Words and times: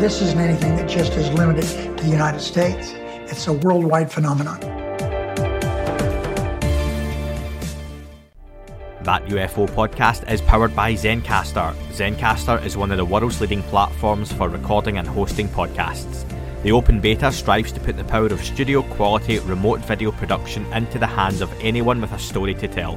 This 0.00 0.22
isn't 0.22 0.40
anything 0.40 0.76
that 0.76 0.88
just 0.88 1.12
is 1.12 1.30
limited 1.34 1.98
to 1.98 2.04
the 2.04 2.08
United 2.08 2.40
States. 2.40 2.94
It's 3.30 3.46
a 3.48 3.52
worldwide 3.52 4.10
phenomenon. 4.10 4.58
That 9.02 9.26
UFO 9.26 9.68
podcast 9.68 10.26
is 10.32 10.40
powered 10.40 10.74
by 10.74 10.94
Zencastr. 10.94 11.74
Zencastr 11.92 12.64
is 12.64 12.78
one 12.78 12.90
of 12.92 12.96
the 12.96 13.04
world's 13.04 13.42
leading 13.42 13.62
platforms 13.64 14.32
for 14.32 14.48
recording 14.48 14.96
and 14.96 15.06
hosting 15.06 15.48
podcasts. 15.48 16.24
The 16.62 16.72
open 16.72 17.02
beta 17.02 17.30
strives 17.30 17.70
to 17.72 17.80
put 17.80 17.98
the 17.98 18.04
power 18.04 18.28
of 18.28 18.42
studio 18.42 18.80
quality 18.94 19.38
remote 19.40 19.80
video 19.80 20.12
production 20.12 20.64
into 20.72 20.98
the 20.98 21.06
hands 21.06 21.42
of 21.42 21.52
anyone 21.60 22.00
with 22.00 22.12
a 22.12 22.18
story 22.18 22.54
to 22.54 22.68
tell. 22.68 22.96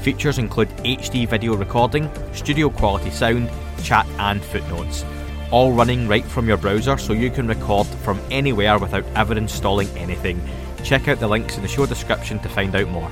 Features 0.00 0.38
include 0.38 0.70
HD 0.78 1.28
video 1.28 1.56
recording, 1.56 2.10
studio 2.32 2.70
quality 2.70 3.10
sound, 3.10 3.50
chat, 3.82 4.06
and 4.18 4.42
footnotes. 4.42 5.04
All 5.50 5.72
running 5.72 6.06
right 6.08 6.24
from 6.24 6.46
your 6.46 6.58
browser 6.58 6.98
so 6.98 7.14
you 7.14 7.30
can 7.30 7.48
record 7.48 7.86
from 7.86 8.20
anywhere 8.30 8.78
without 8.78 9.04
ever 9.14 9.34
installing 9.34 9.88
anything. 9.96 10.42
Check 10.84 11.08
out 11.08 11.20
the 11.20 11.28
links 11.28 11.56
in 11.56 11.62
the 11.62 11.68
show 11.68 11.86
description 11.86 12.38
to 12.40 12.50
find 12.50 12.76
out 12.76 12.88
more. 12.88 13.10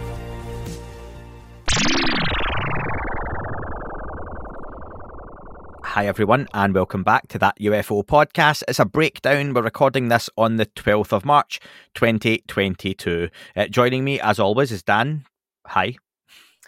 Hi, 5.83 6.07
everyone, 6.07 6.47
and 6.53 6.75
welcome 6.75 7.03
back 7.03 7.27
to 7.29 7.39
that 7.39 7.59
UFO 7.59 8.05
podcast. 8.05 8.63
It's 8.69 8.79
a 8.79 8.85
breakdown. 8.85 9.55
We're 9.55 9.63
recording 9.63 10.09
this 10.09 10.29
on 10.37 10.57
the 10.57 10.67
12th 10.67 11.15
of 11.15 11.25
March, 11.25 11.59
2022. 11.95 13.31
Uh, 13.57 13.67
joining 13.69 14.05
me, 14.05 14.21
as 14.21 14.39
always, 14.39 14.71
is 14.71 14.83
Dan. 14.83 15.25
Hi. 15.69 15.97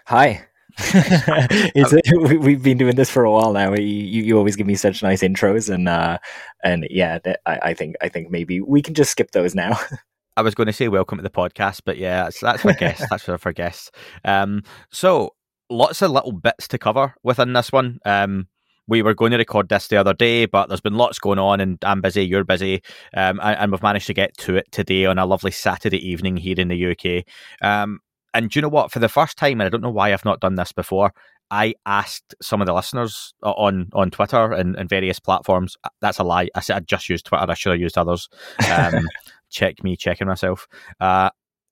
Hi. 0.06 0.46
It's, 0.78 1.94
we, 2.30 2.36
we've 2.36 2.62
been 2.62 2.78
doing 2.78 2.96
this 2.96 3.10
for 3.10 3.24
a 3.24 3.30
while 3.30 3.52
now. 3.52 3.74
You, 3.74 4.22
you 4.22 4.38
always 4.38 4.56
give 4.56 4.66
me 4.66 4.74
such 4.74 5.02
nice 5.02 5.22
intros, 5.22 5.72
and 5.72 5.88
uh, 5.88 6.18
and 6.62 6.86
yeah, 6.90 7.18
I, 7.46 7.58
I 7.62 7.74
think 7.74 7.96
I 8.00 8.08
think 8.08 8.30
maybe 8.30 8.60
we 8.60 8.82
can 8.82 8.94
just 8.94 9.10
skip 9.10 9.32
those 9.32 9.54
now. 9.54 9.78
I 10.36 10.42
was 10.42 10.54
going 10.54 10.68
to 10.68 10.72
say 10.72 10.86
welcome 10.86 11.18
to 11.18 11.22
the 11.22 11.30
podcast, 11.30 11.82
but 11.84 11.98
yeah, 11.98 12.24
that's, 12.24 12.40
that's 12.40 12.62
for 12.62 12.72
guests. 12.72 13.04
that's 13.10 13.24
for, 13.24 13.38
for 13.38 13.52
guests. 13.52 13.90
Um, 14.24 14.62
so 14.92 15.34
lots 15.68 16.00
of 16.00 16.12
little 16.12 16.30
bits 16.30 16.68
to 16.68 16.78
cover 16.78 17.14
within 17.24 17.52
this 17.54 17.72
one. 17.72 17.98
Um, 18.04 18.46
we 18.86 19.02
were 19.02 19.14
going 19.14 19.32
to 19.32 19.36
record 19.36 19.68
this 19.68 19.88
the 19.88 19.96
other 19.96 20.14
day, 20.14 20.46
but 20.46 20.68
there's 20.68 20.80
been 20.80 20.94
lots 20.94 21.18
going 21.18 21.40
on, 21.40 21.60
and 21.60 21.76
I'm 21.84 22.00
busy, 22.00 22.22
you're 22.22 22.44
busy, 22.44 22.82
um, 23.14 23.40
and, 23.42 23.58
and, 23.58 23.72
we've 23.72 23.82
managed 23.82 24.06
to 24.06 24.14
get 24.14 24.36
to 24.38 24.56
it 24.56 24.70
today 24.72 25.04
on 25.06 25.18
a 25.18 25.26
lovely 25.26 25.50
Saturday 25.50 25.98
evening 26.08 26.36
here 26.36 26.54
in 26.56 26.68
the 26.68 26.86
UK. 26.92 27.24
Um, 27.60 28.00
and 28.34 28.50
do 28.50 28.58
you 28.58 28.62
know 28.62 28.68
what? 28.68 28.92
For 28.92 28.98
the 28.98 29.08
first 29.08 29.36
time, 29.36 29.60
and 29.60 29.66
I 29.66 29.68
don't 29.68 29.82
know 29.82 29.90
why 29.90 30.12
I've 30.12 30.24
not 30.24 30.40
done 30.40 30.54
this 30.54 30.72
before, 30.72 31.12
I 31.50 31.74
asked 31.86 32.34
some 32.42 32.60
of 32.60 32.66
the 32.66 32.74
listeners 32.74 33.32
on 33.42 33.88
on 33.92 34.10
Twitter 34.10 34.52
and, 34.52 34.76
and 34.76 34.88
various 34.88 35.18
platforms. 35.18 35.76
Uh, 35.84 35.88
that's 36.00 36.18
a 36.18 36.24
lie. 36.24 36.48
I 36.54 36.60
said 36.60 36.76
I 36.76 36.80
just 36.80 37.08
used 37.08 37.26
Twitter. 37.26 37.46
I 37.48 37.54
should 37.54 37.72
have 37.72 37.80
used 37.80 37.96
others. 37.96 38.28
Um, 38.70 39.06
check 39.50 39.82
me 39.82 39.96
checking 39.96 40.26
myself. 40.26 40.68
Uh, 41.00 41.30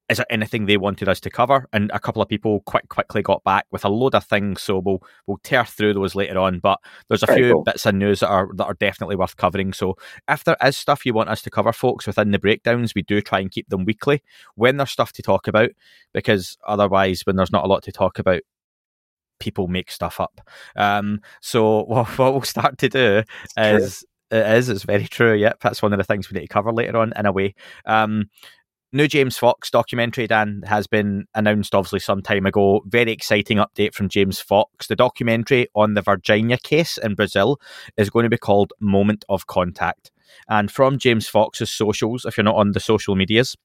is 0.09 0.19
there 0.19 0.27
anything 0.31 0.67
they 0.67 0.77
wanted 0.77 1.09
us 1.09 1.19
to 1.21 1.31
cover? 1.31 1.67
And 1.73 1.91
a 1.93 1.99
couple 1.99 2.23
of 2.23 2.29
people 2.29 2.61
quick 2.61 2.89
quickly 2.89 3.23
got 3.23 3.43
back 3.43 3.67
with 3.71 3.85
a 3.85 3.89
load 3.89 4.15
of 4.15 4.25
things, 4.25 4.63
so 4.63 4.79
we'll 4.79 5.03
we'll 5.27 5.39
tear 5.43 5.65
through 5.65 5.95
those 5.95 6.15
later 6.15 6.39
on. 6.39 6.61
But 6.61 6.79
there's 7.09 7.23
a 7.25 7.27
Very 7.27 7.43
few 7.43 7.53
cool. 7.55 7.63
bits 7.65 7.87
of 7.87 7.95
news 7.95 8.21
that 8.21 8.29
are 8.29 8.49
that 8.55 8.65
are 8.65 8.75
definitely 8.75 9.17
worth 9.17 9.37
covering. 9.37 9.73
So 9.73 9.97
if 10.29 10.45
there 10.45 10.57
is 10.63 10.77
stuff 10.77 11.05
you 11.05 11.13
want 11.13 11.31
us 11.31 11.43
to 11.43 11.51
cover, 11.51 11.73
folks, 11.73 12.07
within 12.07 12.31
the 12.31 12.39
breakdowns, 12.39 12.95
we 12.95 13.03
do 13.03 13.21
try 13.21 13.41
and 13.41 13.51
keep 13.51 13.69
them 13.69 13.85
weekly 13.85 14.23
when 14.55 14.77
there's 14.77 14.93
stuff 14.93 15.13
to 15.15 15.23
talk 15.23 15.49
about, 15.49 15.71
because 16.13 16.57
otherwise, 16.67 17.23
when 17.25 17.37
there's 17.37 17.53
not 17.53 17.65
a 17.65 17.69
lot 17.69 17.83
to 17.85 17.93
talk 17.93 18.19
about, 18.21 18.43
people 19.41 19.67
make 19.67 19.91
stuff 19.91 20.21
up. 20.21 20.41
Um, 20.77 21.21
so 21.41 21.83
what, 21.87 22.07
what 22.19 22.33
we'll 22.33 22.43
start 22.43 22.79
to 22.79 22.89
do 22.89 23.23
it's 23.45 23.55
is. 23.57 23.99
True. 23.99 24.09
It 24.29 24.45
is. 24.57 24.69
It's 24.69 24.83
very 24.83 25.07
true. 25.07 25.35
Yep, 25.35 25.59
that's 25.61 25.81
one 25.81 25.93
of 25.93 25.99
the 25.99 26.05
things 26.05 26.29
we 26.29 26.35
need 26.35 26.49
to 26.49 26.53
cover 26.53 26.73
later 26.73 26.97
on 26.97 27.13
in 27.17 27.27
a 27.27 27.33
way. 27.33 27.55
Um, 27.85 28.29
new 28.93 29.09
James 29.09 29.37
Fox 29.37 29.71
documentary, 29.71 30.27
Dan, 30.27 30.63
has 30.67 30.87
been 30.87 31.27
announced 31.35 31.75
obviously 31.75 32.01
some 32.01 32.23
time 32.23 32.47
ago. 32.47 32.83
Very 32.87 33.13
exciting 33.13 33.59
update 33.59 33.95
from 33.95 34.09
James 34.09 34.41
Fox. 34.41 34.87
The 34.87 34.97
documentary 34.97 35.69
on 35.75 35.95
the 35.95 36.03
Varginha 36.03 36.63
case 36.63 36.99
in 36.99 37.15
Brazil 37.15 37.61
is 37.97 38.11
going 38.11 38.25
to 38.25 38.31
be 38.31 38.39
called 38.39 38.73
Moment 38.81 39.25
of 39.29 39.47
Contact. 39.47 40.11
And 40.49 40.71
from 40.71 40.99
James 40.99 41.29
Fox's 41.29 41.71
socials, 41.71 42.25
if 42.25 42.37
you're 42.37 42.45
not 42.45 42.57
on 42.57 42.73
the 42.73 42.81
social 42.81 43.17
medias, 43.17 43.57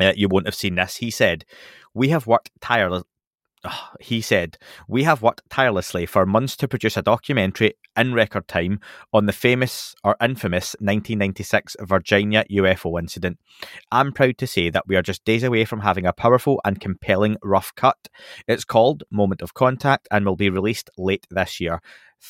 uh, 0.00 0.12
you 0.16 0.28
won't 0.28 0.46
have 0.46 0.54
seen 0.54 0.74
this. 0.74 0.96
He 0.96 1.10
said, 1.10 1.44
We 1.94 2.08
have 2.08 2.26
worked 2.26 2.50
tirelessly 2.60 3.08
he 4.00 4.20
said, 4.20 4.58
We 4.88 5.04
have 5.04 5.22
worked 5.22 5.48
tirelessly 5.50 6.06
for 6.06 6.26
months 6.26 6.56
to 6.56 6.68
produce 6.68 6.96
a 6.96 7.02
documentary 7.02 7.74
in 7.96 8.14
record 8.14 8.48
time 8.48 8.80
on 9.12 9.26
the 9.26 9.32
famous 9.32 9.94
or 10.02 10.16
infamous 10.20 10.74
1996 10.80 11.76
Varginha 11.80 12.44
UFO 12.50 12.98
incident. 12.98 13.38
I'm 13.90 14.12
proud 14.12 14.38
to 14.38 14.46
say 14.46 14.70
that 14.70 14.86
we 14.86 14.96
are 14.96 15.02
just 15.02 15.24
days 15.24 15.42
away 15.42 15.64
from 15.64 15.80
having 15.80 16.06
a 16.06 16.12
powerful 16.12 16.60
and 16.64 16.80
compelling 16.80 17.36
rough 17.42 17.74
cut. 17.74 18.08
It's 18.48 18.64
called 18.64 19.04
Moment 19.10 19.42
of 19.42 19.54
Contact 19.54 20.08
and 20.10 20.24
will 20.24 20.36
be 20.36 20.50
released 20.50 20.90
late 20.96 21.26
this 21.30 21.60
year. 21.60 21.80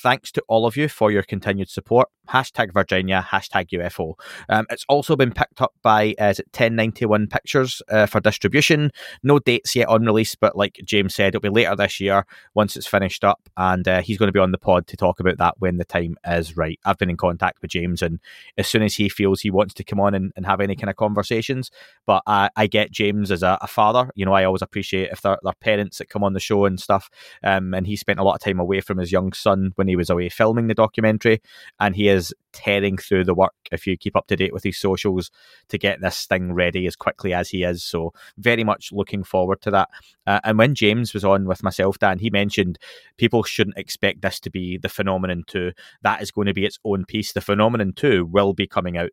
Thanks 0.03 0.33
to 0.33 0.43
all 0.49 0.67
of 0.67 0.77
you 0.77 0.89
for 0.89 1.13
your 1.13 1.23
continued 1.23 1.71
support. 1.71 2.09
Hashtag 2.29 2.73
Varginha, 2.73 3.23
hashtag 3.23 3.69
UFO. 3.71 4.15
Um, 4.49 4.67
it's 4.71 4.85
also 4.89 5.15
been 5.15 5.31
picked 5.31 5.61
up 5.61 5.73
by 5.83 6.15
uh, 6.21 6.27
is 6.27 6.41
it 6.41 6.47
1091 6.47 7.29
Pictures 7.29 7.81
uh, 7.89 8.07
for 8.07 8.21
distribution. 8.21 8.91
No 9.23 9.39
dates 9.39 9.77
yet 9.77 9.89
on 9.89 10.05
release, 10.05 10.35
but 10.35 10.57
like 10.57 10.81
James 10.85 11.15
said, 11.15 11.29
it'll 11.29 11.41
be 11.41 11.49
later 11.49 11.77
this 11.77 12.01
year 12.01 12.27
once 12.55 12.77
it's 12.77 12.87
finished 12.87 13.25
up. 13.25 13.49
And 13.57 13.87
uh, 13.87 14.03
he's 14.03 14.19
going 14.19 14.29
to 14.29 14.33
be 14.33 14.41
on 14.41 14.51
the 14.51 14.59
pod 14.59 14.87
to 14.89 14.97
talk 14.97 15.21
about 15.21 15.39
that 15.39 15.55
when 15.59 15.77
the 15.77 15.85
time 15.85 16.17
is 16.27 16.57
right. 16.57 16.81
I've 16.85 16.99
been 16.99 17.11
in 17.11 17.17
contact 17.17 17.63
with 17.63 17.71
James, 17.71 18.03
and 18.03 18.19
as 18.59 18.67
soon 18.67 18.83
as 18.83 18.95
he 18.97 19.09
feels 19.09 19.43
he 19.43 19.51
wants 19.51 19.75
to 19.75 19.85
come 19.85 20.01
on 20.01 20.15
and, 20.15 20.33
and 20.35 20.45
have 20.45 20.61
any 20.61 20.75
kind 20.75 20.91
of 20.91 20.97
conversations, 20.97 21.71
but 22.05 22.23
I, 22.27 22.51
I 22.57 22.67
get 22.67 22.91
James 22.91 23.31
as 23.31 23.43
a, 23.43 23.59
a, 23.61 23.67
father. 23.69 24.11
You 24.15 24.25
know, 24.25 24.33
I 24.33 24.45
always 24.45 24.63
appreciate 24.63 25.11
if 25.13 25.21
they're, 25.21 25.39
they're 25.43 25.53
parents 25.61 25.99
that 25.99 26.09
come 26.09 26.25
on 26.25 26.33
the 26.33 26.41
show 26.41 26.65
and 26.65 26.81
stuff. 26.81 27.11
Um, 27.43 27.75
and 27.75 27.87
he 27.87 27.97
spent 27.97 28.19
a 28.19 28.25
lot 28.25 28.35
of 28.35 28.41
time 28.41 28.59
away 28.59 28.81
from 28.81 28.99
his 28.99 29.13
young 29.13 29.33
son 29.33 29.73
when 29.77 29.84
he 29.89 29.97
was 29.97 30.11
away 30.11 30.29
filming 30.29 30.67
the 30.67 30.75
documentary, 30.75 31.41
and 31.81 31.95
he 31.95 32.09
is 32.09 32.35
tearing 32.53 32.97
through 32.97 33.25
the 33.25 33.35
work. 33.35 33.55
If 33.73 33.87
you 33.87 33.97
keep 33.97 34.17
up 34.17 34.27
to 34.29 34.37
date 34.37 34.53
with 34.53 34.65
his 34.65 34.79
socials 34.79 35.31
to 35.69 35.79
get 35.79 36.01
this 36.01 36.27
thing 36.27 36.53
ready 36.53 36.87
as 36.87 36.97
quickly 36.97 37.35
as 37.35 37.49
he 37.49 37.65
is, 37.65 37.83
so 37.83 38.13
very 38.39 38.65
much 38.65 38.91
looking 38.93 39.25
forward 39.25 39.61
to 39.63 39.71
that. 39.71 39.89
Uh, 40.27 40.41
and 40.45 40.59
when 40.59 40.75
James 40.75 41.15
was 41.15 41.25
on 41.25 41.47
with 41.47 41.63
myself, 41.63 41.99
Dan, 41.99 42.19
he 42.19 42.31
mentioned 42.31 42.79
people 43.19 43.43
shouldn't 43.43 43.79
expect 43.79 44.23
this 44.23 44.41
to 44.41 44.51
be 44.51 44.79
the 44.79 44.89
phenomenon 44.89 45.45
two. 45.47 45.73
That 46.03 46.23
is 46.23 46.31
going 46.31 46.47
to 46.47 46.55
be 46.55 46.65
its 46.65 46.79
own 46.85 47.05
piece. 47.05 47.33
The 47.33 47.41
phenomenon 47.41 47.93
two 47.95 48.27
will 48.27 48.53
be 48.53 48.67
coming 48.67 48.97
out. 48.97 49.11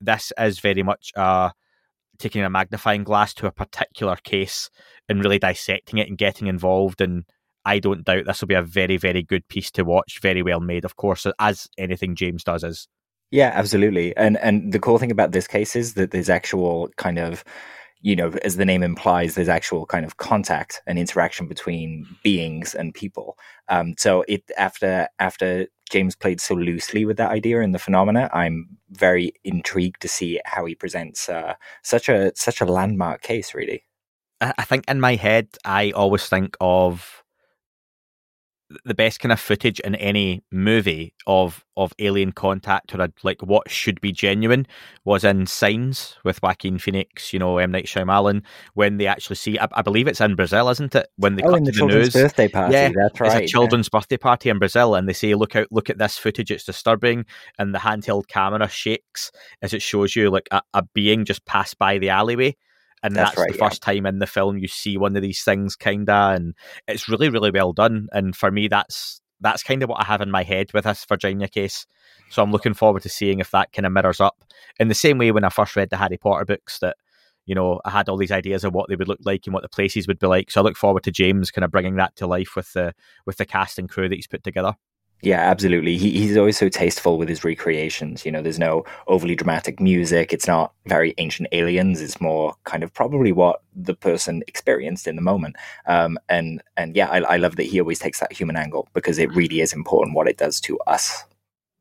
This 0.00 0.32
is 0.38 0.60
very 0.60 0.82
much 0.82 1.12
uh 1.16 1.50
taking 2.18 2.42
a 2.42 2.50
magnifying 2.50 3.04
glass 3.04 3.34
to 3.34 3.46
a 3.46 3.52
particular 3.52 4.16
case 4.16 4.70
and 5.08 5.22
really 5.22 5.38
dissecting 5.38 5.98
it 5.98 6.08
and 6.08 6.18
getting 6.18 6.46
involved 6.46 7.00
and 7.00 7.24
I 7.66 7.80
don't 7.80 8.04
doubt 8.04 8.24
this 8.24 8.40
will 8.40 8.48
be 8.48 8.54
a 8.54 8.62
very, 8.62 8.96
very 8.96 9.22
good 9.22 9.46
piece 9.48 9.70
to 9.72 9.84
watch. 9.84 10.20
Very 10.22 10.42
well 10.42 10.60
made, 10.60 10.84
of 10.86 10.96
course, 10.96 11.26
as 11.38 11.68
anything 11.76 12.14
James 12.14 12.44
does 12.44 12.64
is. 12.64 12.88
Yeah, 13.30 13.50
absolutely. 13.54 14.16
And 14.16 14.38
and 14.38 14.72
the 14.72 14.78
cool 14.78 14.98
thing 14.98 15.10
about 15.10 15.32
this 15.32 15.46
case 15.46 15.76
is 15.76 15.94
that 15.94 16.12
there's 16.12 16.30
actual 16.30 16.88
kind 16.96 17.18
of 17.18 17.44
you 18.02 18.14
know, 18.14 18.30
as 18.44 18.56
the 18.56 18.64
name 18.64 18.82
implies, 18.82 19.34
there's 19.34 19.48
actual 19.48 19.86
kind 19.86 20.04
of 20.04 20.18
contact 20.18 20.80
and 20.86 20.98
interaction 20.98 21.48
between 21.48 22.06
beings 22.22 22.74
and 22.74 22.94
people. 22.94 23.36
Um, 23.68 23.94
so 23.98 24.24
it 24.28 24.48
after 24.56 25.08
after 25.18 25.66
James 25.90 26.14
played 26.14 26.40
so 26.40 26.54
loosely 26.54 27.04
with 27.04 27.16
that 27.16 27.30
idea 27.30 27.62
and 27.62 27.74
the 27.74 27.80
phenomena, 27.80 28.30
I'm 28.32 28.68
very 28.90 29.32
intrigued 29.44 30.02
to 30.02 30.08
see 30.08 30.40
how 30.44 30.66
he 30.66 30.74
presents 30.74 31.28
uh, 31.28 31.54
such 31.82 32.08
a 32.08 32.32
such 32.36 32.60
a 32.60 32.66
landmark 32.66 33.22
case. 33.22 33.54
Really, 33.54 33.84
I 34.40 34.64
think 34.64 34.84
in 34.88 35.00
my 35.00 35.16
head, 35.16 35.48
I 35.64 35.90
always 35.92 36.28
think 36.28 36.56
of 36.60 37.24
the 38.84 38.94
best 38.94 39.20
kind 39.20 39.32
of 39.32 39.38
footage 39.38 39.78
in 39.80 39.94
any 39.94 40.42
movie 40.50 41.14
of 41.26 41.64
of 41.76 41.92
alien 41.98 42.32
contact 42.32 42.94
or 42.94 43.08
like 43.22 43.42
what 43.42 43.70
should 43.70 44.00
be 44.00 44.10
genuine 44.10 44.66
was 45.04 45.24
in 45.24 45.46
Signs 45.46 46.16
with 46.24 46.42
Joaquin 46.42 46.78
Phoenix, 46.78 47.32
you 47.32 47.38
know, 47.38 47.58
M 47.58 47.70
Night 47.70 47.86
Shyamalan. 47.86 48.42
When 48.74 48.96
they 48.96 49.06
actually 49.06 49.36
see, 49.36 49.58
I, 49.58 49.68
I 49.72 49.82
believe 49.82 50.08
it's 50.08 50.20
in 50.20 50.34
Brazil, 50.34 50.68
isn't 50.70 50.94
it? 50.94 51.08
When 51.16 51.36
they 51.36 51.42
oh, 51.42 51.50
cut 51.50 51.64
the 51.64 51.70
the 51.70 51.76
children's 51.76 52.14
news, 52.14 52.24
birthday 52.24 52.48
party. 52.48 52.72
Yeah, 52.72 52.90
that's 52.94 53.20
right. 53.20 53.42
it's 53.42 53.50
a 53.50 53.52
children's 53.52 53.88
birthday 53.88 54.16
party 54.16 54.48
in 54.48 54.58
Brazil, 54.58 54.94
and 54.94 55.08
they 55.08 55.12
say, 55.12 55.34
"Look 55.34 55.54
out! 55.54 55.68
Look 55.70 55.90
at 55.90 55.98
this 55.98 56.18
footage. 56.18 56.50
It's 56.50 56.64
disturbing." 56.64 57.26
And 57.58 57.74
the 57.74 57.78
handheld 57.78 58.26
camera 58.28 58.68
shakes 58.68 59.30
as 59.62 59.72
it 59.72 59.82
shows 59.82 60.16
you 60.16 60.30
like 60.30 60.48
a, 60.50 60.62
a 60.74 60.82
being 60.82 61.24
just 61.24 61.44
passed 61.44 61.78
by 61.78 61.98
the 61.98 62.08
alleyway 62.10 62.56
and 63.06 63.16
That's 63.16 63.30
that's, 63.30 63.38
right, 63.38 63.52
the 63.52 63.58
yeah. 63.58 63.68
first 63.68 63.82
time 63.82 64.04
in 64.06 64.18
the 64.18 64.26
film 64.26 64.58
you 64.58 64.68
see 64.68 64.96
one 64.96 65.16
of 65.16 65.22
these 65.22 65.42
things 65.42 65.76
kinda 65.76 66.34
and 66.36 66.54
it's 66.86 67.08
really 67.08 67.28
really 67.28 67.50
well 67.50 67.72
done 67.72 68.08
and 68.12 68.36
for 68.36 68.50
me 68.50 68.68
that's 68.68 69.20
that's 69.40 69.62
kind 69.62 69.82
of 69.82 69.88
what 69.88 70.00
i 70.00 70.04
have 70.04 70.20
in 70.20 70.30
my 70.30 70.42
head 70.42 70.72
with 70.72 70.84
this 70.84 71.04
varginha 71.06 71.50
case. 71.50 71.86
So 72.30 72.42
i'm 72.42 72.52
looking 72.52 72.74
forward 72.74 73.02
to 73.02 73.08
seeing 73.08 73.38
if 73.38 73.50
that 73.52 73.72
kind 73.72 73.86
of 73.86 73.92
mirrors 73.92 74.20
up 74.20 74.44
in 74.78 74.88
the 74.88 74.94
same 74.94 75.18
way 75.18 75.30
when 75.32 75.44
i 75.44 75.48
first 75.48 75.76
read 75.76 75.90
the 75.90 75.96
harry 75.96 76.16
potter 76.18 76.44
books 76.44 76.78
that 76.80 76.96
you 77.46 77.54
know 77.54 77.80
i 77.84 77.90
had 77.90 78.08
all 78.08 78.16
these 78.16 78.32
ideas 78.32 78.64
of 78.64 78.74
what 78.74 78.88
they 78.88 78.96
would 78.96 79.08
look 79.08 79.20
like 79.24 79.42
and 79.46 79.54
what 79.54 79.62
the 79.62 79.68
places 79.68 80.08
would 80.08 80.18
be 80.18 80.26
like. 80.26 80.50
So 80.50 80.60
i 80.60 80.64
look 80.64 80.76
forward 80.76 81.04
to 81.04 81.10
james 81.12 81.50
kind 81.50 81.64
of 81.64 81.70
bringing 81.70 81.96
that 81.96 82.16
to 82.16 82.26
life 82.26 82.56
with 82.56 82.72
the 82.72 82.94
with 83.24 83.36
the 83.36 83.46
cast 83.46 83.78
and 83.78 83.88
crew 83.88 84.08
that 84.08 84.16
he's 84.16 84.26
put 84.26 84.42
together 84.42 84.74
Yeah, 85.22 85.40
absolutely. 85.40 85.96
He, 85.96 86.10
he's 86.12 86.36
always 86.36 86.58
so 86.58 86.68
tasteful 86.68 87.18
with 87.18 87.28
his 87.28 87.42
recreations. 87.42 88.24
You 88.24 88.30
know, 88.30 88.42
there's 88.42 88.58
no 88.58 88.84
overly 89.08 89.34
dramatic 89.34 89.80
music. 89.80 90.32
It's 90.32 90.46
not 90.46 90.72
very 90.86 91.14
ancient 91.18 91.48
aliens. 91.52 92.00
It's 92.00 92.20
more 92.20 92.54
kind 92.64 92.82
of 92.84 92.92
probably 92.92 93.32
what 93.32 93.62
the 93.74 93.94
person 93.94 94.42
experienced 94.46 95.06
in 95.06 95.16
the 95.16 95.22
moment. 95.22 95.56
Um, 95.86 96.18
and 96.28 96.62
and 96.76 96.94
yeah, 96.94 97.08
I, 97.08 97.20
I 97.20 97.36
love 97.38 97.56
that 97.56 97.64
he 97.64 97.80
always 97.80 97.98
takes 97.98 98.20
that 98.20 98.32
human 98.32 98.56
angle 98.56 98.88
because 98.92 99.18
it 99.18 99.34
really 99.34 99.60
is 99.60 99.72
important 99.72 100.14
what 100.14 100.28
it 100.28 100.36
does 100.36 100.60
to 100.60 100.78
us. 100.80 101.24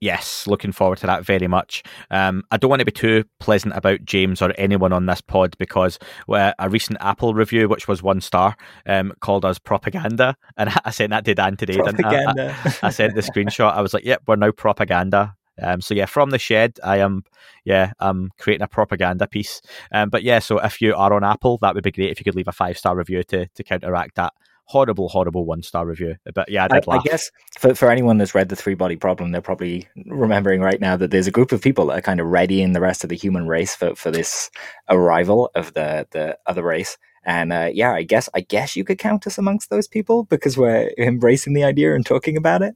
Yes, 0.01 0.45
looking 0.45 0.71
forward 0.71 0.97
to 0.99 1.07
that 1.07 1.25
very 1.25 1.47
much. 1.47 1.81
Um, 2.11 2.43
I 2.51 2.57
don't 2.57 2.69
want 2.69 2.81
to 2.81 2.85
be 2.85 2.91
too 2.91 3.23
pleasant 3.39 3.75
about 3.75 4.03
James 4.03 4.41
or 4.41 4.53
anyone 4.57 4.91
on 4.91 5.05
this 5.05 5.21
pod 5.21 5.57
because 5.57 5.97
uh, 6.29 6.53
a 6.59 6.69
recent 6.69 6.97
Apple 7.01 7.33
review, 7.33 7.69
which 7.69 7.87
was 7.87 8.03
one 8.03 8.19
star, 8.19 8.57
um, 8.85 9.13
called 9.21 9.45
us 9.45 9.57
propaganda, 9.57 10.35
and 10.57 10.69
I 10.83 10.91
sent 10.91 11.11
that 11.11 11.25
to 11.25 11.35
Dan 11.35 11.55
today. 11.55 11.77
didn't 11.77 12.05
I? 12.05 12.09
I, 12.27 12.75
I 12.83 12.89
sent 12.89 13.15
the 13.15 13.21
screenshot. 13.21 13.73
I 13.73 13.81
was 13.81 13.93
like, 13.93 14.03
"Yep, 14.03 14.23
we're 14.27 14.35
now 14.35 14.51
propaganda." 14.51 15.35
Um, 15.61 15.79
so 15.79 15.93
yeah, 15.93 16.05
from 16.05 16.31
the 16.31 16.39
shed, 16.39 16.77
I 16.83 16.97
am, 16.97 17.23
yeah, 17.63 17.93
I'm 17.99 18.31
creating 18.37 18.63
a 18.63 18.67
propaganda 18.67 19.25
piece. 19.25 19.61
Um, 19.93 20.09
but 20.09 20.23
yeah, 20.23 20.39
so 20.39 20.59
if 20.59 20.81
you 20.81 20.93
are 20.93 21.13
on 21.13 21.23
Apple, 21.23 21.57
that 21.61 21.73
would 21.73 21.83
be 21.83 21.91
great 21.91 22.11
if 22.11 22.19
you 22.19 22.25
could 22.25 22.35
leave 22.35 22.49
a 22.49 22.51
five 22.53 22.77
star 22.77 22.95
review 22.95 23.23
to 23.23 23.47
to 23.47 23.63
counteract 23.63 24.15
that 24.15 24.33
horrible, 24.65 25.09
horrible 25.09 25.45
one 25.45 25.61
star 25.63 25.85
review. 25.85 26.15
But 26.33 26.49
yeah, 26.49 26.67
I 26.69 26.77
I, 26.77 26.97
I 26.97 27.01
guess 27.03 27.31
for, 27.57 27.73
for 27.75 27.89
anyone 27.89 28.17
that's 28.17 28.35
read 28.35 28.49
the 28.49 28.55
three 28.55 28.75
body 28.75 28.95
problem, 28.95 29.31
they're 29.31 29.41
probably 29.41 29.87
remembering 30.05 30.61
right 30.61 30.81
now 30.81 30.97
that 30.97 31.11
there's 31.11 31.27
a 31.27 31.31
group 31.31 31.51
of 31.51 31.61
people 31.61 31.87
that 31.87 31.97
are 31.97 32.01
kind 32.01 32.19
of 32.19 32.27
readying 32.27 32.73
the 32.73 32.81
rest 32.81 33.03
of 33.03 33.09
the 33.09 33.15
human 33.15 33.47
race 33.47 33.75
for, 33.75 33.95
for 33.95 34.11
this 34.11 34.49
arrival 34.89 35.51
of 35.55 35.73
the, 35.73 36.07
the 36.11 36.37
other 36.45 36.63
race. 36.63 36.97
And 37.23 37.51
uh, 37.51 37.69
yeah, 37.73 37.93
I 37.93 38.03
guess 38.03 38.29
I 38.35 38.41
guess 38.41 38.75
you 38.75 38.83
could 38.83 38.99
count 38.99 39.25
us 39.25 39.37
amongst 39.37 39.71
those 39.71 39.87
people 39.87 40.25
because 40.25 40.57
we're 40.57 40.91
embracing 40.97 41.53
the 41.53 41.63
idea 41.63 41.95
and 41.95 42.05
talking 42.05 42.37
about 42.37 42.61
it. 42.61 42.75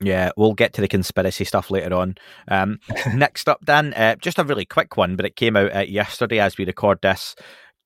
Yeah, 0.00 0.30
we'll 0.36 0.54
get 0.54 0.72
to 0.74 0.80
the 0.80 0.88
conspiracy 0.88 1.44
stuff 1.44 1.70
later 1.70 1.94
on. 1.94 2.16
Um, 2.48 2.80
next 3.14 3.48
up, 3.48 3.64
Dan, 3.64 3.94
uh, 3.94 4.16
just 4.16 4.38
a 4.38 4.44
really 4.44 4.64
quick 4.64 4.96
one, 4.96 5.14
but 5.16 5.26
it 5.26 5.36
came 5.36 5.56
out 5.56 5.74
uh, 5.74 5.80
yesterday 5.80 6.40
as 6.40 6.58
we 6.58 6.64
record 6.64 7.00
this, 7.02 7.36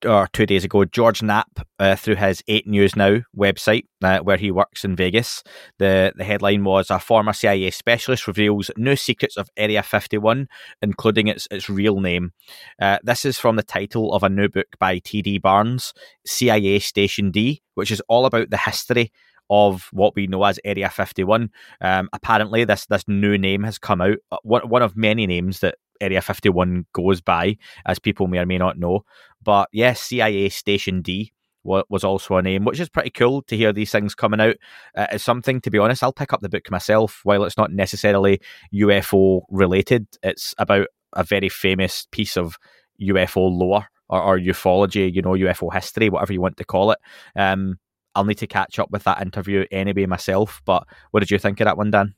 or 0.05 0.29
two 0.33 0.47
days 0.47 0.65
ago. 0.65 0.85
George 0.85 1.23
Knapp, 1.23 1.67
uh, 1.79 1.97
through 1.97 2.17
his 2.17 2.43
8 2.49 2.67
News 2.67 2.97
Now 2.97 3.21
website, 3.37 3.85
uh, 4.03 4.19
where 4.19 4.37
he 4.37 4.51
works 4.51 4.85
in 4.85 4.97
Vegas, 4.97 5.43
the, 5.79 6.13
the 6.17 6.25
headline 6.25 6.65
was 6.65 6.91
A 6.91 6.99
former 6.99 7.33
CIA 7.33 7.71
specialist 7.71 8.27
reveals 8.27 8.71
new 8.77 8.97
secrets 8.97 9.37
of 9.37 9.49
Area 9.57 9.83
51, 9.83 10.49
including 10.83 11.29
its, 11.29 11.49
its 11.51 11.71
real 11.71 12.01
name. 12.01 12.33
Uh, 12.81 12.99
this 13.03 13.25
is 13.25 13.39
from 13.39 13.57
the 13.57 13.63
title 13.63 14.13
of 14.13 14.23
a 14.23 14.29
new 14.29 14.49
book 14.49 14.69
by 14.79 14.99
T.D. 14.99 15.39
Barnes, 15.39 15.95
CIA 16.27 16.79
Station 16.79 17.31
D, 17.31 17.63
which 17.75 17.91
is 17.91 18.03
all 18.09 18.27
about 18.27 18.51
the 18.51 18.59
history 18.59 19.13
of 19.49 19.89
what 19.93 20.15
we 20.17 20.27
know 20.27 20.45
as 20.45 20.59
Area 20.65 20.91
51. 20.91 21.51
Um, 21.81 22.09
apparently, 22.13 22.65
this 22.65 22.87
this 22.87 23.05
new 23.07 23.39
name 23.39 23.63
has 23.63 23.79
come 23.79 24.01
out. 24.01 24.17
uh, 24.33 24.39
One 24.43 24.69
one 24.69 24.83
of 24.83 24.97
many 24.97 25.27
names 25.27 25.61
that 25.61 25.77
Area 26.01 26.21
51 26.21 26.87
goes 26.93 27.21
by, 27.21 27.57
as 27.85 27.99
people 27.99 28.27
may 28.27 28.39
or 28.39 28.47
may 28.47 28.59
not 28.59 28.79
know. 28.79 29.05
But 29.43 29.69
yes, 29.73 30.01
CIA 30.01 30.49
Station 30.49 31.03
D 31.03 31.33
was 31.67 32.05
also 32.05 32.37
a 32.37 32.43
name, 32.43 32.65
which 32.65 32.79
is 32.79 32.89
pretty 32.89 33.11
cool 33.11 33.43
to 33.43 33.57
hear 33.57 33.73
these 33.73 33.91
things 33.91 34.15
coming 34.15 34.41
out. 34.41 34.57
Uh, 34.97 35.07
it's 35.13 35.25
something, 35.25 35.61
to 35.61 35.71
be 35.71 35.79
honest, 35.79 36.03
I'll 36.03 36.13
pick 36.13 36.33
up 36.33 36.41
the 36.41 36.49
book 36.49 36.71
myself. 36.71 37.21
While 37.25 37.45
it's 37.45 37.57
not 37.57 37.73
necessarily 37.73 38.41
UFO 38.73 39.43
related, 39.51 40.07
it's 40.23 40.55
about 40.59 40.87
a 41.13 41.25
very 41.25 41.49
famous 41.49 42.07
piece 42.13 42.37
of 42.37 42.57
UFO 43.03 43.51
lore 43.51 43.87
or, 44.09 44.23
or 44.23 44.39
ufology, 44.39 45.13
you 45.13 45.23
know, 45.23 45.33
UFO 45.33 45.73
history, 45.73 46.09
whatever 46.09 46.33
you 46.33 46.41
want 46.41 46.57
to 46.59 46.65
call 46.65 46.93
it. 46.93 46.99
Um, 47.35 47.79
I'll 48.15 48.25
need 48.25 48.39
to 48.39 48.47
catch 48.47 48.79
up 48.79 48.91
with 48.91 49.05
that 49.05 49.21
interview 49.21 49.67
anyway 49.71 50.07
myself. 50.07 50.63
But 50.65 50.87
what 51.11 51.21
did 51.21 51.31
you 51.31 51.39
think 51.39 51.61
of 51.61 51.67
that 51.67 51.77
one, 51.77 51.91
Dan? 51.91 52.15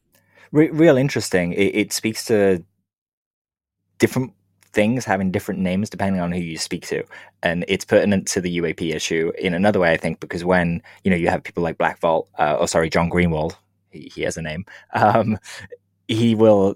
Re- 0.53 0.71
real 0.71 0.97
interesting. 0.97 1.53
It, 1.53 1.75
it 1.75 1.93
speaks 1.93 2.25
to 2.27 2.65
different 3.99 4.33
things 4.73 5.05
having 5.05 5.31
different 5.31 5.61
names 5.61 5.89
depending 5.89 6.21
on 6.21 6.31
who 6.33 6.41
you 6.41 6.59
speak 6.59 6.87
to, 6.89 7.03
and 7.43 7.65
it's 7.69 7.85
pertinent 7.85 8.27
to 8.29 8.41
the 8.41 8.59
UAP 8.59 8.95
issue 8.95 9.33
in 9.39 9.55
another 9.55 9.81
way, 9.81 9.93
I 9.93 9.97
think, 9.97 10.21
because 10.21 10.45
when 10.45 10.83
you 11.05 11.11
know 11.11 11.17
you 11.17 11.29
have 11.29 11.43
people 11.43 11.63
like 11.63 11.79
Black 11.79 12.01
Vault, 12.01 12.29
uh, 12.39 12.57
oh 12.59 12.67
sorry, 12.67 12.91
John 12.91 13.11
Greenewald, 13.11 13.57
he, 13.91 14.11
he 14.15 14.23
has 14.23 14.37
a 14.37 14.43
name. 14.43 14.65
Um, 14.95 15.39
he 16.09 16.35
will 16.35 16.75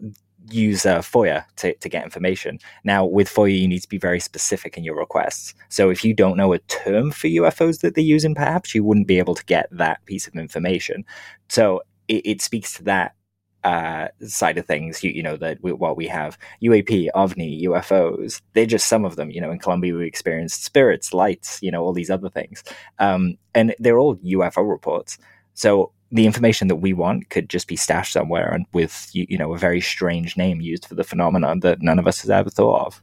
use 0.51 0.85
uh, 0.85 0.99
FOIA 0.99 1.45
to, 1.57 1.75
to 1.75 1.89
get 1.89 2.05
information. 2.05 2.59
Now, 2.85 3.05
with 3.05 3.29
FOIA, 3.29 3.59
you 3.61 3.69
need 3.69 3.81
to 3.81 3.89
be 3.89 3.99
very 3.99 4.21
specific 4.21 4.77
in 4.77 4.85
your 4.85 4.97
requests. 4.97 5.55
So, 5.69 5.91
if 5.91 6.05
you 6.05 6.15
don't 6.15 6.37
know 6.37 6.53
a 6.53 6.59
term 6.61 7.11
for 7.11 7.29
UFOs 7.29 7.81
that 7.81 7.95
they're 7.95 8.05
using, 8.05 8.35
perhaps 8.35 8.75
you 8.75 8.85
wouldn't 8.85 9.07
be 9.07 9.19
able 9.19 9.35
to 9.35 9.45
get 9.45 9.69
that 9.71 10.05
piece 10.05 10.27
of 10.27 10.35
information. 10.35 11.05
So, 11.49 11.83
it, 12.09 12.27
it 12.27 12.43
speaks 12.43 12.75
to 12.75 12.85
that 12.85 13.15
uh, 13.65 14.09
side 14.27 14.59
of 14.59 14.67
things. 14.67 15.03
You, 15.03 15.11
you 15.11 15.23
know 15.23 15.37
that 15.37 15.59
we, 15.63 15.73
what 15.73 15.97
we 15.97 16.07
have 16.09 16.39
UAP, 16.63 17.09
OVNI, 17.15 17.63
UFOs. 17.65 18.41
They're 18.53 18.67
just 18.67 18.87
some 18.87 19.05
of 19.05 19.17
them. 19.17 19.31
You 19.31 19.41
know, 19.41 19.51
in 19.51 19.59
Colombia 19.59 19.95
we 19.95 20.07
experienced 20.07 20.65
spirits, 20.65 21.15
lights. 21.15 21.59
You 21.63 21.71
know, 21.71 21.83
all 21.83 21.93
these 21.93 22.11
other 22.11 22.29
things, 22.29 22.63
um, 22.99 23.37
and 23.55 23.75
they're 23.79 23.99
all 23.99 24.17
UFO 24.17 24.69
reports. 24.69 25.19
So 25.55 25.93
the 26.11 26.27
information 26.27 26.69
that 26.69 26.77
we 26.77 26.93
want 26.93 27.31
could 27.31 27.49
just 27.49 27.67
be 27.67 27.77
stashed 27.77 28.13
somewhere 28.13 28.53
and 28.53 28.67
with 28.73 29.09
you, 29.13 29.27
you 29.29 29.39
know 29.39 29.55
a 29.55 29.59
very 29.59 29.81
strange 29.81 30.37
name 30.37 30.61
used 30.61 30.87
for 30.87 30.95
the 30.95 31.05
phenomenon 31.05 31.61
that 31.61 31.81
none 31.81 31.99
of 31.99 32.07
us 32.07 32.21
has 32.21 32.31
ever 32.31 32.51
thought 32.51 32.87
of. 32.87 33.03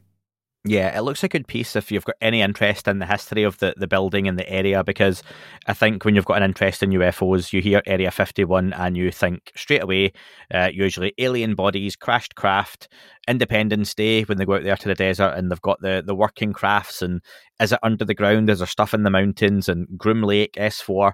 Yeah, 0.66 0.94
it 0.94 1.00
looks 1.00 1.24
a 1.24 1.28
good 1.28 1.46
piece 1.48 1.74
if 1.74 1.90
you've 1.90 2.04
got 2.04 2.16
any 2.20 2.42
interest 2.42 2.86
in 2.86 2.98
the 2.98 3.06
history 3.06 3.44
of 3.44 3.56
the, 3.58 3.72
the 3.78 3.86
building 3.86 4.28
and 4.28 4.38
the 4.38 4.46
area, 4.46 4.84
because 4.84 5.22
I 5.66 5.72
think 5.72 6.04
when 6.04 6.14
you've 6.14 6.26
got 6.26 6.36
an 6.36 6.42
interest 6.42 6.82
in 6.82 6.90
UFOs, 6.90 7.54
you 7.54 7.62
hear 7.62 7.80
Area 7.86 8.10
51 8.10 8.74
and 8.74 8.94
you 8.94 9.10
think 9.10 9.52
straight 9.56 9.82
away, 9.82 10.12
uh, 10.52 10.68
usually 10.70 11.14
alien 11.16 11.54
bodies, 11.54 11.96
crashed 11.96 12.34
craft, 12.34 12.88
Independence 13.26 13.94
Day 13.94 14.22
when 14.24 14.36
they 14.36 14.44
go 14.44 14.56
out 14.56 14.64
there 14.64 14.76
to 14.76 14.88
the 14.88 14.94
desert 14.94 15.32
and 15.34 15.50
they've 15.50 15.62
got 15.62 15.80
the, 15.80 16.02
the 16.04 16.14
working 16.14 16.52
crafts 16.52 17.00
and 17.00 17.22
is 17.58 17.72
it 17.72 17.78
under 17.82 18.04
the 18.04 18.14
ground? 18.14 18.50
Is 18.50 18.58
there 18.58 18.66
stuff 18.66 18.92
in 18.92 19.02
the 19.02 19.10
mountains 19.10 19.66
and 19.66 19.88
Groom 19.96 20.22
Lake, 20.22 20.52
S4? 20.58 21.12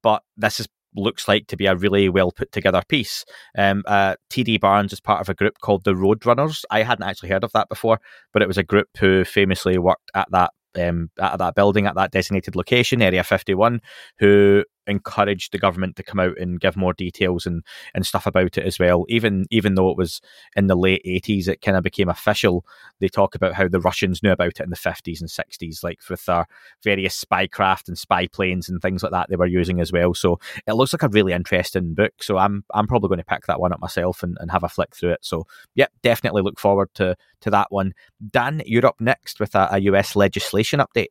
But 0.00 0.22
this 0.36 0.60
is 0.60 0.68
looks 0.96 1.28
like 1.28 1.46
to 1.48 1.56
be 1.56 1.66
a 1.66 1.76
really 1.76 2.08
well 2.08 2.32
put 2.32 2.52
together 2.52 2.82
piece. 2.88 3.24
Um, 3.56 3.82
uh, 3.86 4.16
TD 4.30 4.60
Barnes 4.60 4.92
is 4.92 5.00
part 5.00 5.20
of 5.20 5.28
a 5.28 5.34
group 5.34 5.58
called 5.60 5.84
the 5.84 5.94
Roadrunners. 5.94 6.64
I 6.70 6.82
hadn't 6.82 7.08
actually 7.08 7.30
heard 7.30 7.44
of 7.44 7.52
that 7.52 7.68
before, 7.68 8.00
but 8.32 8.42
it 8.42 8.48
was 8.48 8.58
a 8.58 8.64
group 8.64 8.88
who 8.98 9.24
famously 9.24 9.78
worked 9.78 10.10
at 10.14 10.28
that 10.30 10.50
um, 10.78 11.10
at 11.18 11.38
that 11.38 11.54
building 11.54 11.86
at 11.86 11.94
that 11.94 12.10
designated 12.10 12.54
location, 12.54 13.00
Area 13.00 13.24
51, 13.24 13.80
who 14.18 14.64
encouraged 14.86 15.52
the 15.52 15.58
government 15.58 15.96
to 15.96 16.02
come 16.02 16.20
out 16.20 16.38
and 16.38 16.60
give 16.60 16.76
more 16.76 16.92
details 16.92 17.46
and, 17.46 17.62
and 17.94 18.06
stuff 18.06 18.26
about 18.26 18.56
it 18.58 18.64
as 18.64 18.78
well. 18.78 19.04
Even 19.08 19.46
even 19.50 19.74
though 19.74 19.90
it 19.90 19.96
was 19.96 20.20
in 20.54 20.66
the 20.66 20.76
late 20.76 21.02
80s, 21.04 21.48
it 21.48 21.60
kind 21.62 21.76
of 21.76 21.82
became 21.82 22.08
official. 22.08 22.64
They 23.00 23.08
talk 23.08 23.34
about 23.34 23.54
how 23.54 23.68
the 23.68 23.80
Russians 23.80 24.22
knew 24.22 24.30
about 24.30 24.60
it 24.60 24.60
in 24.60 24.70
the 24.70 24.76
50s 24.76 25.20
and 25.20 25.28
60s, 25.28 25.82
like 25.82 25.98
with 26.08 26.24
their 26.24 26.46
various 26.82 27.14
spy 27.14 27.46
craft 27.46 27.88
and 27.88 27.98
spy 27.98 28.26
planes 28.26 28.68
and 28.68 28.80
things 28.80 29.02
like 29.02 29.12
that 29.12 29.28
they 29.28 29.36
were 29.36 29.46
using 29.46 29.80
as 29.80 29.92
well. 29.92 30.14
So 30.14 30.38
it 30.66 30.74
looks 30.74 30.92
like 30.92 31.02
a 31.02 31.08
really 31.08 31.32
interesting 31.32 31.94
book. 31.94 32.22
So 32.22 32.38
I'm 32.38 32.64
I'm 32.74 32.86
probably 32.86 33.08
going 33.08 33.18
to 33.18 33.24
pick 33.24 33.46
that 33.46 33.60
one 33.60 33.72
up 33.72 33.80
myself 33.80 34.22
and, 34.22 34.36
and 34.40 34.50
have 34.50 34.64
a 34.64 34.68
flick 34.68 34.94
through 34.94 35.12
it. 35.12 35.24
So 35.24 35.46
yep, 35.74 35.92
definitely 36.02 36.42
look 36.42 36.58
forward 36.58 36.90
to 36.94 37.16
to 37.40 37.50
that 37.50 37.70
one. 37.70 37.94
Dan, 38.30 38.62
you're 38.66 38.86
up 38.86 39.00
next 39.00 39.40
with 39.40 39.54
a, 39.54 39.68
a 39.72 39.78
US 39.80 40.16
legislation 40.16 40.80
update. 40.80 41.08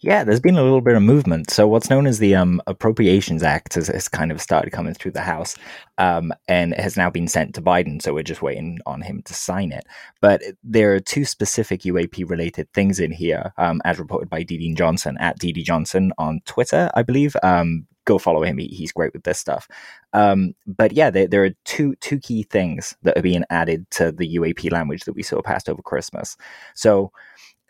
Yeah, 0.00 0.24
there's 0.24 0.40
been 0.40 0.56
a 0.56 0.62
little 0.62 0.80
bit 0.80 0.96
of 0.96 1.02
movement. 1.02 1.50
So 1.50 1.66
what's 1.66 1.90
known 1.90 2.06
as 2.06 2.18
the 2.18 2.34
um, 2.34 2.60
Appropriations 2.66 3.42
Act 3.42 3.74
has, 3.74 3.88
has 3.88 4.08
kind 4.08 4.30
of 4.30 4.40
started 4.40 4.70
coming 4.70 4.94
through 4.94 5.12
the 5.12 5.20
House, 5.20 5.56
um, 5.98 6.32
and 6.48 6.74
has 6.74 6.96
now 6.96 7.10
been 7.10 7.28
sent 7.28 7.54
to 7.54 7.62
Biden. 7.62 8.00
So 8.00 8.14
we're 8.14 8.22
just 8.22 8.42
waiting 8.42 8.78
on 8.86 9.02
him 9.02 9.22
to 9.22 9.34
sign 9.34 9.72
it. 9.72 9.84
But 10.20 10.42
there 10.62 10.94
are 10.94 11.00
two 11.00 11.24
specific 11.24 11.82
UAP 11.82 12.28
related 12.28 12.72
things 12.72 13.00
in 13.00 13.12
here, 13.12 13.52
um, 13.58 13.80
as 13.84 13.98
reported 13.98 14.30
by 14.30 14.42
Dee 14.42 14.74
Johnson 14.74 15.16
at 15.18 15.38
Dee 15.38 15.52
Johnson 15.52 16.12
on 16.18 16.40
Twitter, 16.46 16.90
I 16.94 17.02
believe. 17.02 17.36
Um, 17.42 17.86
go 18.04 18.18
follow 18.18 18.42
him. 18.42 18.58
He, 18.58 18.66
he's 18.66 18.92
great 18.92 19.12
with 19.12 19.24
this 19.24 19.38
stuff. 19.38 19.68
Um, 20.12 20.54
but 20.66 20.92
yeah, 20.92 21.10
there, 21.10 21.28
there 21.28 21.44
are 21.44 21.50
two 21.64 21.94
two 21.96 22.18
key 22.18 22.42
things 22.44 22.96
that 23.02 23.16
are 23.16 23.22
being 23.22 23.44
added 23.50 23.88
to 23.92 24.12
the 24.12 24.36
UAP 24.36 24.72
language 24.72 25.04
that 25.04 25.14
we 25.14 25.22
saw 25.22 25.40
passed 25.42 25.68
over 25.68 25.82
Christmas. 25.82 26.36
So 26.74 27.12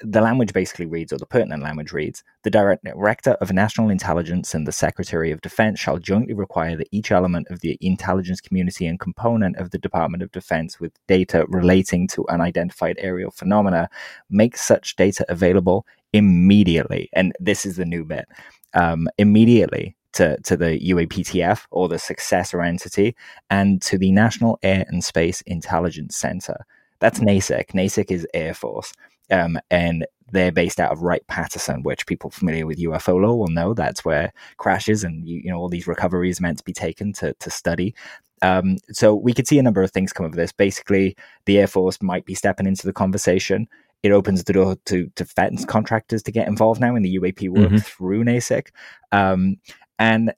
the 0.02 0.20
language 0.20 0.52
basically 0.52 0.86
reads, 0.86 1.12
or 1.12 1.18
the 1.18 1.26
pertinent 1.26 1.62
language 1.62 1.92
reads, 1.92 2.22
the 2.42 2.50
Director 2.50 3.32
of 3.32 3.52
National 3.52 3.90
Intelligence 3.90 4.54
and 4.54 4.66
the 4.66 4.72
Secretary 4.72 5.30
of 5.30 5.40
Defense 5.40 5.78
shall 5.78 5.98
jointly 5.98 6.34
require 6.34 6.76
that 6.76 6.88
each 6.90 7.10
element 7.10 7.48
of 7.50 7.60
the 7.60 7.76
intelligence 7.80 8.40
community 8.40 8.86
and 8.86 8.98
component 8.98 9.56
of 9.56 9.70
the 9.70 9.78
Department 9.78 10.22
of 10.22 10.32
Defense 10.32 10.80
with 10.80 10.92
data 11.06 11.44
relating 11.48 12.08
to 12.08 12.26
unidentified 12.28 12.96
aerial 12.98 13.30
phenomena 13.30 13.88
make 14.30 14.56
such 14.56 14.96
data 14.96 15.24
available 15.28 15.86
immediately. 16.12 17.08
And 17.12 17.34
this 17.38 17.66
is 17.66 17.76
the 17.76 17.84
new 17.84 18.04
bit 18.04 18.26
um, 18.74 19.08
immediately 19.18 19.96
to, 20.12 20.40
to 20.42 20.56
the 20.56 20.80
UAPTF 20.80 21.66
or 21.70 21.88
the 21.88 21.98
successor 21.98 22.62
entity 22.62 23.14
and 23.48 23.80
to 23.82 23.98
the 23.98 24.12
National 24.12 24.58
Air 24.62 24.84
and 24.88 25.04
Space 25.04 25.40
Intelligence 25.42 26.16
Center. 26.16 26.66
That's 27.00 27.20
NASIC. 27.20 27.68
NASIC 27.68 28.10
is 28.10 28.26
Air 28.34 28.54
Force. 28.54 28.92
Um, 29.30 29.58
and 29.70 30.06
they're 30.32 30.52
based 30.52 30.80
out 30.80 30.92
of 30.92 31.02
Wright 31.02 31.26
Patterson, 31.26 31.82
which 31.82 32.06
people 32.06 32.30
familiar 32.30 32.66
with 32.66 32.78
UFO 32.78 33.20
lore 33.20 33.38
will 33.38 33.48
know 33.48 33.74
that's 33.74 34.04
where 34.04 34.32
crashes 34.58 35.04
and 35.04 35.26
you, 35.26 35.40
you 35.44 35.50
know 35.50 35.58
all 35.58 35.68
these 35.68 35.86
recoveries 35.86 36.40
meant 36.40 36.58
to 36.58 36.64
be 36.64 36.72
taken 36.72 37.12
to 37.14 37.34
to 37.34 37.50
study. 37.50 37.94
Um, 38.42 38.78
so 38.90 39.14
we 39.14 39.34
could 39.34 39.46
see 39.46 39.58
a 39.58 39.62
number 39.62 39.82
of 39.82 39.90
things 39.90 40.12
come 40.12 40.26
of 40.26 40.32
this. 40.32 40.52
Basically, 40.52 41.16
the 41.44 41.58
Air 41.58 41.66
Force 41.66 42.00
might 42.00 42.24
be 42.24 42.34
stepping 42.34 42.66
into 42.66 42.86
the 42.86 42.92
conversation. 42.92 43.68
It 44.02 44.12
opens 44.12 44.44
the 44.44 44.54
door 44.54 44.76
to 44.86 45.06
defense 45.14 45.64
contractors 45.64 46.22
to 46.22 46.32
get 46.32 46.48
involved 46.48 46.80
now 46.80 46.94
in 46.94 47.02
the 47.02 47.18
UAP 47.18 47.50
work 47.50 47.68
mm-hmm. 47.68 47.76
through 47.78 48.24
NASIC. 48.24 48.68
Um, 49.12 49.56
and 49.98 50.32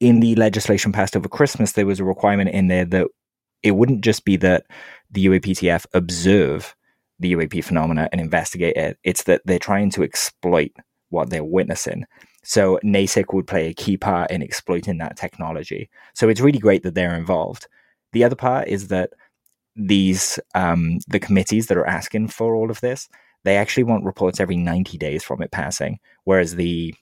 in 0.00 0.20
the 0.20 0.34
legislation 0.36 0.90
passed 0.90 1.16
over 1.16 1.28
Christmas, 1.28 1.72
there 1.72 1.86
was 1.86 2.00
a 2.00 2.04
requirement 2.04 2.50
in 2.50 2.68
there 2.68 2.86
that 2.86 3.08
it 3.62 3.72
wouldn't 3.72 4.00
just 4.00 4.24
be 4.24 4.36
that 4.36 4.64
the 5.10 5.26
UAPTF 5.26 5.84
observe 5.92 6.74
the 7.20 7.34
UAP 7.34 7.62
phenomena 7.62 8.08
and 8.10 8.20
investigate 8.20 8.76
it. 8.76 8.98
It's 9.04 9.24
that 9.24 9.42
they're 9.44 9.58
trying 9.58 9.90
to 9.92 10.02
exploit 10.02 10.72
what 11.10 11.30
they're 11.30 11.44
witnessing. 11.44 12.06
So 12.42 12.80
NASIC 12.82 13.34
would 13.34 13.46
play 13.46 13.68
a 13.68 13.74
key 13.74 13.96
part 13.96 14.30
in 14.30 14.42
exploiting 14.42 14.98
that 14.98 15.16
technology. 15.16 15.90
So 16.14 16.28
it's 16.28 16.40
really 16.40 16.58
great 16.58 16.82
that 16.82 16.94
they're 16.94 17.14
involved. 17.14 17.68
The 18.12 18.24
other 18.24 18.36
part 18.36 18.68
is 18.68 18.88
that 18.88 19.10
these 19.76 20.38
um, 20.54 20.98
the 21.06 21.20
committees 21.20 21.66
that 21.66 21.76
are 21.76 21.86
asking 21.86 22.28
for 22.28 22.54
all 22.54 22.70
of 22.70 22.80
this, 22.80 23.08
they 23.44 23.56
actually 23.56 23.84
want 23.84 24.04
reports 24.04 24.40
every 24.40 24.56
90 24.56 24.98
days 24.98 25.22
from 25.22 25.42
it 25.42 25.52
passing, 25.52 25.98
whereas 26.24 26.56
the 26.56 26.94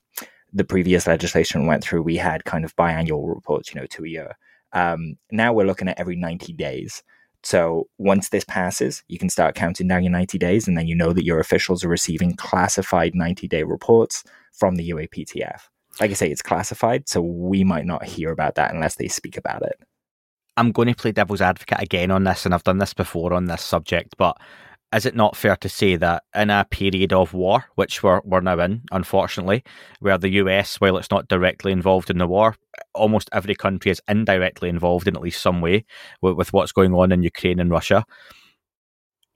the 0.52 0.64
previous 0.64 1.06
legislation 1.06 1.66
went 1.66 1.84
through, 1.84 2.02
we 2.02 2.16
had 2.16 2.44
kind 2.44 2.64
of 2.64 2.74
biannual 2.76 3.34
reports, 3.34 3.72
you 3.72 3.80
know, 3.80 3.86
to 3.86 4.04
a 4.04 4.08
year. 4.08 4.36
Um, 4.72 5.16
now 5.30 5.52
we're 5.52 5.66
looking 5.66 5.88
at 5.88 5.98
every 5.98 6.16
90 6.16 6.54
days. 6.54 7.02
So 7.42 7.88
once 7.98 8.28
this 8.30 8.44
passes, 8.44 9.02
you 9.08 9.18
can 9.18 9.30
start 9.30 9.54
counting 9.54 9.88
down 9.88 10.02
your 10.02 10.12
90 10.12 10.38
days, 10.38 10.66
and 10.66 10.76
then 10.76 10.86
you 10.86 10.94
know 10.94 11.12
that 11.12 11.24
your 11.24 11.40
officials 11.40 11.84
are 11.84 11.88
receiving 11.88 12.34
classified 12.34 13.14
90 13.14 13.48
day 13.48 13.62
reports 13.62 14.24
from 14.52 14.76
the 14.76 14.90
UAPTF. 14.90 15.60
Like 16.00 16.10
I 16.10 16.14
say, 16.14 16.30
it's 16.30 16.42
classified, 16.42 17.08
so 17.08 17.20
we 17.20 17.64
might 17.64 17.86
not 17.86 18.04
hear 18.04 18.30
about 18.30 18.54
that 18.56 18.72
unless 18.74 18.96
they 18.96 19.08
speak 19.08 19.36
about 19.36 19.62
it. 19.62 19.80
I'm 20.56 20.72
going 20.72 20.88
to 20.88 20.94
play 20.94 21.12
devil's 21.12 21.40
advocate 21.40 21.80
again 21.80 22.10
on 22.10 22.24
this, 22.24 22.44
and 22.44 22.54
I've 22.54 22.64
done 22.64 22.78
this 22.78 22.94
before 22.94 23.32
on 23.32 23.46
this 23.46 23.62
subject, 23.62 24.16
but 24.16 24.36
is 24.94 25.04
it 25.04 25.14
not 25.14 25.36
fair 25.36 25.56
to 25.56 25.68
say 25.68 25.96
that 25.96 26.22
in 26.34 26.48
a 26.48 26.66
period 26.70 27.12
of 27.12 27.34
war, 27.34 27.64
which 27.74 28.02
we're, 28.02 28.20
we're 28.24 28.40
now 28.40 28.58
in, 28.60 28.82
unfortunately, 28.90 29.62
where 30.00 30.16
the 30.16 30.30
US, 30.30 30.80
while 30.80 30.96
it's 30.96 31.10
not 31.10 31.28
directly 31.28 31.72
involved 31.72 32.08
in 32.08 32.18
the 32.18 32.26
war, 32.26 32.56
almost 32.94 33.28
every 33.32 33.54
country 33.54 33.90
is 33.90 34.00
indirectly 34.08 34.68
involved 34.68 35.06
in 35.06 35.14
at 35.14 35.22
least 35.22 35.42
some 35.42 35.60
way 35.60 35.84
with, 36.22 36.36
with 36.36 36.52
what's 36.52 36.72
going 36.72 36.94
on 36.94 37.12
in 37.12 37.22
Ukraine 37.22 37.60
and 37.60 37.70
Russia, 37.70 38.04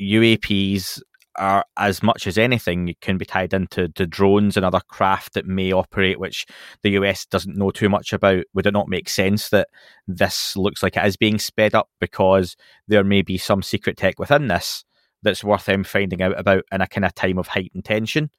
UAPs 0.00 1.02
are 1.36 1.64
as 1.78 2.02
much 2.02 2.26
as 2.26 2.36
anything 2.36 2.94
can 3.00 3.16
be 3.16 3.24
tied 3.24 3.54
into 3.54 3.88
to 3.88 4.06
drones 4.06 4.56
and 4.56 4.66
other 4.66 4.80
craft 4.88 5.34
that 5.34 5.46
may 5.46 5.72
operate, 5.72 6.18
which 6.18 6.46
the 6.82 6.90
US 6.90 7.26
doesn't 7.26 7.56
know 7.56 7.70
too 7.70 7.88
much 7.88 8.12
about. 8.12 8.44
Would 8.54 8.66
it 8.66 8.72
not 8.72 8.88
make 8.88 9.08
sense 9.08 9.50
that 9.50 9.68
this 10.06 10.56
looks 10.56 10.82
like 10.82 10.96
it 10.96 11.06
is 11.06 11.16
being 11.16 11.38
sped 11.38 11.74
up 11.74 11.88
because 12.00 12.56
there 12.88 13.04
may 13.04 13.22
be 13.22 13.38
some 13.38 13.62
secret 13.62 13.96
tech 13.96 14.18
within 14.18 14.48
this 14.48 14.84
that's 15.22 15.44
worth 15.44 15.66
them 15.66 15.84
finding 15.84 16.22
out 16.22 16.38
about 16.38 16.64
in 16.72 16.80
a 16.80 16.86
kind 16.86 17.04
of 17.04 17.14
time 17.14 17.38
of 17.38 17.48
heightened 17.48 17.84
tension? 17.84 18.30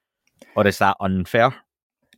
Or 0.56 0.66
is 0.66 0.78
that 0.78 0.96
unfair? 1.00 1.54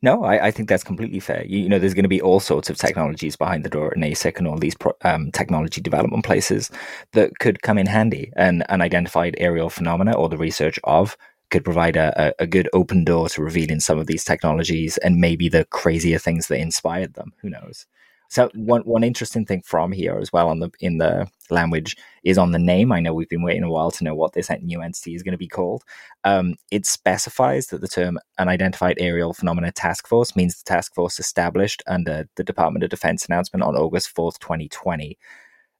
No, 0.02 0.25
I, 0.25 0.46
I, 0.46 0.50
think 0.50 0.68
that's 0.68 0.85
completely 0.85 1.20
fair. 1.20 1.44
You, 1.46 1.61
you, 1.61 1.68
know, 1.68 1.78
there's 1.78 1.94
going 1.94 2.04
to 2.04 2.08
be 2.08 2.20
all 2.20 2.40
sorts 2.40 2.68
of 2.68 2.76
technologies 2.76 3.35
behind 3.35 3.64
the 3.64 3.70
door 3.70 3.92
at 3.92 3.96
NASIC 3.96 4.38
and 4.38 4.46
all 4.46 4.58
these 4.58 4.75
pro, 4.75 4.92
um, 5.02 5.30
technology 5.32 5.80
development 5.80 6.25
places 6.25 6.70
that 7.12 7.38
could 7.38 7.62
come 7.62 7.78
in 7.78 7.87
handy. 7.87 8.30
And 8.37 8.62
unidentified 8.64 9.37
aerial 9.38 9.70
phenomena 9.70 10.12
or 10.12 10.28
the 10.28 10.37
research 10.37 10.78
of 10.85 11.16
could 11.50 11.64
provide 11.64 11.96
a, 11.96 12.35
a, 12.38 12.46
good 12.46 12.68
open 12.73 13.04
door 13.04 13.28
to 13.28 13.42
revealing 13.42 13.80
some 13.80 13.99
of 13.99 14.06
these 14.06 14.25
technologies 14.25 14.99
and 14.99 15.16
maybe 15.16 15.49
the 15.49 15.64
crazier 15.66 16.18
things 16.18 16.49
that 16.49 16.58
inspired 16.58 17.14
them. 17.14 17.32
Who 17.40 17.50
knows? 17.50 17.87
So 18.28 18.50
one 18.54 18.83
one 18.83 19.04
interesting 19.04 19.45
thing 19.45 19.62
from 19.62 19.92
here 19.92 20.18
as 20.21 20.33
well 20.33 20.49
on 20.49 20.61
the 20.61 20.71
in 20.80 20.99
the 20.99 21.28
language 21.50 21.97
is 22.25 22.38
on 22.38 22.52
the 22.52 22.59
name. 22.59 22.92
I 22.92 23.00
know 23.00 23.14
we've 23.14 23.28
been 23.28 23.42
waiting 23.42 23.62
a 23.62 23.71
while 23.71 23.90
to 23.92 24.04
know 24.04 24.14
what 24.14 24.33
this 24.33 24.50
new 24.62 24.83
entity 24.83 25.14
is 25.14 25.23
going 25.23 25.33
to 25.33 25.38
be 25.38 25.49
called. 25.49 25.85
Um, 26.25 26.54
it 26.71 26.87
specifies 26.87 27.68
that 27.68 27.80
the 27.80 27.88
term 27.88 28.18
Unidentified 28.38 28.97
Aerial 28.99 29.33
Phenomena 29.33 29.73
Task 29.73 30.06
Force 30.09 30.35
means 30.35 30.56
the 30.56 30.64
task 30.64 30.95
force 30.95 31.21
established 31.21 31.83
under 31.87 32.28
the 32.37 32.45
Department 32.45 32.83
of 32.83 32.90
Defense 32.90 33.26
announcement 33.26 33.62
on 33.62 33.76
August 33.76 34.09
fourth, 34.11 34.38
twenty 34.38 34.68
twenty. 34.68 35.18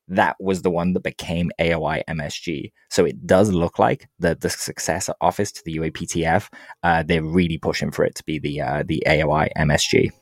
That 0.09 0.37
was 0.39 0.63
the 0.63 0.71
one 0.71 0.93
that 0.93 1.03
became 1.03 1.51
AOI 1.61 2.05
MSG. 2.09 2.71
So 2.91 3.05
it 3.05 3.27
does 3.27 3.51
look 3.51 3.81
like 3.81 4.09
the 4.21 4.37
the 4.37 4.51
successor 4.51 5.15
office 5.21 5.51
to 5.53 5.65
the 5.65 5.79
UAPTF. 5.79 6.49
Uh, 6.85 7.03
they're 7.03 7.25
really 7.25 7.59
pushing 7.59 7.91
for 7.91 8.05
it 8.05 8.15
to 8.15 8.25
be 8.25 8.39
the 8.39 8.61
uh, 8.61 8.85
the 8.87 9.03
AOI 9.07 9.49
MSG. 9.59 10.13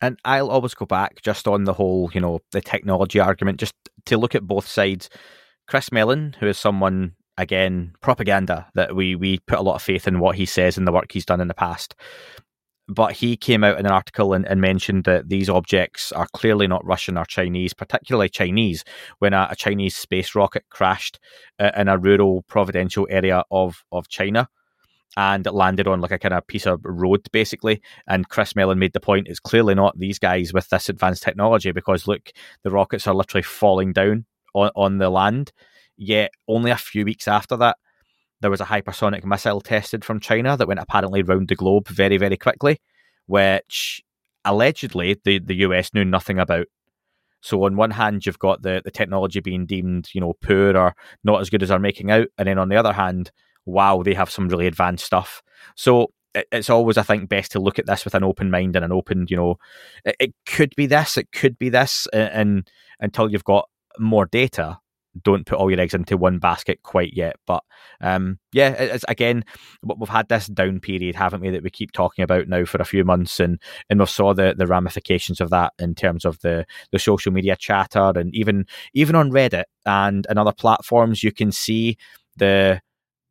And 0.00 0.18
I'll 0.24 0.50
always 0.50 0.74
go 0.74 0.86
back 0.86 1.22
just 1.22 1.48
on 1.48 1.64
the 1.64 1.72
whole, 1.72 2.10
you 2.14 2.20
know, 2.20 2.40
the 2.52 2.60
technology 2.60 3.18
argument, 3.18 3.58
just 3.58 3.74
to 4.06 4.16
look 4.16 4.34
at 4.34 4.46
both 4.46 4.66
sides. 4.66 5.10
Chris 5.66 5.92
Mellon, 5.92 6.36
who 6.38 6.46
is 6.46 6.58
someone 6.58 7.14
again 7.36 7.92
propaganda 8.00 8.66
that 8.74 8.96
we 8.96 9.14
we 9.14 9.38
put 9.46 9.58
a 9.58 9.62
lot 9.62 9.76
of 9.76 9.82
faith 9.82 10.08
in 10.08 10.18
what 10.18 10.36
he 10.36 10.44
says 10.44 10.76
and 10.76 10.86
the 10.86 10.92
work 10.92 11.12
he's 11.12 11.26
done 11.26 11.40
in 11.40 11.48
the 11.48 11.54
past. 11.54 11.94
But 12.90 13.12
he 13.12 13.36
came 13.36 13.64
out 13.64 13.78
in 13.78 13.84
an 13.84 13.92
article 13.92 14.32
and, 14.32 14.46
and 14.46 14.62
mentioned 14.62 15.04
that 15.04 15.28
these 15.28 15.50
objects 15.50 16.10
are 16.12 16.26
clearly 16.32 16.66
not 16.66 16.86
Russian 16.86 17.18
or 17.18 17.26
Chinese, 17.26 17.74
particularly 17.74 18.30
Chinese, 18.30 18.82
when 19.18 19.34
a, 19.34 19.48
a 19.50 19.56
Chinese 19.56 19.94
space 19.94 20.34
rocket 20.34 20.64
crashed 20.70 21.18
uh, 21.58 21.70
in 21.76 21.88
a 21.88 21.98
rural 21.98 22.44
providential 22.48 23.06
area 23.10 23.44
of, 23.50 23.84
of 23.92 24.08
China 24.08 24.48
and 25.16 25.46
it 25.46 25.52
landed 25.52 25.88
on 25.88 26.00
like 26.00 26.10
a 26.10 26.18
kind 26.18 26.34
of 26.34 26.46
piece 26.46 26.66
of 26.66 26.80
road 26.84 27.26
basically. 27.32 27.80
And 28.06 28.28
Chris 28.28 28.54
Mellon 28.54 28.78
made 28.78 28.92
the 28.92 29.00
point 29.00 29.28
it's 29.28 29.40
clearly 29.40 29.74
not 29.74 29.98
these 29.98 30.18
guys 30.18 30.52
with 30.52 30.68
this 30.68 30.88
advanced 30.88 31.22
technology 31.22 31.72
because 31.72 32.06
look, 32.06 32.30
the 32.62 32.70
rockets 32.70 33.06
are 33.06 33.14
literally 33.14 33.42
falling 33.42 33.92
down 33.92 34.26
on, 34.54 34.70
on 34.76 34.98
the 34.98 35.10
land. 35.10 35.52
Yet 35.96 36.30
only 36.46 36.70
a 36.70 36.76
few 36.76 37.04
weeks 37.04 37.26
after 37.26 37.56
that, 37.56 37.76
there 38.40 38.50
was 38.50 38.60
a 38.60 38.66
hypersonic 38.66 39.24
missile 39.24 39.60
tested 39.60 40.04
from 40.04 40.20
China 40.20 40.56
that 40.56 40.68
went 40.68 40.80
apparently 40.80 41.22
round 41.22 41.48
the 41.48 41.56
globe 41.56 41.88
very, 41.88 42.16
very 42.16 42.36
quickly, 42.36 42.80
which 43.26 44.02
allegedly 44.44 45.16
the, 45.24 45.40
the 45.40 45.56
US 45.56 45.92
knew 45.92 46.04
nothing 46.04 46.38
about. 46.38 46.66
So 47.40 47.64
on 47.64 47.76
one 47.76 47.90
hand, 47.92 48.26
you've 48.26 48.38
got 48.38 48.62
the, 48.62 48.82
the 48.84 48.90
technology 48.90 49.40
being 49.40 49.66
deemed, 49.66 50.08
you 50.12 50.20
know, 50.20 50.34
poor 50.40 50.76
or 50.76 50.94
not 51.24 51.40
as 51.40 51.50
good 51.50 51.62
as 51.62 51.68
they're 51.68 51.78
making 51.78 52.10
out, 52.10 52.28
and 52.36 52.48
then 52.48 52.58
on 52.58 52.68
the 52.68 52.76
other 52.76 52.92
hand, 52.92 53.30
wow, 53.68 54.02
they 54.02 54.14
have 54.14 54.30
some 54.30 54.48
really 54.48 54.66
advanced 54.66 55.04
stuff. 55.04 55.42
So 55.76 56.12
it's 56.34 56.70
always, 56.70 56.98
I 56.98 57.02
think, 57.02 57.28
best 57.28 57.52
to 57.52 57.60
look 57.60 57.78
at 57.78 57.86
this 57.86 58.04
with 58.04 58.14
an 58.14 58.24
open 58.24 58.50
mind 58.50 58.76
and 58.76 58.84
an 58.84 58.92
open, 58.92 59.26
you 59.28 59.36
know, 59.36 59.56
it, 60.04 60.16
it 60.18 60.34
could 60.46 60.74
be 60.76 60.86
this, 60.86 61.16
it 61.16 61.28
could 61.32 61.58
be 61.58 61.68
this, 61.68 62.06
and, 62.12 62.30
and 62.32 62.70
until 63.00 63.30
you've 63.30 63.44
got 63.44 63.68
more 63.98 64.26
data, 64.26 64.78
don't 65.22 65.46
put 65.46 65.58
all 65.58 65.70
your 65.70 65.80
eggs 65.80 65.94
into 65.94 66.16
one 66.16 66.38
basket 66.38 66.82
quite 66.82 67.12
yet. 67.14 67.36
But 67.46 67.64
um, 68.00 68.38
yeah, 68.52 68.70
it's 68.70 69.04
again, 69.08 69.44
we've 69.82 70.08
had 70.08 70.28
this 70.28 70.46
down 70.46 70.80
period, 70.80 71.16
haven't 71.16 71.40
we, 71.40 71.50
that 71.50 71.62
we 71.62 71.70
keep 71.70 71.92
talking 71.92 72.22
about 72.22 72.46
now 72.46 72.64
for 72.64 72.78
a 72.80 72.84
few 72.84 73.04
months, 73.04 73.40
and 73.40 73.60
and 73.90 73.98
we 73.98 74.06
saw 74.06 74.34
the 74.34 74.54
the 74.56 74.66
ramifications 74.66 75.40
of 75.40 75.50
that 75.50 75.72
in 75.78 75.94
terms 75.94 76.24
of 76.24 76.38
the 76.40 76.66
the 76.92 76.98
social 76.98 77.32
media 77.32 77.56
chatter, 77.56 78.12
and 78.14 78.34
even 78.34 78.66
even 78.94 79.16
on 79.16 79.30
Reddit 79.30 79.64
and 79.86 80.26
and 80.28 80.38
other 80.38 80.52
platforms, 80.52 81.24
you 81.24 81.32
can 81.32 81.50
see 81.50 81.96
the 82.36 82.80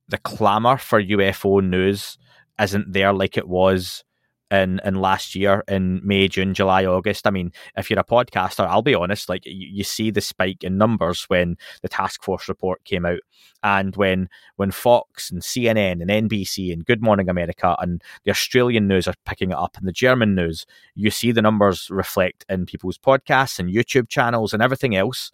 the 0.07 0.17
clamour 0.19 0.77
for 0.77 1.01
UFO 1.01 1.63
news 1.63 2.17
isn't 2.59 2.91
there 2.91 3.13
like 3.13 3.37
it 3.37 3.47
was 3.47 4.03
in 4.49 4.79
in 4.85 4.95
last 4.95 5.35
year 5.35 5.63
in 5.67 5.99
May, 6.03 6.27
June, 6.27 6.53
July, 6.53 6.85
August. 6.85 7.27
I 7.27 7.31
mean, 7.31 7.51
if 7.75 7.89
you're 7.89 7.99
a 7.99 8.03
podcaster, 8.03 8.65
I'll 8.65 8.81
be 8.81 8.95
honest, 8.95 9.27
like 9.27 9.45
you, 9.45 9.67
you, 9.69 9.83
see 9.83 10.09
the 10.09 10.21
spike 10.21 10.63
in 10.63 10.77
numbers 10.77 11.25
when 11.27 11.57
the 11.81 11.89
task 11.89 12.23
force 12.23 12.47
report 12.47 12.83
came 12.85 13.05
out, 13.05 13.19
and 13.63 13.95
when 13.95 14.29
when 14.55 14.71
Fox 14.71 15.29
and 15.29 15.41
CNN 15.41 16.01
and 16.01 16.29
NBC 16.29 16.71
and 16.71 16.85
Good 16.85 17.01
Morning 17.01 17.29
America 17.29 17.75
and 17.79 18.01
the 18.23 18.31
Australian 18.31 18.87
news 18.87 19.07
are 19.07 19.15
picking 19.25 19.51
it 19.51 19.57
up 19.57 19.75
and 19.77 19.87
the 19.87 19.91
German 19.91 20.35
news, 20.35 20.65
you 20.95 21.11
see 21.11 21.31
the 21.31 21.41
numbers 21.41 21.89
reflect 21.89 22.45
in 22.47 22.65
people's 22.65 22.97
podcasts 22.97 23.59
and 23.59 23.73
YouTube 23.73 24.07
channels 24.07 24.53
and 24.53 24.63
everything 24.63 24.95
else. 24.95 25.31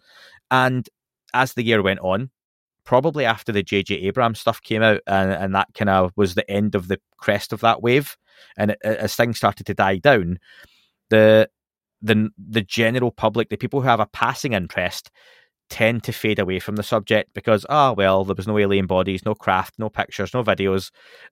And 0.50 0.88
as 1.32 1.54
the 1.54 1.62
year 1.62 1.82
went 1.82 2.00
on, 2.00 2.30
probably 2.84 3.24
after 3.24 3.52
the 3.52 3.64
JJ 3.64 4.04
Abrams 4.04 4.40
stuff 4.40 4.60
came 4.62 4.82
out, 4.82 5.00
and, 5.06 5.30
and 5.30 5.54
that 5.54 5.68
kind 5.74 5.90
of 5.90 6.12
was 6.16 6.34
the 6.34 6.48
end 6.50 6.74
of 6.74 6.88
the 6.88 7.00
crest 7.16 7.52
of 7.52 7.60
that 7.60 7.82
wave. 7.82 8.16
And 8.56 8.72
it, 8.72 8.78
as 8.82 9.14
things 9.14 9.36
started 9.36 9.66
to 9.66 9.74
die 9.74 9.96
down, 9.96 10.38
the 11.10 11.48
the 12.02 12.30
the 12.38 12.62
general 12.62 13.10
public, 13.10 13.48
the 13.48 13.56
people 13.56 13.80
who 13.80 13.88
have 13.88 14.00
a 14.00 14.06
passing 14.06 14.52
interest, 14.52 15.10
tend 15.70 16.04
to 16.04 16.12
fade 16.12 16.38
away 16.38 16.58
from 16.58 16.76
the 16.76 16.82
subject 16.82 17.32
because 17.34 17.64
ah 17.68 17.90
oh, 17.90 17.92
well, 17.94 18.24
there 18.24 18.34
was 18.34 18.46
no 18.46 18.58
alien 18.58 18.86
bodies, 18.86 19.24
no 19.24 19.34
craft, 19.34 19.74
no 19.78 19.88
pictures, 19.88 20.34
no 20.34 20.44
videos, 20.44 20.90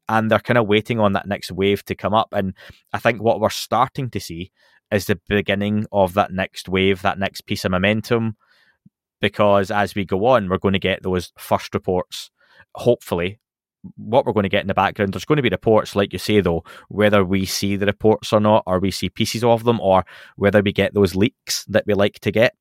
and 0.09 0.31
they're 0.31 0.41
kind 0.41 0.59
of 0.59 0.67
waiting 0.67 0.99
on 0.99 1.13
that 1.13 1.29
next 1.29 1.53
wave 1.53 1.85
to 1.85 1.95
come 1.95 2.15
up. 2.15 2.29
And 2.33 2.55
I 2.93 2.99
think 2.99 3.23
what 3.23 3.41
we're 3.41 3.51
starting 3.51 4.11
to 4.11 4.21
see 4.21 4.51
is 4.91 5.07
the 5.07 5.21
beginning 5.29 5.87
of 5.93 6.15
that 6.15 6.33
next 6.33 6.69
wave, 6.69 7.03
that 7.03 7.19
next 7.19 7.43
piece 7.43 7.65
of 7.65 7.71
momentum 7.71 8.37
because 9.23 9.71
as 9.71 9.95
we 9.95 10.05
go 10.05 10.27
on, 10.27 10.51
we're 10.51 10.59
going 10.59 10.73
to 10.75 10.79
get 10.79 11.03
those 11.03 11.33
first 11.39 11.73
reports. 11.73 12.31
Hopefully, 12.75 13.39
what 13.97 14.27
we're 14.27 14.33
going 14.33 14.43
to 14.43 14.51
get 14.51 14.61
in 14.61 14.67
the 14.67 14.75
background, 14.75 15.15
there's 15.15 15.25
going 15.25 15.37
to 15.37 15.43
be 15.43 15.49
reports, 15.49 15.97
like 15.97 16.13
you 16.13 16.19
say, 16.19 16.41
though, 16.41 16.65
whether 16.89 17.25
we 17.25 17.47
see 17.47 17.77
the 17.77 17.87
reports 17.87 18.33
or 18.33 18.41
not, 18.41 18.65
or 18.67 18.81
we 18.81 18.91
see 18.91 19.09
pieces 19.09 19.45
of 19.45 19.65
them, 19.65 19.81
or 19.81 20.05
whether 20.37 20.61
we 20.61 20.73
get 20.73 20.93
those 20.93 21.15
leaks 21.15 21.65
that 21.67 21.85
we 21.87 21.95
like 21.95 22.19
to 22.21 22.31
get. 22.31 22.55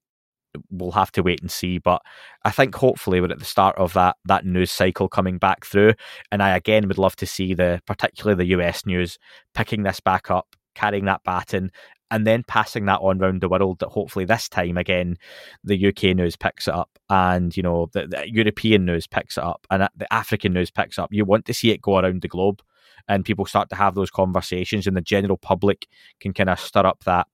We'll 0.70 0.92
have 0.92 1.12
to 1.14 1.24
wait 1.24 1.42
and 1.42 1.50
see. 1.50 1.80
But 1.80 2.02
I 2.44 2.52
think 2.52 2.76
hopefully 2.76 3.22
we're 3.22 3.32
at 3.32 3.40
the 3.40 3.46
start 3.46 3.78
of 3.78 3.94
that 3.94 4.18
that 4.26 4.46
news 4.46 4.72
cycle 4.72 5.08
coming 5.08 5.38
back 5.38 5.66
through. 5.66 5.94
And 6.32 6.44
I 6.44 6.56
again 6.56 6.88
would 6.88 6.98
love 6.98 7.16
to 7.18 7.26
see 7.26 7.54
the 7.54 7.82
particularly 7.88 8.38
the 8.38 8.58
US 8.58 8.86
news 8.86 9.18
picking 9.54 9.84
this 9.84 10.02
back 10.02 10.30
up, 10.30 10.48
carrying 10.76 11.06
that 11.06 11.24
baton, 11.24 11.72
and 12.12 12.28
then 12.28 12.44
passing 12.44 12.86
that 12.86 13.00
on 13.00 13.20
around 13.22 13.42
the 13.42 13.50
world 13.50 13.80
that 13.80 13.90
hopefully 13.90 14.26
this 14.26 14.50
time 14.50 14.78
again 14.78 15.18
the 15.64 15.88
UK 15.88 16.16
news 16.16 16.36
picks 16.36 16.68
it 16.68 16.74
up 16.74 17.00
and 17.10 17.56
you 17.58 17.64
know 17.64 17.90
the, 17.94 18.06
the, 18.06 18.32
European 18.32 18.86
news 18.86 19.08
picks 19.08 19.38
it 19.38 19.44
up 19.44 19.66
and 19.72 19.88
the 19.96 20.14
African 20.14 20.54
news 20.54 20.70
picks 20.70 21.00
up. 21.00 21.12
You 21.12 21.26
want 21.26 21.46
to 21.46 21.54
see 21.54 21.72
it 21.72 21.82
go 21.82 21.98
around 21.98 22.22
the 22.22 22.28
globe 22.28 22.62
and 23.08 23.26
people 23.26 23.46
start 23.46 23.70
to 23.70 23.76
have 23.76 23.96
those 23.96 24.12
conversations 24.12 24.86
and 24.86 24.96
the 24.96 25.02
general 25.02 25.38
public 25.38 25.88
can 26.20 26.34
kind 26.34 26.50
of 26.50 26.60
stir 26.60 26.86
up 26.86 27.04
that 27.06 27.28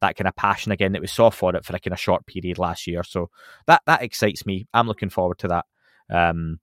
that 0.00 0.16
kind 0.16 0.28
of 0.28 0.36
passion 0.36 0.72
again 0.72 0.92
that 0.92 1.00
we 1.00 1.06
saw 1.06 1.30
for 1.30 1.54
it 1.56 1.64
for 1.64 1.74
a 1.74 1.78
kind 1.78 1.94
of 1.94 2.00
short 2.00 2.26
period 2.26 2.58
last 2.58 2.86
year. 2.86 3.02
So 3.04 3.30
that 3.66 3.82
that 3.86 4.02
excites 4.02 4.44
me. 4.44 4.66
I'm 4.74 4.88
looking 4.88 5.08
forward 5.10 5.38
to 5.38 5.48
that. 5.48 5.66
Um 6.10 6.58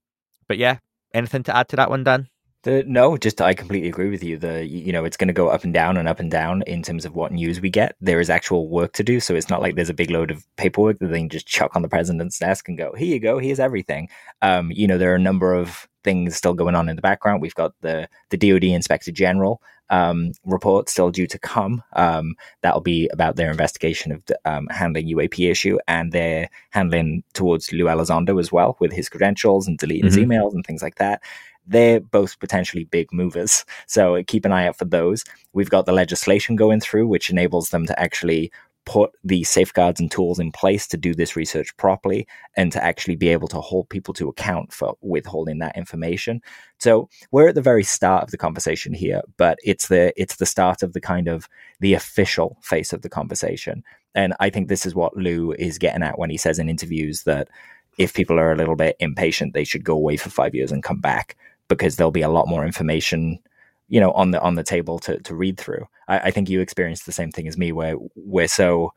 but 0.47 0.57
yeah 0.57 0.79
anything 1.13 1.43
to 1.43 1.55
add 1.55 1.69
to 1.69 1.75
that 1.77 1.89
one 1.89 2.03
Dan 2.03 2.27
the, 2.63 2.83
no, 2.85 3.17
just 3.17 3.41
I 3.41 3.53
completely 3.53 3.89
agree 3.89 4.09
with 4.09 4.23
you. 4.23 4.37
The 4.37 4.65
you 4.65 4.91
know 4.91 5.03
it's 5.03 5.17
going 5.17 5.27
to 5.29 5.33
go 5.33 5.49
up 5.49 5.63
and 5.63 5.73
down 5.73 5.97
and 5.97 6.07
up 6.07 6.19
and 6.19 6.29
down 6.29 6.61
in 6.67 6.83
terms 6.83 7.05
of 7.05 7.15
what 7.15 7.31
news 7.31 7.59
we 7.59 7.69
get. 7.69 7.95
There 8.01 8.19
is 8.19 8.29
actual 8.29 8.69
work 8.69 8.93
to 8.93 9.03
do, 9.03 9.19
so 9.19 9.33
it's 9.33 9.49
not 9.49 9.61
like 9.61 9.75
there's 9.75 9.89
a 9.89 9.95
big 9.95 10.11
load 10.11 10.29
of 10.29 10.45
paperwork 10.57 10.99
that 10.99 11.07
they 11.07 11.19
can 11.19 11.29
just 11.29 11.47
chuck 11.47 11.75
on 11.75 11.81
the 11.81 11.89
president's 11.89 12.37
desk 12.37 12.67
and 12.67 12.77
go, 12.77 12.93
"Here 12.93 13.07
you 13.07 13.19
go, 13.19 13.39
here's 13.39 13.59
everything." 13.59 14.09
Um, 14.43 14.71
you 14.71 14.87
know, 14.87 14.99
there 14.99 15.11
are 15.11 15.15
a 15.15 15.19
number 15.19 15.55
of 15.55 15.87
things 16.03 16.35
still 16.35 16.53
going 16.53 16.75
on 16.75 16.87
in 16.87 16.95
the 16.95 17.01
background. 17.01 17.41
We've 17.41 17.55
got 17.55 17.73
the 17.81 18.07
the 18.29 18.37
DoD 18.37 18.65
Inspector 18.65 19.11
General 19.11 19.59
um, 19.91 20.31
report 20.45 20.87
still 20.87 21.11
due 21.11 21.27
to 21.27 21.39
come. 21.39 21.83
Um, 21.93 22.35
that'll 22.61 22.81
be 22.81 23.09
about 23.11 23.35
their 23.35 23.51
investigation 23.51 24.11
of 24.11 24.25
the, 24.25 24.39
um, 24.45 24.67
handling 24.67 25.07
UAP 25.07 25.49
issue 25.49 25.77
and 25.87 26.11
their 26.11 26.49
handling 26.69 27.23
towards 27.33 27.71
Lou 27.73 27.85
Elizondo 27.85 28.39
as 28.39 28.51
well 28.51 28.77
with 28.79 28.93
his 28.93 29.09
credentials 29.09 29.67
and 29.67 29.77
deleting 29.77 30.09
mm-hmm. 30.09 30.19
his 30.19 30.27
emails 30.27 30.53
and 30.53 30.65
things 30.65 30.81
like 30.81 30.95
that 30.95 31.21
they're 31.67 31.99
both 31.99 32.39
potentially 32.39 32.85
big 32.85 33.11
movers. 33.11 33.65
So 33.87 34.21
keep 34.23 34.45
an 34.45 34.51
eye 34.51 34.67
out 34.67 34.77
for 34.77 34.85
those. 34.85 35.23
We've 35.53 35.69
got 35.69 35.85
the 35.85 35.91
legislation 35.91 36.55
going 36.55 36.81
through, 36.81 37.07
which 37.07 37.29
enables 37.29 37.69
them 37.69 37.85
to 37.85 37.99
actually 37.99 38.51
put 38.85 39.11
the 39.23 39.43
safeguards 39.43 39.99
and 39.99 40.09
tools 40.09 40.39
in 40.39 40.51
place 40.51 40.87
to 40.87 40.97
do 40.97 41.13
this 41.13 41.35
research 41.35 41.75
properly 41.77 42.27
and 42.57 42.71
to 42.71 42.83
actually 42.83 43.15
be 43.15 43.29
able 43.29 43.47
to 43.47 43.61
hold 43.61 43.87
people 43.89 44.13
to 44.13 44.27
account 44.27 44.73
for 44.73 44.95
withholding 45.01 45.59
that 45.59 45.77
information. 45.77 46.41
So 46.79 47.07
we're 47.31 47.49
at 47.49 47.55
the 47.55 47.61
very 47.61 47.83
start 47.83 48.23
of 48.23 48.31
the 48.31 48.37
conversation 48.37 48.93
here, 48.93 49.21
but 49.37 49.59
it's 49.63 49.87
the 49.87 50.13
it's 50.19 50.37
the 50.37 50.45
start 50.45 50.81
of 50.81 50.93
the 50.93 51.01
kind 51.01 51.27
of 51.27 51.47
the 51.79 51.93
official 51.93 52.57
face 52.61 52.91
of 52.91 53.03
the 53.03 53.09
conversation. 53.09 53.83
And 54.15 54.33
I 54.39 54.49
think 54.49 54.67
this 54.67 54.85
is 54.85 54.95
what 54.95 55.15
Lou 55.15 55.51
is 55.53 55.77
getting 55.77 56.03
at 56.03 56.17
when 56.17 56.29
he 56.29 56.37
says 56.37 56.57
in 56.57 56.67
interviews 56.67 57.23
that 57.23 57.49
if 57.97 58.13
people 58.13 58.39
are 58.39 58.51
a 58.51 58.55
little 58.55 58.75
bit 58.75 58.95
impatient, 58.99 59.53
they 59.53 59.63
should 59.63 59.83
go 59.83 59.93
away 59.93 60.17
for 60.17 60.29
five 60.29 60.55
years 60.55 60.71
and 60.71 60.81
come 60.81 60.99
back 60.99 61.37
because 61.75 61.95
there'll 61.95 62.11
be 62.11 62.21
a 62.21 62.29
lot 62.29 62.47
more 62.47 62.65
information 62.65 63.39
you 63.87 63.99
know 63.99 64.11
on 64.11 64.31
the 64.31 64.41
on 64.41 64.55
the 64.55 64.63
table 64.63 64.99
to 64.99 65.19
to 65.19 65.35
read 65.35 65.57
through. 65.57 65.85
I, 66.07 66.19
I, 66.19 66.31
think 66.31 66.49
you 66.49 66.61
experienced 66.61 67.05
the 67.05 67.11
same 67.11 67.31
thing 67.31 67.47
as 67.47 67.57
me 67.57 67.71
where 67.71 67.95
we're 68.15 68.47
so 68.47 68.93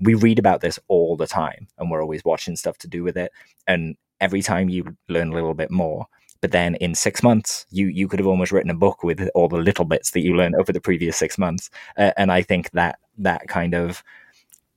we 0.00 0.14
read 0.14 0.38
about 0.38 0.60
this 0.60 0.78
all 0.88 1.16
the 1.16 1.26
time 1.26 1.68
and 1.78 1.90
we're 1.90 2.02
always 2.02 2.24
watching 2.24 2.56
stuff 2.56 2.78
to 2.78 2.88
do 2.88 3.02
with 3.02 3.16
it. 3.18 3.32
And 3.66 3.96
every 4.20 4.42
time 4.42 4.68
you 4.70 4.96
learn 5.08 5.30
a 5.30 5.34
little 5.34 5.54
bit 5.54 5.70
more 5.70 6.06
but 6.40 6.52
then 6.52 6.74
in 6.76 6.94
six 6.94 7.22
months 7.22 7.66
you 7.70 7.86
you 7.86 8.08
could 8.08 8.18
have 8.18 8.26
almost 8.26 8.52
written 8.52 8.70
a 8.70 8.74
book 8.74 9.02
with 9.02 9.28
all 9.34 9.48
the 9.48 9.56
little 9.56 9.84
bits 9.84 10.10
that 10.12 10.20
you 10.20 10.34
learned 10.34 10.54
over 10.56 10.72
the 10.72 10.80
previous 10.80 11.16
six 11.16 11.38
months. 11.38 11.70
Uh, 11.98 12.12
and 12.16 12.32
i 12.32 12.42
think 12.42 12.70
that 12.70 12.98
that 13.18 13.46
kind 13.48 13.74
of 13.74 14.02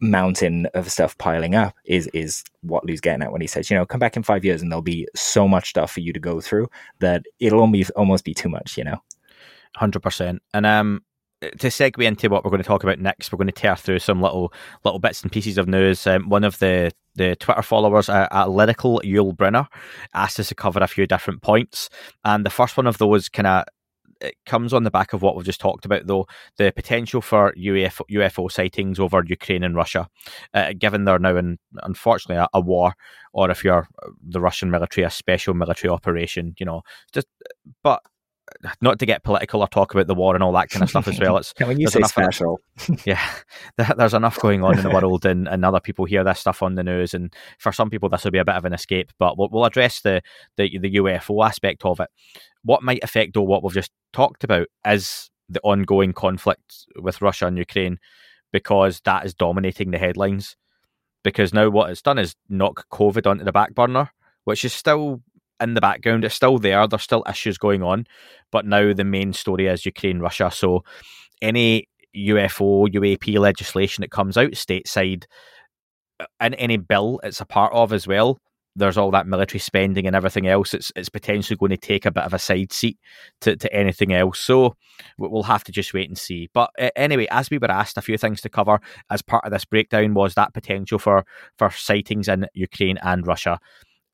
mountain 0.03 0.67
of 0.73 0.91
stuff 0.91 1.17
piling 1.17 1.55
up 1.55 1.75
is 1.85 2.07
is 2.13 2.43
what 2.61 2.85
Lou's 2.85 3.01
getting 3.01 3.23
at 3.23 3.31
when 3.31 3.41
he 3.41 3.47
says, 3.47 3.69
you 3.69 3.77
know, 3.77 3.85
come 3.85 3.99
back 3.99 4.15
in 4.15 4.23
five 4.23 4.45
years 4.45 4.61
and 4.61 4.71
there'll 4.71 4.81
be 4.81 5.07
so 5.15 5.47
much 5.47 5.69
stuff 5.69 5.91
for 5.91 6.01
you 6.01 6.13
to 6.13 6.19
go 6.19 6.41
through 6.41 6.67
that 6.99 7.23
it'll 7.39 7.61
only 7.61 7.85
almost 7.95 8.23
be 8.23 8.33
too 8.33 8.49
much, 8.49 8.77
you 8.77 8.83
know. 8.83 9.01
Hundred 9.75 10.01
percent. 10.01 10.41
And 10.53 10.65
um 10.65 11.01
to 11.41 11.67
segue 11.67 12.03
into 12.03 12.29
what 12.29 12.43
we're 12.43 12.51
going 12.51 12.61
to 12.61 12.67
talk 12.67 12.83
about 12.83 12.99
next, 12.99 13.31
we're 13.31 13.37
going 13.37 13.47
to 13.47 13.53
tear 13.53 13.75
through 13.75 13.99
some 13.99 14.21
little 14.21 14.53
little 14.83 14.99
bits 14.99 15.21
and 15.23 15.31
pieces 15.31 15.57
of 15.57 15.67
news. 15.67 16.05
Um, 16.07 16.29
one 16.29 16.43
of 16.43 16.59
the 16.59 16.91
the 17.15 17.35
Twitter 17.35 17.61
followers 17.61 18.09
uh, 18.09 18.27
at 18.31 18.49
Lyrical 18.49 19.01
Yul 19.03 19.35
Brynner 19.35 19.67
asked 20.13 20.39
us 20.39 20.47
to 20.49 20.55
cover 20.55 20.79
a 20.79 20.87
few 20.87 21.05
different 21.05 21.41
points, 21.41 21.89
and 22.23 22.45
the 22.45 22.49
first 22.49 22.77
one 22.77 22.87
of 22.87 22.97
those 22.97 23.29
kind 23.29 23.47
of 23.47 23.65
it 24.23 24.35
comes 24.45 24.73
on 24.73 24.83
the 24.83 24.91
back 24.91 25.13
of 25.13 25.21
what 25.21 25.35
we've 25.35 25.45
just 25.45 25.59
talked 25.59 25.85
about, 25.85 26.07
though 26.07 26.25
the 26.57 26.71
potential 26.71 27.21
for 27.21 27.53
UFO, 27.53 28.01
UFO 28.11 28.51
sightings 28.51 28.99
over 28.99 29.23
Ukraine 29.25 29.63
and 29.63 29.75
Russia, 29.75 30.07
uh, 30.53 30.73
given 30.77 31.03
they're 31.03 31.19
now 31.19 31.35
in, 31.35 31.59
unfortunately, 31.83 32.41
a, 32.41 32.47
a, 32.53 32.61
war, 32.61 32.93
or 33.33 33.51
if 33.51 33.63
you're 33.63 33.87
the 34.25 34.39
Russian 34.39 34.71
military, 34.71 35.05
a 35.05 35.09
special 35.09 35.53
military 35.53 35.91
operation, 35.91 36.55
you 36.57 36.65
know, 36.65 36.81
just, 37.11 37.27
but 37.83 38.01
not 38.81 38.99
to 38.99 39.05
get 39.05 39.23
political 39.23 39.61
or 39.61 39.67
talk 39.67 39.93
about 39.93 40.07
the 40.07 40.15
war 40.15 40.35
and 40.35 40.43
all 40.43 40.51
that 40.51 40.69
kind 40.69 40.83
of 40.83 40.89
stuff 40.89 41.07
as 41.07 41.19
well. 41.19 41.37
It's 41.37 41.53
when 41.59 41.79
you 41.79 41.87
say 41.87 42.01
special, 42.03 42.59
yeah, 43.05 43.21
there's 43.77 44.13
enough 44.13 44.39
going 44.39 44.63
on 44.63 44.77
in 44.77 44.83
the 44.83 44.89
world, 44.89 45.25
and, 45.25 45.47
and 45.47 45.63
other 45.65 45.79
people 45.79 46.05
hear 46.05 46.23
this 46.23 46.39
stuff 46.39 46.61
on 46.61 46.75
the 46.75 46.83
news, 46.83 47.13
and 47.13 47.33
for 47.57 47.71
some 47.71 47.89
people 47.89 48.09
this 48.09 48.23
will 48.23 48.31
be 48.31 48.37
a 48.37 48.45
bit 48.45 48.55
of 48.55 48.65
an 48.65 48.73
escape. 48.73 49.11
But 49.17 49.37
we'll, 49.37 49.49
we'll 49.51 49.65
address 49.65 50.01
the, 50.01 50.21
the 50.57 50.77
the 50.79 50.95
UFO 50.95 51.45
aspect 51.45 51.85
of 51.85 51.99
it. 51.99 52.09
What 52.63 52.83
might 52.83 53.03
affect, 53.03 53.33
though, 53.33 53.43
what 53.43 53.63
we've 53.63 53.73
just 53.73 53.91
talked 54.13 54.43
about 54.43 54.67
is 54.85 55.29
the 55.49 55.61
ongoing 55.63 56.13
conflict 56.13 56.85
with 56.95 57.21
Russia 57.21 57.47
and 57.47 57.57
Ukraine, 57.57 57.99
because 58.51 59.01
that 59.05 59.25
is 59.25 59.33
dominating 59.33 59.91
the 59.91 59.97
headlines. 59.97 60.55
Because 61.23 61.53
now 61.53 61.69
what 61.69 61.89
it's 61.89 62.01
done 62.01 62.19
is 62.19 62.35
knock 62.49 62.85
COVID 62.91 63.27
onto 63.29 63.43
the 63.43 63.51
back 63.51 63.73
burner, 63.73 64.09
which 64.43 64.65
is 64.65 64.73
still 64.73 65.21
in 65.61 65.73
the 65.73 65.81
background. 65.81 66.25
It's 66.25 66.35
still 66.35 66.59
there. 66.59 66.85
There's 66.87 67.01
still 67.01 67.23
issues 67.29 67.57
going 67.57 67.81
on, 67.81 68.05
but 68.51 68.65
now 68.65 68.93
the 68.93 69.03
main 69.03 69.33
story 69.33 69.67
is 69.67 69.85
Ukraine, 69.85 70.19
Russia. 70.19 70.51
So 70.53 70.83
any 71.41 71.87
UFO, 72.15 72.87
UAP 72.89 73.39
legislation 73.39 74.01
that 74.01 74.11
comes 74.11 74.37
out 74.37 74.51
stateside, 74.51 75.25
uh, 76.19 76.25
and 76.39 76.55
any 76.57 76.77
bill 76.77 77.19
it's 77.23 77.41
a 77.41 77.45
part 77.45 77.73
of 77.73 77.93
as 77.93 78.07
well, 78.07 78.39
there's 78.75 78.97
all 78.97 79.11
that 79.11 79.27
military 79.27 79.59
spending 79.59 80.07
and 80.07 80.15
everything 80.15 80.47
else. 80.47 80.73
It's 80.73 80.91
it's 80.95 81.09
potentially 81.09 81.57
going 81.57 81.71
to 81.71 81.77
take 81.77 82.05
a 82.05 82.11
bit 82.11 82.23
of 82.23 82.33
a 82.33 82.39
side 82.39 82.71
seat 82.71 82.97
to, 83.41 83.55
to 83.55 83.73
anything 83.73 84.13
else. 84.13 84.39
So 84.39 84.75
we'll 85.17 85.43
have 85.43 85.63
to 85.65 85.71
just 85.71 85.93
wait 85.93 86.09
and 86.09 86.17
see. 86.17 86.49
But 86.53 86.71
anyway, 86.95 87.27
as 87.31 87.49
we 87.49 87.57
were 87.57 87.71
asked, 87.71 87.97
a 87.97 88.01
few 88.01 88.17
things 88.17 88.41
to 88.41 88.49
cover 88.49 88.79
as 89.09 89.21
part 89.21 89.45
of 89.45 89.51
this 89.51 89.65
breakdown 89.65 90.13
was 90.13 90.35
that 90.35 90.53
potential 90.53 90.99
for 90.99 91.25
for 91.57 91.69
sightings 91.71 92.27
in 92.27 92.47
Ukraine 92.53 92.97
and 93.03 93.27
Russia 93.27 93.59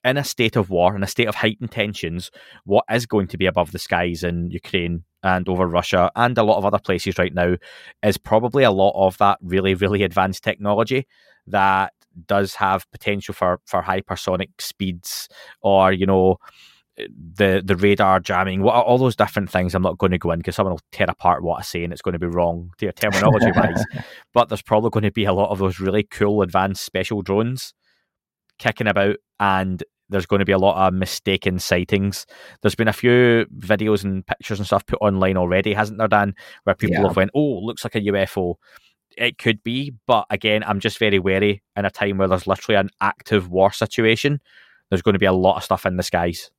in 0.03 0.17
a 0.17 0.23
state 0.23 0.55
of 0.55 0.69
war, 0.69 0.95
in 0.95 1.03
a 1.03 1.07
state 1.07 1.27
of 1.27 1.35
heightened 1.35 1.71
tensions, 1.71 2.31
what 2.63 2.85
is 2.89 3.05
going 3.05 3.27
to 3.27 3.37
be 3.37 3.45
above 3.45 3.71
the 3.71 3.79
skies 3.79 4.23
in 4.23 4.49
Ukraine 4.49 5.03
and 5.23 5.47
over 5.49 5.67
Russia 5.67 6.09
and 6.15 6.37
a 6.37 6.43
lot 6.43 6.57
of 6.57 6.65
other 6.65 6.79
places 6.79 7.17
right 7.17 7.33
now 7.33 7.55
is 8.01 8.17
probably 8.17 8.63
a 8.63 8.71
lot 8.71 8.93
of 8.95 9.17
that 9.17 9.37
really, 9.41 9.73
really 9.73 10.03
advanced 10.03 10.43
technology 10.43 11.05
that 11.47 11.93
does 12.27 12.55
have 12.55 12.89
potential 12.91 13.33
for, 13.33 13.59
for 13.65 13.81
hypersonic 13.83 14.49
speeds 14.59 15.27
or, 15.61 15.91
you 15.91 16.05
know, 16.05 16.37
the 16.97 17.61
the 17.63 17.77
radar 17.77 18.19
jamming, 18.19 18.61
what 18.61 18.75
all 18.75 18.97
those 18.97 19.15
different 19.15 19.49
things. 19.49 19.73
I'm 19.73 19.81
not 19.81 19.97
going 19.97 20.11
to 20.11 20.17
go 20.17 20.31
in 20.31 20.39
because 20.39 20.55
someone 20.57 20.73
will 20.73 20.81
tear 20.91 21.07
apart 21.09 21.43
what 21.43 21.59
I 21.59 21.61
say 21.61 21.83
and 21.83 21.93
it's 21.93 22.01
going 22.01 22.13
to 22.13 22.19
be 22.19 22.27
wrong 22.27 22.71
to 22.77 22.85
your 22.85 22.91
terminology 22.93 23.51
wise. 23.51 23.85
But 24.33 24.49
there's 24.49 24.61
probably 24.61 24.89
going 24.89 25.03
to 25.03 25.11
be 25.11 25.25
a 25.25 25.33
lot 25.33 25.49
of 25.49 25.59
those 25.59 25.79
really 25.79 26.03
cool 26.03 26.41
advanced 26.41 26.83
special 26.83 27.21
drones 27.21 27.73
kicking 28.57 28.87
about, 28.87 29.15
and 29.39 29.81
there's 30.09 30.25
going 30.25 30.39
to 30.39 30.45
be 30.45 30.51
a 30.51 30.57
lot 30.57 30.85
of 30.87 30.93
mistaken 30.93 31.59
sightings. 31.59 32.25
There's 32.61 32.75
been 32.75 32.87
a 32.87 32.93
few 32.93 33.45
videos 33.57 34.03
and 34.03 34.25
pictures 34.25 34.59
and 34.59 34.65
stuff 34.65 34.85
put 34.85 34.99
online 35.01 35.37
already, 35.37 35.73
hasn't 35.73 35.99
there, 35.99 36.07
Dan? 36.07 36.33
Where 36.63 36.75
people 36.75 36.95
Yeah. 36.97 37.07
have 37.07 37.15
went, 37.15 37.31
"Oh, 37.35 37.59
looks 37.63 37.83
like 37.85 37.95
a 37.95 38.01
UFO." 38.01 38.55
It 39.19 39.37
could 39.37 39.61
be, 39.63 39.93
but 40.07 40.25
again, 40.29 40.63
I'm 40.63 40.79
just 40.79 40.97
very 40.97 41.19
wary 41.19 41.61
in 41.75 41.85
a 41.85 41.91
time 41.91 42.17
where 42.17 42.27
there's 42.27 42.47
literally 42.47 42.77
an 42.77 42.89
active 43.01 43.49
war 43.49 43.71
situation. 43.71 44.39
There's 44.89 45.01
going 45.01 45.13
to 45.13 45.19
be 45.19 45.25
a 45.25 45.33
lot 45.33 45.57
of 45.57 45.63
stuff 45.63 45.85
in 45.85 45.97
the 45.97 46.03
skies. 46.03 46.49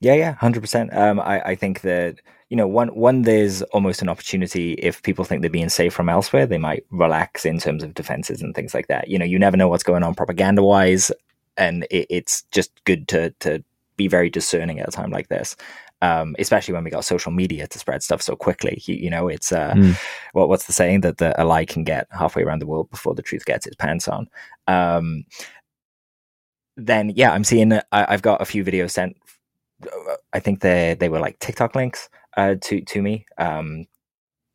Yeah, 0.00 0.14
yeah, 0.14 0.34
hundred 0.34 0.60
percent. 0.60 0.92
Um, 0.92 1.20
I, 1.20 1.40
I 1.40 1.54
think 1.54 1.82
that 1.82 2.20
you 2.50 2.56
know, 2.56 2.66
one 2.66 2.88
one 2.88 3.22
there's 3.22 3.62
almost 3.62 4.02
an 4.02 4.08
opportunity 4.08 4.74
if 4.74 5.02
people 5.02 5.24
think 5.24 5.40
they're 5.40 5.50
being 5.50 5.68
safe 5.68 5.94
from 5.94 6.08
elsewhere, 6.08 6.46
they 6.46 6.58
might 6.58 6.84
relax 6.90 7.46
in 7.46 7.58
terms 7.58 7.82
of 7.82 7.94
defenses 7.94 8.42
and 8.42 8.54
things 8.54 8.74
like 8.74 8.88
that. 8.88 9.08
You 9.08 9.18
know, 9.18 9.24
you 9.24 9.38
never 9.38 9.56
know 9.56 9.68
what's 9.68 9.82
going 9.82 10.02
on 10.02 10.14
propaganda 10.14 10.62
wise, 10.62 11.10
and 11.56 11.84
it, 11.90 12.06
it's 12.10 12.42
just 12.50 12.72
good 12.84 13.08
to 13.08 13.30
to 13.40 13.64
be 13.96 14.08
very 14.08 14.28
discerning 14.28 14.80
at 14.80 14.88
a 14.88 14.90
time 14.90 15.10
like 15.10 15.28
this. 15.28 15.56
Um, 16.04 16.34
especially 16.38 16.74
when 16.74 16.84
we 16.84 16.90
got 16.90 17.04
social 17.04 17.32
media 17.32 17.66
to 17.66 17.78
spread 17.78 18.02
stuff 18.02 18.20
so 18.22 18.34
quickly. 18.36 18.74
You, 18.86 18.94
you 19.04 19.10
know, 19.10 19.28
it's 19.28 19.52
uh, 19.52 19.74
Mm. 19.76 19.94
what 20.32 20.48
what's 20.48 20.66
the 20.66 20.72
saying 20.72 21.00
that 21.02 21.16
the, 21.18 21.30
a 21.40 21.44
lie 21.44 21.64
can 21.64 21.84
get 21.84 22.06
halfway 22.10 22.42
around 22.44 22.60
the 22.60 22.66
world 22.72 22.90
before 22.90 23.14
the 23.14 23.22
truth 23.22 23.44
gets 23.46 23.66
its 23.66 23.76
pants 23.76 24.08
on. 24.08 24.28
Um, 24.66 25.24
then 26.76 27.12
yeah, 27.16 27.32
I'm 27.32 27.44
seeing. 27.44 27.72
I, 27.72 27.80
I've 27.92 28.22
got 28.22 28.42
a 28.42 28.44
few 28.44 28.64
videos 28.64 28.90
sent. 28.90 29.16
I 30.32 30.40
think 30.40 30.60
they 30.60 30.96
they 30.98 31.08
were 31.08 31.20
like 31.20 31.38
TikTok 31.38 31.74
links 31.74 32.08
uh, 32.36 32.56
to 32.60 32.80
to 32.82 33.02
me, 33.02 33.24
um, 33.38 33.86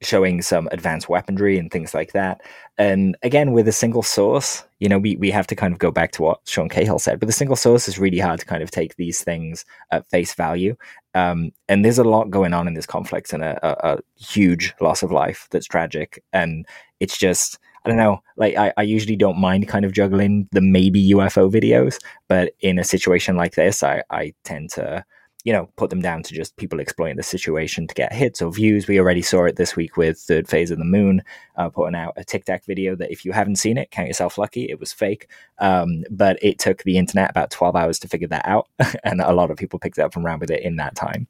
showing 0.01 0.41
some 0.41 0.69
advanced 0.71 1.09
weaponry 1.09 1.57
and 1.57 1.71
things 1.71 1.93
like 1.93 2.13
that. 2.13 2.41
And 2.77 3.17
again, 3.21 3.51
with 3.51 3.67
a 3.67 3.73
single 3.73 4.03
source, 4.03 4.63
you 4.79 4.87
know, 4.87 4.97
we 4.97 5.15
we 5.17 5.31
have 5.31 5.47
to 5.47 5.55
kind 5.55 5.73
of 5.73 5.79
go 5.79 5.91
back 5.91 6.11
to 6.13 6.21
what 6.21 6.39
Sean 6.45 6.69
Cahill 6.69 6.99
said. 6.99 7.19
but 7.19 7.27
the 7.27 7.33
single 7.33 7.55
source, 7.55 7.87
is 7.87 7.99
really 7.99 8.19
hard 8.19 8.39
to 8.39 8.45
kind 8.45 8.63
of 8.63 8.71
take 8.71 8.95
these 8.95 9.21
things 9.23 9.65
at 9.91 10.09
face 10.09 10.33
value. 10.33 10.75
Um, 11.15 11.51
and 11.67 11.83
there's 11.83 11.97
a 11.97 12.03
lot 12.03 12.29
going 12.29 12.53
on 12.53 12.67
in 12.67 12.75
this 12.75 12.85
conflict, 12.85 13.33
and 13.33 13.43
a, 13.43 13.59
a, 13.61 13.95
a 13.95 13.99
huge 14.15 14.73
loss 14.79 15.03
of 15.03 15.11
life 15.11 15.47
that's 15.51 15.65
tragic. 15.65 16.23
And 16.33 16.65
it's 16.99 17.17
just 17.17 17.59
I 17.85 17.89
don't 17.89 17.97
know. 17.97 18.21
Like 18.37 18.55
I, 18.55 18.73
I 18.77 18.83
usually 18.83 19.15
don't 19.15 19.39
mind 19.39 19.67
kind 19.67 19.85
of 19.85 19.93
juggling 19.93 20.47
the 20.51 20.61
maybe 20.61 21.11
UFO 21.11 21.51
videos, 21.51 21.97
but 22.27 22.53
in 22.59 22.77
a 22.79 22.83
situation 22.83 23.35
like 23.35 23.55
this, 23.55 23.83
I, 23.83 24.03
I 24.09 24.33
tend 24.43 24.69
to, 24.71 25.05
you 25.45 25.53
know, 25.53 25.69
put 25.77 25.89
them 25.89 26.01
down 26.01 26.21
to 26.23 26.33
just 26.33 26.57
people 26.57 26.79
exploiting 26.79 27.15
the 27.15 27.23
situation 27.23 27.87
to 27.87 27.95
get 27.95 28.11
hits 28.11 28.41
or 28.41 28.51
views. 28.51 28.87
We 28.87 28.99
already 28.99 29.21
saw 29.21 29.45
it 29.45 29.55
this 29.55 29.75
week 29.75 29.95
with 29.95 30.19
Third 30.19 30.49
Phase 30.49 30.69
of 30.69 30.79
the 30.79 30.85
Moon, 30.85 31.23
uh, 31.55 31.69
putting 31.69 31.95
out 31.95 32.13
a 32.17 32.25
Tic 32.25 32.45
Tac 32.45 32.65
video 32.65 32.95
that 32.95 33.11
if 33.11 33.23
you 33.23 33.31
haven't 33.31 33.55
seen 33.55 33.77
it, 33.77 33.91
count 33.91 34.09
yourself 34.09 34.37
lucky. 34.37 34.69
It 34.69 34.79
was 34.79 34.91
fake. 34.91 35.27
Um, 35.59 36.03
but 36.09 36.37
it 36.41 36.59
took 36.59 36.83
the 36.83 36.97
internet 36.97 37.29
about 37.29 37.51
12 37.51 37.75
hours 37.75 37.99
to 37.99 38.09
figure 38.09 38.27
that 38.27 38.45
out. 38.45 38.67
and 39.03 39.21
a 39.21 39.33
lot 39.33 39.49
of 39.49 39.57
people 39.57 39.79
picked 39.79 39.97
it 39.97 40.03
up 40.03 40.15
and 40.15 40.25
ran 40.25 40.39
with 40.39 40.51
it 40.51 40.63
in 40.63 40.75
that 40.75 40.95
time. 40.95 41.27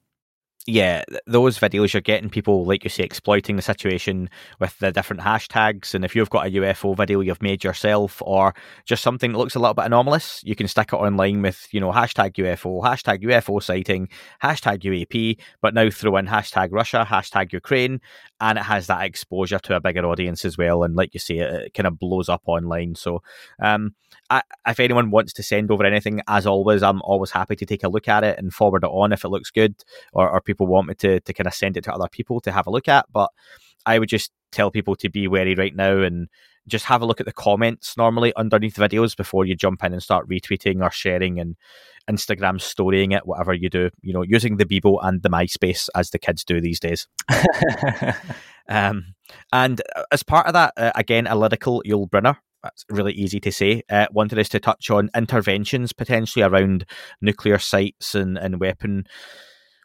Yeah, 0.68 1.04
those 1.26 1.58
videos 1.58 1.94
you're 1.94 2.02
getting 2.02 2.30
people, 2.30 2.66
like 2.66 2.84
you 2.84 2.90
say, 2.90 3.04
exploiting 3.04 3.56
the 3.56 3.62
situation 3.62 4.30
with 4.60 4.78
the 4.80 4.92
different 4.92 5.22
hashtags. 5.22 5.96
And 5.96 6.04
if 6.04 6.16
you've 6.16 6.30
got 6.30 6.48
a 6.48 6.52
UFO 6.52 6.96
video 6.96 7.22
you've 7.22 7.42
made 7.42 7.64
yourself, 7.64 8.22
or 8.24 8.54
just 8.86 9.02
something 9.02 9.32
that 9.32 9.38
looks 9.38 9.56
a 9.56 9.60
little 9.60 9.74
bit 9.74 9.86
anomalous, 9.86 10.42
you 10.44 10.56
can 10.56 10.68
stick 10.68 10.90
it 10.92 10.98
online 10.98 11.42
with, 11.42 11.68
you 11.72 11.80
know, 11.80 11.92
hashtag 11.92 12.34
UFO, 12.36 12.84
hashtag 12.84 13.24
UFO 13.24 13.64
sighting, 13.64 14.10
hashtag 14.44 14.82
UAP, 14.82 15.38
but 15.62 15.74
now 15.74 15.90
throw 15.90 16.18
in 16.18 16.28
hashtag 16.28 16.70
Russia, 16.72 17.06
hashtag 17.10 17.54
Ukraine, 17.54 18.02
and 18.42 18.58
it 18.58 18.64
has 18.64 18.88
that 18.88 19.04
exposure 19.04 19.60
to 19.60 19.76
a 19.76 19.82
bigger 19.82 20.06
audience 20.06 20.46
as 20.46 20.58
well. 20.58 20.84
And 20.84 20.96
like 20.96 21.14
you 21.14 21.20
say, 21.20 21.38
it, 21.38 21.54
it 21.54 21.74
kind 21.74 21.88
of 21.88 22.00
blows 22.00 22.30
up 22.30 22.44
online. 22.46 22.96
So, 22.96 23.22
um, 23.62 23.96
I, 24.30 24.42
if 24.68 24.80
anyone 24.80 25.12
wants 25.12 25.34
to 25.34 25.44
send 25.44 25.72
over 25.72 25.84
anything, 25.84 26.22
as 26.28 26.46
always, 26.46 26.84
I'm 26.84 27.02
always 27.02 27.32
happy 27.32 27.56
to 27.56 27.66
take 27.66 27.84
a 27.84 27.90
look 27.90 28.08
at 28.08 28.24
it 28.24 28.38
and 28.38 28.54
forward 28.54 28.84
it 28.84 28.90
on 28.90 29.12
if 29.12 29.24
it 29.24 29.30
looks 29.30 29.52
good, 29.52 29.76
or, 30.14 30.30
or 30.30 30.42
people 30.42 30.68
want 30.68 30.88
me 30.88 30.94
to 30.96 31.20
to 31.20 31.34
kind 31.34 31.48
of 31.48 31.54
send 31.54 31.78
it 31.78 31.84
to 31.86 31.94
other 31.94 32.08
people 32.10 32.40
to 32.42 32.52
have 32.52 32.68
a 32.68 32.72
look 32.72 32.88
at. 32.88 33.06
But 33.12 33.30
I 33.86 34.00
would 34.00 34.10
just 34.10 34.32
tell 34.52 34.72
people 34.72 34.96
to 34.96 35.10
be 35.10 35.28
wary 35.28 35.56
right 35.56 35.76
now 35.76 36.00
and 36.00 36.28
just 36.68 36.86
have 36.86 37.02
a 37.02 37.06
look 37.06 37.20
at 37.20 37.26
the 37.26 37.34
comments 37.34 37.98
normally 37.98 38.34
underneath 38.36 38.76
videos 38.76 39.16
before 39.16 39.46
you 39.46 39.56
jump 39.56 39.84
in 39.84 39.94
and 39.94 40.04
start 40.04 40.28
retweeting 40.30 40.84
or 40.84 40.92
sharing 40.92 41.40
and 41.40 41.56
Instagram 42.10 42.60
storying 42.60 43.12
it, 43.12 43.26
whatever 43.26 43.54
you 43.54 43.70
do. 43.70 43.90
You 44.02 44.14
know, 44.14 44.24
using 44.24 44.58
the 44.58 44.66
Bebo 44.66 45.00
and 45.02 45.22
the 45.22 45.30
MySpace 45.30 45.90
as 45.96 46.10
the 46.10 46.20
kids 46.20 46.44
do 46.44 46.60
these 46.62 46.80
days. 46.80 47.08
Um, 48.70 49.16
and 49.52 49.82
uh, 49.96 50.04
as 50.12 50.24
part 50.24 50.48
of 50.48 50.54
that, 50.54 50.74
uh, 50.78 50.92
again, 50.96 51.28
a 51.28 51.36
lyrical 51.36 51.84
Yul 51.86 52.10
Brynner. 52.10 52.38
That's 52.64 52.86
really 52.90 53.14
easy 53.14 53.40
to 53.40 53.52
say. 53.52 53.84
Uh, 53.90 54.08
wanted 54.12 54.38
us 54.38 54.50
to 54.50 54.60
touch 54.60 54.90
on 54.90 55.10
interventions 55.16 55.92
potentially 55.92 56.44
around 56.44 56.86
nuclear 57.22 57.58
sites 57.58 58.16
and, 58.16 58.38
and 58.38 58.60
weapon 58.60 59.06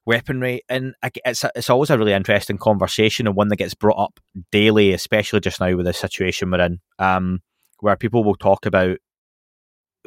weaponry, 0.07 0.62
and 0.69 0.95
it's 1.25 1.45
a, 1.45 1.51
it's 1.55 1.71
always 1.71 1.90
a 1.90 1.99
really 1.99 2.12
interesting 2.12 2.59
conversation 2.59 3.27
and 3.27 3.37
one 3.37 3.49
that 3.49 3.57
gets 3.57 3.75
brought 3.75 3.99
up 3.99 4.21
daily, 4.53 4.93
especially 4.93 5.40
just 5.40 5.61
now 5.61 5.75
with 5.77 5.87
the 5.87 5.93
situation 5.93 6.51
we're 6.51 6.61
in, 6.61 6.81
um, 6.99 7.40
where 7.81 7.97
people 7.97 8.25
will 8.25 8.37
talk 8.37 8.67
about 8.67 8.99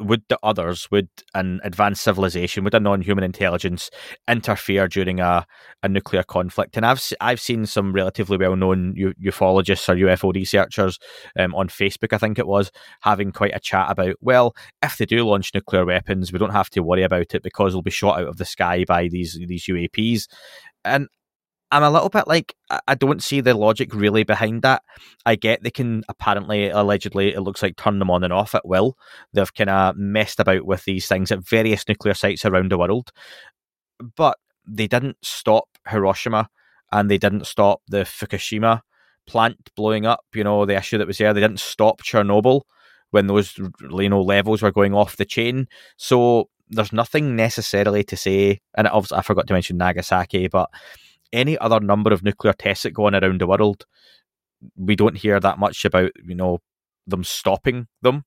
would 0.00 0.22
the 0.28 0.38
others, 0.42 0.88
would 0.90 1.08
an 1.34 1.60
advanced 1.64 2.02
civilization, 2.02 2.64
would 2.64 2.74
a 2.74 2.80
non-human 2.80 3.24
intelligence 3.24 3.90
interfere 4.28 4.88
during 4.88 5.20
a, 5.20 5.46
a 5.82 5.88
nuclear 5.88 6.22
conflict? 6.22 6.76
And 6.76 6.86
I've 6.86 7.02
I've 7.20 7.40
seen 7.40 7.66
some 7.66 7.92
relatively 7.92 8.36
well-known 8.36 8.94
u- 8.96 9.14
ufologists 9.22 9.88
or 9.88 9.96
UFO 9.96 10.34
researchers 10.34 10.98
um, 11.38 11.54
on 11.54 11.68
Facebook, 11.68 12.12
I 12.12 12.18
think 12.18 12.38
it 12.38 12.46
was, 12.46 12.70
having 13.02 13.32
quite 13.32 13.54
a 13.54 13.60
chat 13.60 13.90
about 13.90 14.16
well, 14.20 14.54
if 14.82 14.96
they 14.96 15.06
do 15.06 15.24
launch 15.26 15.52
nuclear 15.54 15.84
weapons, 15.84 16.32
we 16.32 16.38
don't 16.38 16.50
have 16.50 16.70
to 16.70 16.82
worry 16.82 17.02
about 17.02 17.34
it 17.34 17.42
because 17.42 17.72
they'll 17.72 17.82
be 17.82 17.90
shot 17.90 18.20
out 18.20 18.28
of 18.28 18.36
the 18.36 18.44
sky 18.44 18.84
by 18.86 19.08
these 19.08 19.38
these 19.46 19.66
UAPs. 19.66 20.26
And 20.84 21.08
I'm 21.70 21.82
a 21.82 21.90
little 21.90 22.08
bit 22.08 22.26
like 22.26 22.54
I- 22.70 22.94
don't 22.94 23.22
see 23.22 23.40
the 23.40 23.54
logic 23.54 23.94
really 23.94 24.24
behind 24.24 24.62
that. 24.62 24.82
I 25.26 25.34
get 25.36 25.62
they 25.62 25.70
can 25.70 26.02
apparently, 26.08 26.70
allegedly, 26.70 27.34
it 27.34 27.40
looks 27.40 27.62
like 27.62 27.76
turn 27.76 27.98
them 27.98 28.10
on 28.10 28.24
and 28.24 28.32
off 28.32 28.54
at 28.54 28.66
will. 28.66 28.96
They've 29.32 29.52
kind 29.52 29.70
of 29.70 29.96
messed 29.96 30.40
about 30.40 30.64
with 30.64 30.84
these 30.84 31.06
things 31.06 31.30
at 31.30 31.46
various 31.46 31.86
nuclear 31.86 32.14
sites 32.14 32.44
around 32.44 32.70
the 32.70 32.78
world, 32.78 33.10
but 34.16 34.38
they 34.66 34.86
didn't 34.86 35.16
stop 35.22 35.68
Hiroshima 35.88 36.48
and 36.92 37.10
they 37.10 37.18
didn't 37.18 37.46
stop 37.46 37.82
the 37.88 37.98
Fukushima 37.98 38.80
plant 39.26 39.70
blowing 39.76 40.06
up. 40.06 40.24
You 40.34 40.44
know 40.44 40.64
the 40.64 40.76
issue 40.76 40.98
that 40.98 41.06
was 41.06 41.18
there. 41.18 41.34
They 41.34 41.40
didn't 41.40 41.60
stop 41.60 42.02
Chernobyl 42.02 42.62
when 43.10 43.26
those 43.26 43.56
you 43.58 44.08
know 44.08 44.22
levels 44.22 44.62
were 44.62 44.72
going 44.72 44.94
off 44.94 45.16
the 45.16 45.24
chain. 45.24 45.68
So 45.96 46.48
there's 46.70 46.92
nothing 46.92 47.36
necessarily 47.36 48.04
to 48.04 48.16
say. 48.16 48.60
And 48.76 48.88
obviously, 48.88 49.18
I 49.18 49.22
forgot 49.22 49.46
to 49.48 49.52
mention 49.54 49.78
Nagasaki, 49.78 50.48
but 50.48 50.70
any 51.32 51.58
other 51.58 51.80
number 51.80 52.12
of 52.12 52.22
nuclear 52.22 52.52
tests 52.52 52.84
that 52.84 52.92
go 52.92 53.06
on 53.06 53.14
around 53.14 53.40
the 53.40 53.46
world, 53.46 53.84
we 54.76 54.96
don't 54.96 55.16
hear 55.16 55.38
that 55.40 55.58
much 55.58 55.84
about 55.84 56.10
you 56.24 56.34
know 56.34 56.58
them 57.06 57.24
stopping 57.24 57.86
them. 58.02 58.24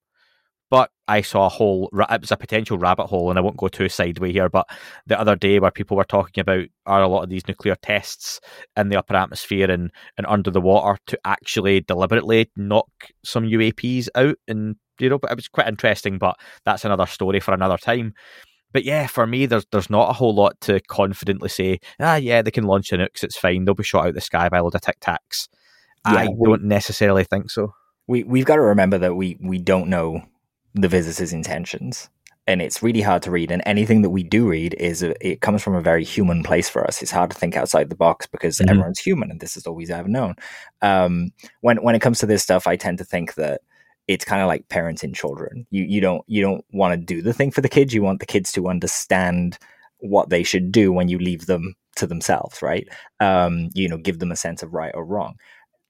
But 0.69 0.89
I 1.09 1.19
saw 1.19 1.47
a 1.47 1.49
whole 1.49 1.89
it 2.09 2.21
was 2.21 2.31
a 2.31 2.37
potential 2.37 2.77
rabbit 2.77 3.07
hole, 3.07 3.29
and 3.29 3.37
I 3.37 3.41
won't 3.41 3.57
go 3.57 3.67
too 3.67 3.89
sideway 3.89 4.31
here. 4.31 4.47
But 4.47 4.69
the 5.05 5.19
other 5.19 5.35
day, 5.35 5.59
where 5.59 5.69
people 5.69 5.97
were 5.97 6.05
talking 6.05 6.41
about 6.41 6.65
are 6.85 7.01
a 7.01 7.09
lot 7.09 7.23
of 7.23 7.29
these 7.29 7.45
nuclear 7.47 7.75
tests 7.81 8.39
in 8.77 8.87
the 8.87 8.95
upper 8.95 9.15
atmosphere 9.15 9.69
and 9.69 9.91
and 10.17 10.25
under 10.27 10.49
the 10.49 10.61
water 10.61 10.97
to 11.07 11.19
actually 11.25 11.81
deliberately 11.81 12.49
knock 12.55 12.89
some 13.25 13.43
UAPs 13.43 14.07
out, 14.15 14.37
and 14.47 14.77
you 14.97 15.09
know, 15.09 15.19
but 15.19 15.31
it 15.31 15.35
was 15.35 15.49
quite 15.49 15.67
interesting. 15.67 16.17
But 16.17 16.37
that's 16.63 16.85
another 16.85 17.05
story 17.05 17.41
for 17.41 17.53
another 17.53 17.77
time. 17.77 18.13
But 18.73 18.83
yeah, 18.85 19.07
for 19.07 19.25
me, 19.27 19.45
there's 19.45 19.65
there's 19.71 19.89
not 19.89 20.09
a 20.09 20.13
whole 20.13 20.33
lot 20.35 20.59
to 20.61 20.79
confidently 20.81 21.49
say. 21.49 21.79
Ah, 21.99 22.15
yeah, 22.15 22.41
they 22.41 22.51
can 22.51 22.65
launch 22.65 22.89
the 22.89 22.97
nukes. 22.97 23.23
It's 23.23 23.37
fine. 23.37 23.65
They'll 23.65 23.73
be 23.75 23.83
shot 23.83 24.05
out 24.07 24.13
the 24.13 24.21
sky 24.21 24.49
by 24.49 24.57
a 24.59 24.63
load 24.63 24.75
of 24.75 24.81
tic 24.81 24.99
tacs. 24.99 25.47
I 26.05 26.27
we- 26.35 26.45
don't 26.47 26.63
necessarily 26.63 27.23
think 27.23 27.51
so. 27.51 27.73
we 28.07 28.23
we've 28.23 28.45
got 28.45 28.55
to 28.55 28.61
remember 28.61 28.97
that 28.97 29.15
we 29.15 29.37
we 29.41 29.59
don't 29.59 29.87
know 29.89 30.23
the 30.73 30.87
visitor's 30.87 31.33
intentions 31.33 32.09
and 32.47 32.61
it's 32.61 32.81
really 32.81 33.01
hard 33.01 33.21
to 33.21 33.29
read 33.29 33.51
and 33.51 33.61
anything 33.65 34.01
that 34.01 34.09
we 34.09 34.23
do 34.23 34.47
read 34.47 34.73
is 34.79 35.03
a, 35.03 35.13
it 35.25 35.41
comes 35.41 35.61
from 35.61 35.75
a 35.75 35.81
very 35.81 36.03
human 36.03 36.41
place 36.43 36.67
for 36.69 36.83
us 36.87 37.01
it's 37.03 37.11
hard 37.11 37.29
to 37.29 37.37
think 37.37 37.55
outside 37.57 37.89
the 37.89 37.95
box 37.95 38.25
because 38.25 38.57
Mhm. 38.57 38.69
everyone's 38.71 38.99
human 38.99 39.29
and 39.29 39.39
this 39.41 39.55
is 39.57 39.67
always 39.67 39.91
ever 39.91 40.07
known 40.07 40.33
um, 40.81 41.29
when 41.59 41.77
when 41.83 41.93
it 41.93 41.99
comes 42.01 42.19
to 42.19 42.25
this 42.25 42.41
stuff 42.41 42.65
i 42.67 42.75
tend 42.75 42.97
to 42.97 43.03
think 43.05 43.35
that 43.35 43.61
it's 44.13 44.25
kind 44.25 44.41
of 44.41 44.47
like 44.47 44.67
parenting 44.69 45.15
children. 45.15 45.65
You 45.71 45.83
you 45.83 46.01
don't 46.01 46.23
you 46.27 46.41
don't 46.41 46.65
want 46.71 46.93
to 46.93 46.97
do 46.97 47.21
the 47.21 47.33
thing 47.33 47.51
for 47.51 47.61
the 47.61 47.69
kids. 47.69 47.93
You 47.93 48.03
want 48.03 48.19
the 48.19 48.25
kids 48.25 48.51
to 48.53 48.67
understand 48.67 49.57
what 49.99 50.29
they 50.29 50.43
should 50.43 50.71
do 50.71 50.91
when 50.91 51.07
you 51.09 51.19
leave 51.19 51.45
them 51.45 51.75
to 51.95 52.07
themselves 52.07 52.61
right? 52.61 52.87
Um, 53.19 53.69
you 53.73 53.87
know 53.87 53.97
give 53.97 54.19
them 54.19 54.31
a 54.31 54.35
sense 54.35 54.63
of 54.63 54.73
right 54.73 54.91
or 54.95 55.05
wrong 55.05 55.35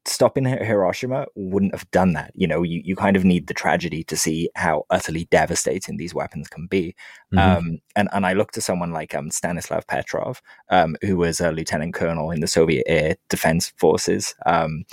stopping 0.05 0.45
Hiroshima 0.45 1.27
wouldn't 1.35 1.75
have 1.75 1.89
done 1.91 2.13
that. 2.13 2.31
You 2.33 2.47
know, 2.47 2.63
you, 2.63 2.81
you 2.83 2.95
kind 2.95 3.15
of 3.15 3.23
need 3.23 3.47
the 3.47 3.53
tragedy 3.53 4.03
to 4.05 4.17
see 4.17 4.49
how 4.55 4.85
utterly 4.89 5.25
devastating 5.25 5.97
these 5.97 6.13
weapons 6.13 6.47
can 6.47 6.67
be. 6.67 6.95
Mm-hmm. 7.33 7.37
Um, 7.37 7.79
and, 7.95 8.09
and 8.11 8.25
I 8.25 8.33
look 8.33 8.51
to 8.53 8.61
someone 8.61 8.91
like 8.91 9.13
um, 9.13 9.29
Stanislav 9.29 9.85
Petrov, 9.87 10.41
um, 10.69 10.95
who 11.01 11.17
was 11.17 11.39
a 11.39 11.51
lieutenant 11.51 11.93
colonel 11.93 12.31
in 12.31 12.39
the 12.39 12.47
Soviet 12.47 12.83
Air 12.87 13.15
Defense 13.29 13.73
Forces. 13.77 14.35
Um, 14.45 14.85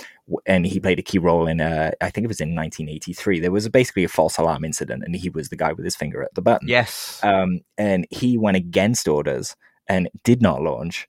and 0.45 0.65
he 0.65 0.79
played 0.79 0.99
a 0.99 1.03
key 1.03 1.17
role 1.17 1.47
in, 1.47 1.59
uh, 1.59 1.91
I 2.01 2.11
think 2.11 2.25
it 2.25 2.27
was 2.27 2.41
in 2.41 2.55
1983. 2.55 3.39
There 3.39 3.51
was 3.51 3.67
basically 3.69 4.03
a 4.03 4.09
false 4.09 4.37
alarm 4.37 4.63
incident, 4.63 5.03
and 5.03 5.15
he 5.15 5.29
was 5.29 5.49
the 5.49 5.55
guy 5.55 5.73
with 5.73 5.85
his 5.85 5.95
finger 5.95 6.21
at 6.21 6.35
the 6.35 6.41
button. 6.41 6.67
Yes. 6.67 7.19
Um, 7.23 7.61
and 7.77 8.05
he 8.11 8.37
went 8.37 8.57
against 8.57 9.07
orders 9.07 9.55
and 9.87 10.07
did 10.23 10.41
not 10.41 10.61
launch 10.61 11.07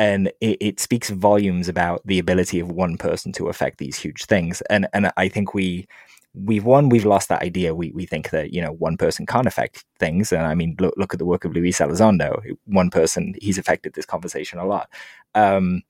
and 0.00 0.28
it, 0.40 0.56
it, 0.62 0.80
speaks 0.80 1.10
volumes 1.10 1.68
about 1.68 2.00
the 2.06 2.18
ability 2.18 2.58
of 2.58 2.72
one 2.72 2.96
person 2.96 3.32
to 3.32 3.48
affect 3.48 3.76
these 3.76 3.98
huge 3.98 4.24
things. 4.24 4.62
And 4.70 4.88
and 4.94 5.12
I 5.18 5.28
think 5.28 5.52
we 5.52 5.86
we've 6.32 6.64
won, 6.64 6.88
we've 6.88 7.04
lost 7.04 7.28
that 7.28 7.42
idea. 7.42 7.74
We 7.74 7.90
we 7.90 8.06
think 8.06 8.30
that 8.30 8.54
you 8.54 8.62
know 8.62 8.72
one 8.72 8.96
person 8.96 9.26
can't 9.26 9.46
affect 9.46 9.84
things, 9.98 10.32
and 10.32 10.46
I 10.46 10.54
mean 10.54 10.74
look 10.80 10.94
look 10.96 11.12
at 11.12 11.18
the 11.18 11.26
work 11.26 11.44
of 11.44 11.52
Luis 11.52 11.80
Elizondo. 11.80 12.40
One 12.64 12.88
person, 12.88 13.34
he's 13.42 13.58
affected 13.58 13.92
this 13.92 14.06
conversation 14.06 14.58
a 14.58 14.66
lot. 14.66 14.88
Um, 15.34 15.82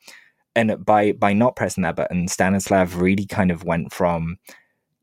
and 0.56 0.84
by 0.84 1.12
by 1.12 1.32
not 1.32 1.54
pressing 1.54 1.84
that 1.84 1.94
button, 1.94 2.26
Stanislav 2.26 3.00
really 3.00 3.26
kind 3.26 3.52
of 3.52 3.62
went 3.62 3.92
from 3.92 4.38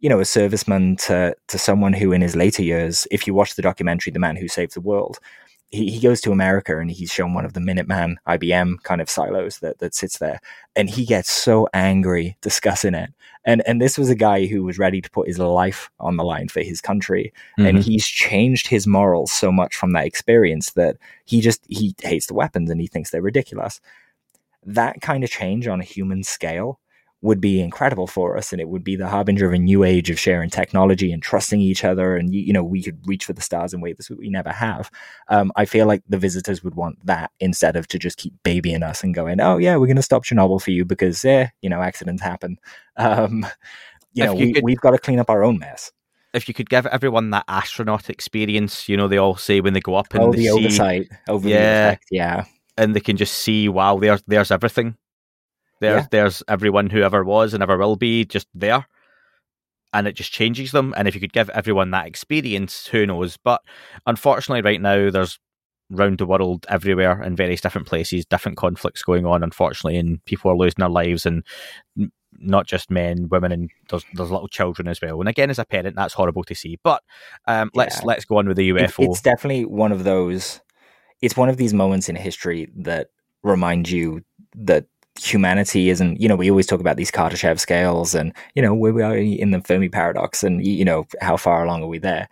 you 0.01 0.09
know 0.09 0.19
a 0.19 0.23
serviceman 0.23 1.01
to 1.05 1.33
to 1.47 1.57
someone 1.57 1.93
who 1.93 2.11
in 2.11 2.19
his 2.21 2.35
later 2.35 2.61
years, 2.61 3.07
if 3.09 3.25
you 3.25 3.33
watch 3.33 3.55
the 3.55 3.61
documentary 3.61 4.11
"The 4.11 4.19
Man 4.19 4.35
Who 4.35 4.49
Saved 4.49 4.73
the 4.73 4.81
World," 4.81 5.19
he, 5.69 5.91
he 5.91 5.99
goes 5.99 6.21
to 6.21 6.31
America 6.31 6.79
and 6.79 6.89
he's 6.89 7.11
shown 7.11 7.33
one 7.33 7.43
of 7.43 7.53
the 7.53 7.59
Minuteman 7.59 8.15
IBM 8.25 8.81
kind 8.83 9.01
of 9.01 9.09
silos 9.09 9.59
that, 9.59 9.79
that 9.79 9.93
sits 9.93 10.17
there. 10.19 10.39
And 10.75 10.89
he 10.89 11.05
gets 11.05 11.29
so 11.29 11.67
angry 11.73 12.37
discussing 12.41 12.93
it. 12.93 13.13
And, 13.43 13.61
and 13.67 13.81
this 13.81 13.97
was 13.97 14.09
a 14.09 14.15
guy 14.15 14.45
who 14.45 14.63
was 14.63 14.79
ready 14.79 15.01
to 15.01 15.11
put 15.11 15.27
his 15.27 15.39
life 15.39 15.89
on 15.99 16.15
the 16.15 16.23
line 16.23 16.47
for 16.47 16.61
his 16.61 16.79
country. 16.79 17.33
Mm-hmm. 17.59 17.67
And 17.67 17.83
he's 17.83 18.07
changed 18.07 18.67
his 18.67 18.87
morals 18.87 19.31
so 19.31 19.51
much 19.51 19.75
from 19.75 19.91
that 19.91 20.05
experience 20.05 20.71
that 20.71 20.97
he 21.25 21.41
just, 21.41 21.65
he 21.67 21.93
hates 22.01 22.27
the 22.27 22.33
weapons 22.33 22.69
and 22.69 22.79
he 22.79 22.87
thinks 22.87 23.09
they're 23.09 23.21
ridiculous. 23.21 23.81
That 24.65 25.01
kind 25.01 25.23
of 25.23 25.29
change 25.29 25.67
on 25.67 25.81
a 25.81 25.85
human 25.85 26.23
scale 26.23 26.79
would 27.21 27.41
be 27.41 27.59
incredible 27.59 28.05
for 28.05 28.37
us 28.37 28.51
and 28.51 28.61
it 28.61 28.69
would 28.69 28.83
be 28.83 28.95
the 28.95 29.07
harbinger 29.07 29.47
of 29.47 29.53
a 29.53 29.57
new 29.57 29.83
age 29.83 30.09
of 30.09 30.19
sharing 30.19 30.49
technology 30.49 31.11
and 31.11 31.23
trusting 31.23 31.59
each 31.59 31.83
other 31.83 32.15
and 32.15 32.33
you, 32.33 32.53
know 32.53 32.63
we 32.63 32.83
could 32.83 32.99
reach 33.07 33.25
for 33.25 33.33
the 33.33 33.41
stars 33.41 33.73
in 33.73 33.81
ways 33.81 33.95
that 33.97 34.19
we 34.19 34.29
never 34.29 34.51
have. 34.51 34.91
Um, 35.29 35.51
i 35.55 35.65
feel 35.65 35.87
like 35.87 36.03
the 36.07 36.17
visitors 36.17 36.63
would 36.63 36.75
want 36.75 37.03
that 37.05 37.31
instead 37.39 37.75
of 37.75 37.87
to 37.87 37.99
just 37.99 38.17
keep 38.17 38.33
babying 38.43 38.83
us 38.83 39.03
and 39.03 39.13
going 39.13 39.41
oh 39.41 39.57
yeah 39.57 39.75
we're 39.75 39.87
going 39.87 39.95
to 39.95 40.01
stop 40.01 40.23
chernobyl 40.23 40.61
for 40.61 40.71
you 40.71 40.85
because 40.85 41.23
eh, 41.25 41.47
you 41.61 41.69
know 41.69 41.81
accidents 41.81 42.21
happen. 42.21 42.57
Um, 42.99 43.45
you 44.13 44.23
if 44.23 44.29
know 44.29 44.33
you 44.33 44.45
we, 44.47 44.53
could, 44.53 44.63
we've 44.63 44.81
got 44.81 44.89
to 44.89 44.97
clean 44.97 45.19
up 45.19 45.29
our 45.29 45.43
own 45.43 45.59
mess. 45.59 45.91
If 46.33 46.47
you 46.47 46.55
could 46.55 46.67
give 46.67 46.87
everyone 46.87 47.29
that 47.29 47.45
astronaut 47.47 48.09
experience, 48.09 48.89
you 48.89 48.97
know, 48.97 49.07
they 49.07 49.17
all 49.17 49.35
say 49.35 49.61
when 49.61 49.73
they 49.73 49.79
go 49.79 49.93
up 49.93 50.11
and 50.15 50.23
oh, 50.23 50.31
the 50.31 50.49
oversight 50.49 51.07
over 51.29 51.47
yeah, 51.47 51.57
the 51.57 51.87
effect, 51.89 52.05
yeah, 52.09 52.45
and 52.75 52.95
they 52.95 52.99
can 52.99 53.17
just 53.17 53.35
see, 53.35 53.69
wow, 53.69 53.99
there's 53.99 54.23
there's 54.25 54.49
everything. 54.49 54.97
There's 55.79 56.03
yeah. 56.03 56.07
there's 56.11 56.43
everyone 56.47 56.89
who 56.89 57.01
ever 57.01 57.23
was 57.23 57.53
and 57.53 57.63
ever 57.63 57.77
will 57.77 57.95
be 57.95 58.25
just 58.25 58.47
there. 58.53 58.87
And 59.93 60.07
it 60.07 60.15
just 60.15 60.33
changes 60.33 60.71
them. 60.71 60.93
And 60.97 61.07
if 61.07 61.15
you 61.15 61.21
could 61.21 61.33
give 61.33 61.49
everyone 61.51 61.91
that 61.91 62.07
experience, 62.07 62.87
who 62.87 63.05
knows? 63.05 63.37
But 63.37 63.61
unfortunately, 64.05 64.61
right 64.61 64.81
now, 64.81 65.09
there's 65.09 65.39
round 65.89 66.17
the 66.17 66.25
world 66.25 66.65
everywhere 66.69 67.23
in 67.23 67.35
various 67.35 67.61
different 67.61 67.87
places, 67.87 68.25
different 68.25 68.57
conflicts 68.57 69.03
going 69.03 69.25
on, 69.25 69.43
unfortunately, 69.43 69.97
and 69.97 70.23
people 70.25 70.51
are 70.51 70.57
losing 70.57 70.79
their 70.79 70.89
lives 70.89 71.25
and 71.25 71.43
not 72.39 72.67
just 72.67 72.91
men, 72.91 73.29
women, 73.29 73.51
and 73.51 73.69
there's 73.89 74.05
there's 74.13 74.31
little 74.31 74.47
children 74.47 74.87
as 74.87 75.01
well. 75.01 75.19
And 75.19 75.29
again, 75.29 75.49
as 75.49 75.59
a 75.59 75.65
parent, 75.65 75.95
that's 75.95 76.13
horrible 76.13 76.43
to 76.43 76.55
see. 76.55 76.77
But 76.83 77.03
um, 77.47 77.71
let's 77.73 78.03
let's 78.03 78.25
go 78.25 78.37
on 78.37 78.47
with 78.47 78.57
the 78.57 78.69
UFO. 78.69 79.03
It, 79.03 79.09
it's 79.09 79.21
definitely 79.21 79.65
one 79.65 79.91
of 79.91 80.03
those. 80.03 80.61
It's 81.21 81.37
one 81.37 81.49
of 81.49 81.57
these 81.57 81.73
moments 81.73 82.09
in 82.09 82.15
history 82.15 82.69
that 82.75 83.07
remind 83.43 83.89
you 83.89 84.21
that 84.55 84.85
humanity 85.19 85.89
isn't, 85.89 86.19
you 86.21 86.27
know, 86.27 86.35
we 86.35 86.49
always 86.49 86.65
talk 86.65 86.79
about 86.79 86.97
these 86.97 87.11
Kardashev 87.11 87.59
scales 87.59 88.15
and, 88.15 88.33
you 88.55 88.61
know, 88.61 88.73
where 88.73 88.93
we 88.93 89.01
are 89.01 89.15
in 89.15 89.51
the 89.51 89.61
Fermi 89.61 89.89
paradox 89.89 90.43
and, 90.43 90.65
you 90.65 90.85
know, 90.85 91.05
how 91.21 91.37
far 91.37 91.63
along 91.63 91.83
are 91.83 91.87
we 91.87 91.99
there? 91.99 92.27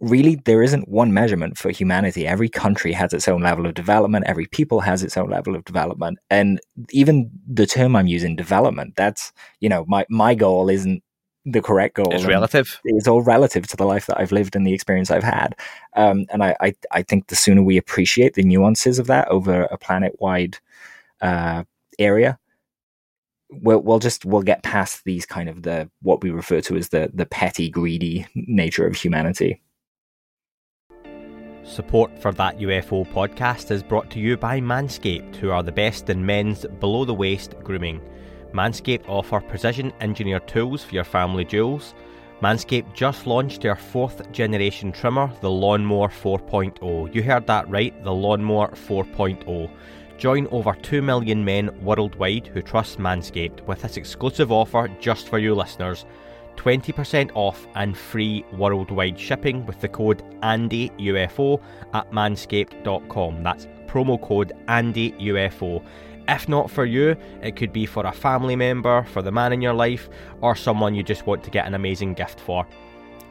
Really, 0.00 0.36
there 0.46 0.62
isn't 0.62 0.88
one 0.88 1.12
measurement 1.12 1.58
for 1.58 1.70
humanity. 1.70 2.26
Every 2.26 2.48
country 2.48 2.92
has 2.92 3.12
its 3.12 3.28
own 3.28 3.42
level 3.42 3.66
of 3.66 3.74
development. 3.74 4.24
Every 4.26 4.46
people 4.46 4.80
has 4.80 5.02
its 5.02 5.16
own 5.16 5.28
level 5.28 5.54
of 5.54 5.64
development. 5.64 6.18
And 6.30 6.58
even 6.90 7.30
the 7.46 7.66
term 7.66 7.94
I'm 7.94 8.06
using, 8.06 8.34
development, 8.34 8.96
that's, 8.96 9.32
you 9.60 9.68
know, 9.68 9.84
my, 9.86 10.06
my 10.08 10.34
goal 10.34 10.70
isn't 10.70 11.02
the 11.44 11.60
correct 11.60 11.96
goal. 11.96 12.14
It's 12.14 12.24
relative. 12.24 12.80
It's 12.84 13.08
all 13.08 13.22
relative 13.22 13.66
to 13.68 13.76
the 13.76 13.84
life 13.84 14.06
that 14.06 14.18
I've 14.18 14.32
lived 14.32 14.56
and 14.56 14.66
the 14.66 14.72
experience 14.72 15.10
I've 15.10 15.22
had. 15.22 15.54
Um, 15.96 16.26
and 16.30 16.42
I, 16.42 16.56
I, 16.60 16.74
I, 16.92 17.02
think 17.02 17.28
the 17.28 17.36
sooner 17.36 17.62
we 17.62 17.76
appreciate 17.76 18.34
the 18.34 18.42
nuances 18.42 18.98
of 18.98 19.06
that 19.06 19.28
over 19.28 19.62
a 19.64 19.78
planet 19.78 20.16
wide 20.20 20.58
uh, 21.20 21.64
area 22.00 22.38
we'll, 23.50 23.80
we'll 23.80 23.98
just 23.98 24.24
we'll 24.24 24.42
get 24.42 24.62
past 24.62 25.04
these 25.04 25.26
kind 25.26 25.48
of 25.48 25.62
the 25.62 25.90
what 26.02 26.22
we 26.22 26.30
refer 26.30 26.60
to 26.60 26.76
as 26.76 26.88
the 26.88 27.10
the 27.14 27.26
petty 27.26 27.68
greedy 27.68 28.26
nature 28.34 28.86
of 28.86 28.96
humanity 28.96 29.60
Support 31.62 32.18
for 32.18 32.32
that 32.32 32.58
UFO 32.58 33.06
podcast 33.12 33.70
is 33.70 33.82
brought 33.82 34.10
to 34.10 34.18
you 34.18 34.36
by 34.36 34.60
Manscaped, 34.60 35.36
who 35.36 35.50
are 35.50 35.62
the 35.62 35.70
best 35.70 36.08
in 36.08 36.24
men's 36.24 36.66
below 36.80 37.04
the 37.04 37.14
waist 37.14 37.54
grooming. 37.62 38.00
Manscaped 38.52 39.08
offer 39.08 39.40
precision 39.40 39.92
engineered 40.00 40.48
tools 40.48 40.82
for 40.82 40.94
your 40.94 41.04
family 41.04 41.44
jewels. 41.44 41.94
Manscaped 42.42 42.94
just 42.94 43.26
launched 43.26 43.60
their 43.60 43.76
fourth 43.76 44.32
generation 44.32 44.90
trimmer, 44.90 45.30
the 45.42 45.50
Lawnmower 45.50 46.08
4.0. 46.08 47.14
You 47.14 47.22
heard 47.22 47.46
that 47.46 47.68
right, 47.68 48.02
the 48.02 48.12
Lawnmower 48.12 48.70
4.0. 48.70 49.70
Join 50.20 50.46
over 50.48 50.74
2 50.74 51.00
million 51.00 51.42
men 51.42 51.70
worldwide 51.82 52.48
who 52.48 52.60
trust 52.60 52.98
Manscaped 52.98 53.66
with 53.66 53.80
this 53.80 53.96
exclusive 53.96 54.52
offer 54.52 54.86
just 55.00 55.30
for 55.30 55.38
you 55.38 55.54
listeners 55.54 56.04
20% 56.56 57.30
off 57.34 57.66
and 57.74 57.96
free 57.96 58.44
worldwide 58.52 59.18
shipping 59.18 59.64
with 59.64 59.80
the 59.80 59.88
code 59.88 60.22
ANDYUFO 60.42 61.62
at 61.94 62.10
manscaped.com. 62.10 63.42
That's 63.42 63.66
promo 63.86 64.20
code 64.20 64.52
ANDYUFO. 64.68 65.82
If 66.28 66.48
not 66.50 66.70
for 66.70 66.84
you, 66.84 67.16
it 67.40 67.56
could 67.56 67.72
be 67.72 67.86
for 67.86 68.04
a 68.04 68.12
family 68.12 68.56
member, 68.56 69.04
for 69.04 69.22
the 69.22 69.32
man 69.32 69.54
in 69.54 69.62
your 69.62 69.72
life, 69.72 70.10
or 70.42 70.54
someone 70.54 70.94
you 70.94 71.02
just 71.02 71.26
want 71.26 71.42
to 71.44 71.50
get 71.50 71.66
an 71.66 71.72
amazing 71.72 72.12
gift 72.12 72.40
for. 72.40 72.66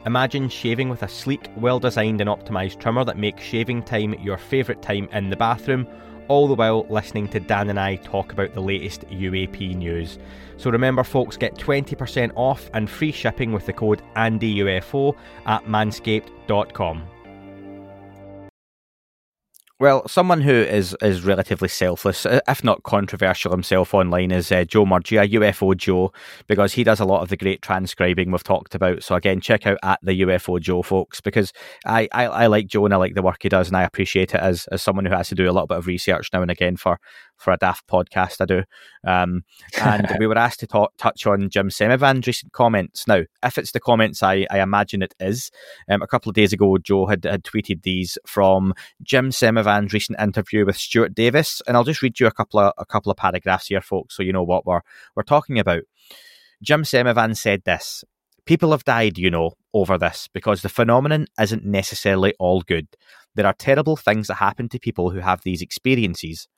Imagine 0.06 0.48
shaving 0.48 0.88
with 0.88 1.04
a 1.04 1.08
sleek, 1.08 1.50
well 1.56 1.78
designed, 1.78 2.20
and 2.20 2.28
optimised 2.28 2.80
trimmer 2.80 3.04
that 3.04 3.16
makes 3.16 3.44
shaving 3.44 3.84
time 3.84 4.14
your 4.14 4.38
favourite 4.38 4.82
time 4.82 5.08
in 5.12 5.30
the 5.30 5.36
bathroom 5.36 5.86
all 6.30 6.46
the 6.46 6.54
while 6.54 6.86
listening 6.88 7.26
to 7.26 7.40
Dan 7.40 7.70
and 7.70 7.80
I 7.80 7.96
talk 7.96 8.32
about 8.32 8.54
the 8.54 8.60
latest 8.60 9.00
UAP 9.08 9.74
news. 9.74 10.16
So 10.58 10.70
remember, 10.70 11.02
folks, 11.02 11.36
get 11.36 11.56
20% 11.56 12.30
off 12.36 12.70
and 12.72 12.88
free 12.88 13.10
shipping 13.10 13.52
with 13.52 13.66
the 13.66 13.72
code 13.72 14.00
ANDYUFO 14.14 15.16
at 15.46 15.64
manscaped.com. 15.64 17.02
Well, 19.80 20.06
someone 20.06 20.42
who 20.42 20.52
is 20.52 20.94
is 21.00 21.24
relatively 21.24 21.68
selfless, 21.68 22.26
if 22.26 22.62
not 22.62 22.82
controversial 22.82 23.50
himself 23.50 23.94
online, 23.94 24.30
is 24.30 24.52
uh, 24.52 24.64
Joe 24.64 24.84
Murgia, 24.84 25.26
UFO 25.26 25.74
Joe, 25.74 26.12
because 26.46 26.74
he 26.74 26.84
does 26.84 27.00
a 27.00 27.06
lot 27.06 27.22
of 27.22 27.30
the 27.30 27.38
great 27.38 27.62
transcribing 27.62 28.30
we've 28.30 28.44
talked 28.44 28.74
about. 28.74 29.02
So 29.02 29.14
again, 29.14 29.40
check 29.40 29.66
out 29.66 29.78
at 29.82 29.98
the 30.02 30.20
UFO 30.20 30.60
Joe, 30.60 30.82
folks, 30.82 31.22
because 31.22 31.54
I, 31.86 32.10
I, 32.12 32.26
I 32.26 32.46
like 32.48 32.66
Joe 32.66 32.84
and 32.84 32.92
I 32.92 32.98
like 32.98 33.14
the 33.14 33.22
work 33.22 33.38
he 33.40 33.48
does, 33.48 33.68
and 33.68 33.76
I 33.78 33.84
appreciate 33.84 34.34
it 34.34 34.40
as 34.42 34.66
as 34.66 34.82
someone 34.82 35.06
who 35.06 35.14
has 35.14 35.30
to 35.30 35.34
do 35.34 35.46
a 35.46 35.50
little 35.50 35.66
bit 35.66 35.78
of 35.78 35.86
research 35.86 36.28
now 36.30 36.42
and 36.42 36.50
again 36.50 36.76
for 36.76 37.00
for 37.40 37.52
a 37.52 37.56
daft 37.56 37.86
podcast 37.86 38.40
I 38.40 38.44
do. 38.44 38.62
Um, 39.06 39.44
and 39.80 40.14
we 40.18 40.26
were 40.26 40.38
asked 40.38 40.60
to 40.60 40.66
talk, 40.66 40.92
touch 40.98 41.26
on 41.26 41.48
Jim 41.50 41.68
Semivan's 41.68 42.26
recent 42.26 42.52
comments. 42.52 43.06
Now, 43.06 43.22
if 43.42 43.58
it's 43.58 43.72
the 43.72 43.80
comments 43.80 44.22
I, 44.22 44.46
I 44.50 44.60
imagine 44.60 45.02
it 45.02 45.14
is, 45.18 45.50
um, 45.88 46.02
a 46.02 46.06
couple 46.06 46.30
of 46.30 46.34
days 46.34 46.52
ago, 46.52 46.78
Joe 46.78 47.06
had, 47.06 47.24
had 47.24 47.44
tweeted 47.44 47.82
these 47.82 48.18
from 48.26 48.74
Jim 49.02 49.30
Semivan's 49.30 49.92
recent 49.92 50.20
interview 50.20 50.66
with 50.66 50.76
Stuart 50.76 51.14
Davis. 51.14 51.62
And 51.66 51.76
I'll 51.76 51.84
just 51.84 52.02
read 52.02 52.20
you 52.20 52.26
a 52.26 52.32
couple 52.32 52.60
of, 52.60 52.72
a 52.78 52.86
couple 52.86 53.10
of 53.10 53.16
paragraphs 53.16 53.68
here, 53.68 53.80
folks, 53.80 54.16
so 54.16 54.22
you 54.22 54.32
know 54.32 54.44
what 54.44 54.66
we're, 54.66 54.82
we're 55.16 55.22
talking 55.22 55.58
about. 55.58 55.82
Jim 56.62 56.82
Semivan 56.82 57.36
said 57.36 57.64
this 57.64 58.04
People 58.46 58.72
have 58.72 58.84
died, 58.84 59.18
you 59.18 59.30
know, 59.30 59.52
over 59.74 59.98
this 59.98 60.28
because 60.32 60.62
the 60.62 60.68
phenomenon 60.68 61.26
isn't 61.40 61.64
necessarily 61.64 62.34
all 62.38 62.62
good. 62.62 62.88
There 63.34 63.46
are 63.46 63.54
terrible 63.54 63.96
things 63.96 64.26
that 64.26 64.34
happen 64.34 64.68
to 64.70 64.78
people 64.78 65.10
who 65.10 65.20
have 65.20 65.42
these 65.42 65.62
experiences. 65.62 66.48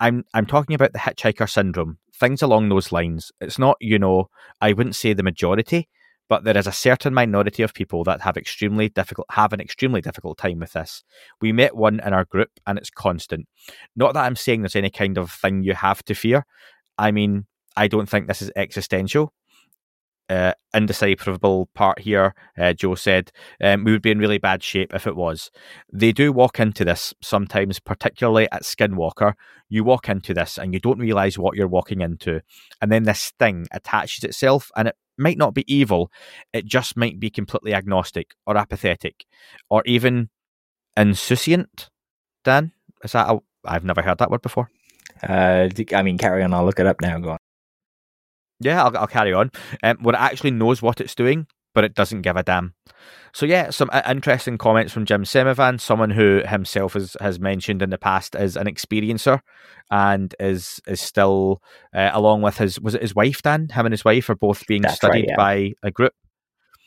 I'm 0.00 0.24
I'm 0.34 0.46
talking 0.46 0.74
about 0.74 0.92
the 0.92 0.98
hitchhiker 0.98 1.48
syndrome, 1.48 1.98
things 2.14 2.42
along 2.42 2.68
those 2.68 2.92
lines. 2.92 3.32
It's 3.40 3.58
not, 3.58 3.76
you 3.80 3.98
know, 3.98 4.28
I 4.60 4.72
wouldn't 4.72 4.96
say 4.96 5.12
the 5.12 5.22
majority, 5.22 5.88
but 6.28 6.44
there 6.44 6.56
is 6.56 6.66
a 6.66 6.72
certain 6.72 7.14
minority 7.14 7.62
of 7.62 7.74
people 7.74 8.04
that 8.04 8.20
have 8.20 8.36
extremely 8.36 8.88
difficult 8.88 9.26
have 9.30 9.52
an 9.52 9.60
extremely 9.60 10.00
difficult 10.00 10.38
time 10.38 10.60
with 10.60 10.72
this. 10.74 11.02
We 11.40 11.52
met 11.52 11.76
one 11.76 12.00
in 12.00 12.12
our 12.12 12.24
group 12.24 12.50
and 12.66 12.78
it's 12.78 12.90
constant. 12.90 13.48
Not 13.96 14.14
that 14.14 14.24
I'm 14.24 14.36
saying 14.36 14.62
there's 14.62 14.76
any 14.76 14.90
kind 14.90 15.18
of 15.18 15.32
thing 15.32 15.62
you 15.62 15.74
have 15.74 16.04
to 16.04 16.14
fear. 16.14 16.44
I 16.96 17.10
mean, 17.10 17.46
I 17.76 17.88
don't 17.88 18.08
think 18.08 18.26
this 18.26 18.42
is 18.42 18.52
existential. 18.56 19.32
Uh, 20.28 20.52
indecipherable 20.74 21.70
part 21.74 22.00
here, 22.00 22.34
uh, 22.58 22.74
Joe 22.74 22.94
said, 22.94 23.32
um, 23.62 23.84
we 23.84 23.92
would 23.92 24.02
be 24.02 24.10
in 24.10 24.18
really 24.18 24.36
bad 24.36 24.62
shape 24.62 24.94
if 24.94 25.06
it 25.06 25.16
was. 25.16 25.50
They 25.90 26.12
do 26.12 26.32
walk 26.32 26.60
into 26.60 26.84
this 26.84 27.14
sometimes, 27.22 27.80
particularly 27.80 28.46
at 28.52 28.62
Skinwalker. 28.62 29.32
You 29.70 29.84
walk 29.84 30.10
into 30.10 30.34
this 30.34 30.58
and 30.58 30.74
you 30.74 30.80
don't 30.80 30.98
realize 30.98 31.38
what 31.38 31.56
you're 31.56 31.66
walking 31.66 32.02
into. 32.02 32.42
And 32.82 32.92
then 32.92 33.04
this 33.04 33.32
thing 33.38 33.68
attaches 33.72 34.22
itself, 34.22 34.70
and 34.76 34.88
it 34.88 34.96
might 35.16 35.38
not 35.38 35.54
be 35.54 35.64
evil, 35.72 36.10
it 36.52 36.66
just 36.66 36.96
might 36.96 37.18
be 37.18 37.30
completely 37.30 37.72
agnostic 37.72 38.32
or 38.46 38.58
apathetic 38.58 39.24
or 39.70 39.82
even 39.86 40.28
insouciant. 40.96 41.88
Dan, 42.44 42.72
is 43.02 43.12
that 43.12 43.30
a, 43.30 43.38
I've 43.64 43.84
never 43.84 44.02
heard 44.02 44.18
that 44.18 44.30
word 44.30 44.42
before. 44.42 44.70
Uh, 45.22 45.68
I 45.94 46.02
mean, 46.02 46.18
carry 46.18 46.42
on. 46.42 46.54
I'll 46.54 46.64
look 46.64 46.80
it 46.80 46.86
up 46.86 47.00
now. 47.00 47.18
Go 47.18 47.30
on. 47.30 47.37
Yeah, 48.60 48.84
I'll, 48.84 48.96
I'll 48.96 49.06
carry 49.06 49.32
on. 49.32 49.50
Um, 49.82 49.98
where 50.02 50.14
it 50.14 50.20
actually 50.20 50.50
knows 50.50 50.82
what 50.82 51.00
it's 51.00 51.14
doing, 51.14 51.46
but 51.74 51.84
it 51.84 51.94
doesn't 51.94 52.22
give 52.22 52.36
a 52.36 52.42
damn. 52.42 52.74
So 53.32 53.46
yeah, 53.46 53.70
some 53.70 53.90
interesting 54.08 54.58
comments 54.58 54.92
from 54.92 55.04
Jim 55.04 55.22
Semivan, 55.24 55.80
someone 55.80 56.10
who 56.10 56.42
himself 56.46 56.94
has, 56.94 57.16
has 57.20 57.38
mentioned 57.38 57.82
in 57.82 57.90
the 57.90 57.98
past 57.98 58.34
as 58.34 58.56
an 58.56 58.66
experiencer, 58.66 59.40
and 59.90 60.34
is 60.40 60.80
is 60.86 61.00
still 61.00 61.62
uh, 61.94 62.10
along 62.12 62.42
with 62.42 62.58
his 62.58 62.80
was 62.80 62.94
it 62.94 63.02
his 63.02 63.14
wife 63.14 63.42
Dan? 63.42 63.68
Him 63.68 63.86
and 63.86 63.92
his 63.92 64.04
wife 64.04 64.28
are 64.30 64.34
both 64.34 64.66
being 64.66 64.82
That's 64.82 64.96
studied 64.96 65.20
right, 65.20 65.28
yeah. 65.28 65.36
by 65.36 65.72
a 65.82 65.90
group. 65.90 66.14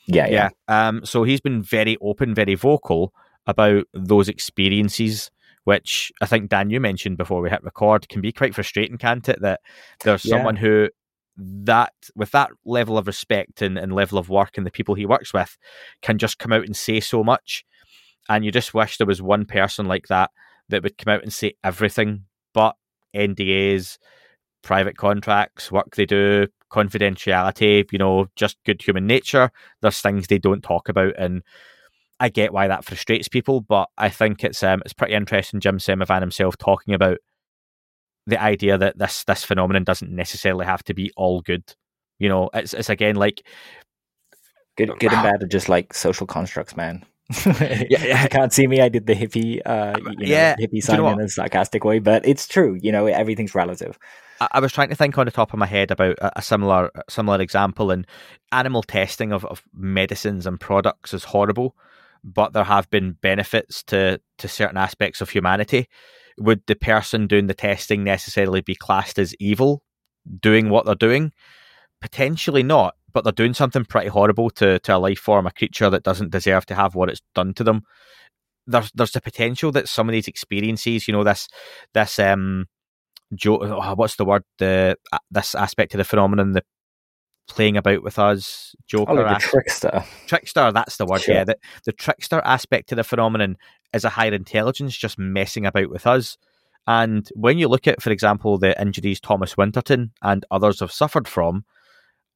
Yeah, 0.07 0.27
yeah. 0.27 0.49
Yeah. 0.67 0.87
Um. 0.87 1.05
So 1.05 1.23
he's 1.23 1.41
been 1.41 1.61
very 1.61 1.97
open, 2.01 2.33
very 2.33 2.55
vocal 2.55 3.13
about 3.47 3.85
those 3.93 4.27
experiences, 4.27 5.31
which 5.63 6.11
I 6.21 6.25
think 6.25 6.49
Dan 6.49 6.69
you 6.69 6.79
mentioned 6.79 7.17
before 7.17 7.41
we 7.41 7.49
hit 7.49 7.63
record 7.63 8.09
can 8.09 8.19
be 8.21 8.31
quite 8.31 8.55
frustrating, 8.55 8.97
can't 8.97 9.29
it? 9.29 9.41
That 9.41 9.61
there's 10.03 10.25
Yeah. 10.25 10.37
someone 10.37 10.55
who 10.57 10.89
that 11.37 11.93
with 12.15 12.31
that 12.31 12.51
level 12.65 12.97
of 12.97 13.07
respect 13.07 13.61
and, 13.61 13.77
and 13.77 13.93
level 13.93 14.17
of 14.17 14.29
work 14.29 14.57
and 14.57 14.65
the 14.65 14.71
people 14.71 14.95
he 14.95 15.05
works 15.05 15.33
with 15.33 15.57
can 16.01 16.17
just 16.17 16.39
come 16.39 16.51
out 16.51 16.65
and 16.65 16.75
say 16.75 16.99
so 16.99 17.23
much. 17.23 17.63
And 18.29 18.45
you 18.45 18.51
just 18.51 18.73
wish 18.73 18.97
there 18.97 19.07
was 19.07 19.21
one 19.21 19.45
person 19.45 19.85
like 19.85 20.07
that 20.07 20.31
that 20.69 20.83
would 20.83 20.97
come 20.97 21.13
out 21.13 21.23
and 21.23 21.33
say 21.33 21.53
everything 21.63 22.25
but 22.53 22.75
NDAs, 23.15 23.97
private 24.61 24.97
contracts, 24.97 25.71
work 25.71 25.95
they 25.95 26.05
do, 26.05 26.47
confidentiality, 26.71 27.85
you 27.91 27.99
know, 27.99 28.27
just 28.35 28.57
good 28.65 28.81
human 28.81 29.07
nature. 29.07 29.51
There's 29.81 30.01
things 30.01 30.27
they 30.27 30.37
don't 30.37 30.61
talk 30.61 30.89
about 30.89 31.13
and 31.17 31.43
I 32.19 32.29
get 32.29 32.53
why 32.53 32.67
that 32.67 32.85
frustrates 32.85 33.27
people, 33.27 33.61
but 33.61 33.89
I 33.97 34.09
think 34.09 34.43
it's 34.43 34.61
um 34.61 34.81
it's 34.85 34.93
pretty 34.93 35.15
interesting 35.15 35.59
Jim 35.59 35.79
Semivan 35.79 36.21
himself 36.21 36.55
talking 36.55 36.93
about 36.93 37.17
the 38.27 38.41
idea 38.41 38.77
that 38.77 38.97
this 38.97 39.23
this 39.23 39.43
phenomenon 39.43 39.83
doesn't 39.83 40.11
necessarily 40.11 40.65
have 40.65 40.83
to 40.85 40.93
be 40.93 41.11
all 41.15 41.41
good. 41.41 41.63
You 42.19 42.29
know, 42.29 42.49
it's 42.53 42.73
it's 42.73 42.89
again 42.89 43.15
like 43.15 43.43
Good, 44.77 44.99
good 44.99 45.11
and 45.13 45.23
bad 45.23 45.43
are 45.43 45.47
just 45.47 45.69
like 45.69 45.93
social 45.93 46.25
constructs, 46.25 46.75
man. 46.77 47.05
Yeah, 47.45 47.83
yeah. 47.89 48.23
you 48.23 48.29
can't 48.29 48.53
see 48.53 48.67
me. 48.67 48.81
I 48.81 48.89
did 48.89 49.05
the 49.05 49.13
hippie, 49.13 49.61
uh, 49.65 49.97
you 49.97 50.03
know, 50.03 50.25
Yeah, 50.25 50.55
hippie 50.55 50.69
do 50.69 50.75
you 50.77 50.81
sign 50.81 50.97
know 50.97 51.09
in 51.09 51.19
a 51.19 51.29
sarcastic 51.29 51.83
way, 51.83 51.99
but 51.99 52.25
it's 52.25 52.47
true. 52.47 52.77
You 52.81 52.91
know, 52.91 53.05
everything's 53.05 53.53
relative. 53.53 53.99
I, 54.39 54.47
I 54.53 54.59
was 54.59 54.71
trying 54.71 54.89
to 54.89 54.95
think 54.95 55.17
on 55.17 55.25
the 55.25 55.31
top 55.31 55.53
of 55.53 55.59
my 55.59 55.65
head 55.65 55.91
about 55.91 56.17
a, 56.19 56.39
a 56.39 56.41
similar 56.41 56.89
a 56.95 57.03
similar 57.09 57.41
example, 57.41 57.91
and 57.91 58.07
animal 58.51 58.83
testing 58.83 59.31
of, 59.33 59.45
of 59.45 59.61
medicines 59.73 60.45
and 60.45 60.59
products 60.59 61.13
is 61.13 61.25
horrible, 61.25 61.75
but 62.23 62.53
there 62.53 62.63
have 62.63 62.89
been 62.89 63.17
benefits 63.21 63.83
to 63.83 64.21
to 64.37 64.47
certain 64.47 64.77
aspects 64.77 65.21
of 65.21 65.29
humanity. 65.29 65.87
Would 66.41 66.63
the 66.67 66.75
person 66.75 67.27
doing 67.27 67.47
the 67.47 67.53
testing 67.53 68.03
necessarily 68.03 68.61
be 68.61 68.75
classed 68.75 69.19
as 69.19 69.35
evil, 69.35 69.83
doing 70.39 70.69
what 70.69 70.85
they're 70.85 70.95
doing? 70.95 71.31
Potentially 72.01 72.63
not, 72.63 72.95
but 73.13 73.23
they're 73.23 73.31
doing 73.31 73.53
something 73.53 73.85
pretty 73.85 74.09
horrible 74.09 74.49
to, 74.51 74.79
to 74.79 74.95
a 74.95 74.97
life 74.97 75.19
form, 75.19 75.45
a 75.45 75.51
creature 75.51 75.89
that 75.89 76.03
doesn't 76.03 76.31
deserve 76.31 76.65
to 76.67 76.75
have 76.75 76.95
what 76.95 77.09
it's 77.09 77.21
done 77.35 77.53
to 77.55 77.63
them. 77.63 77.83
There's 78.67 78.91
there's 78.93 79.11
the 79.11 79.21
potential 79.21 79.71
that 79.71 79.87
some 79.87 80.07
of 80.07 80.13
these 80.13 80.27
experiences, 80.27 81.07
you 81.07 81.13
know, 81.13 81.23
this 81.23 81.47
this 81.93 82.19
um 82.19 82.67
jo- 83.33 83.59
oh, 83.61 83.95
what's 83.95 84.15
the 84.15 84.25
word 84.25 84.43
the 84.59 84.97
uh, 85.11 85.17
this 85.31 85.55
aspect 85.55 85.93
of 85.93 85.97
the 85.97 86.03
phenomenon 86.03 86.53
the 86.53 86.63
playing 87.47 87.75
about 87.77 88.03
with 88.03 88.17
us 88.19 88.75
joker 88.87 89.11
Oh, 89.11 89.15
like 89.15 89.37
as- 89.37 89.43
trickster. 89.43 90.03
trickster 90.27 90.71
that's 90.71 90.97
the 90.97 91.05
word 91.05 91.21
Sure. 91.21 91.35
yeah 91.35 91.43
the, 91.43 91.57
the 91.85 91.91
trickster 91.91 92.39
aspect 92.45 92.89
to 92.89 92.95
the 92.95 93.03
phenomenon 93.03 93.57
is 93.93 94.05
a 94.05 94.09
higher 94.09 94.33
intelligence 94.33 94.95
just 94.95 95.17
messing 95.19 95.65
about 95.65 95.89
with 95.89 96.07
us 96.07 96.37
and 96.87 97.29
when 97.35 97.57
you 97.57 97.67
look 97.67 97.87
at 97.87 98.01
for 98.01 98.09
example 98.11 98.57
the 98.57 98.79
injuries 98.81 99.19
thomas 99.19 99.57
winterton 99.57 100.11
and 100.21 100.45
others 100.49 100.79
have 100.79 100.91
suffered 100.91 101.27
from 101.27 101.65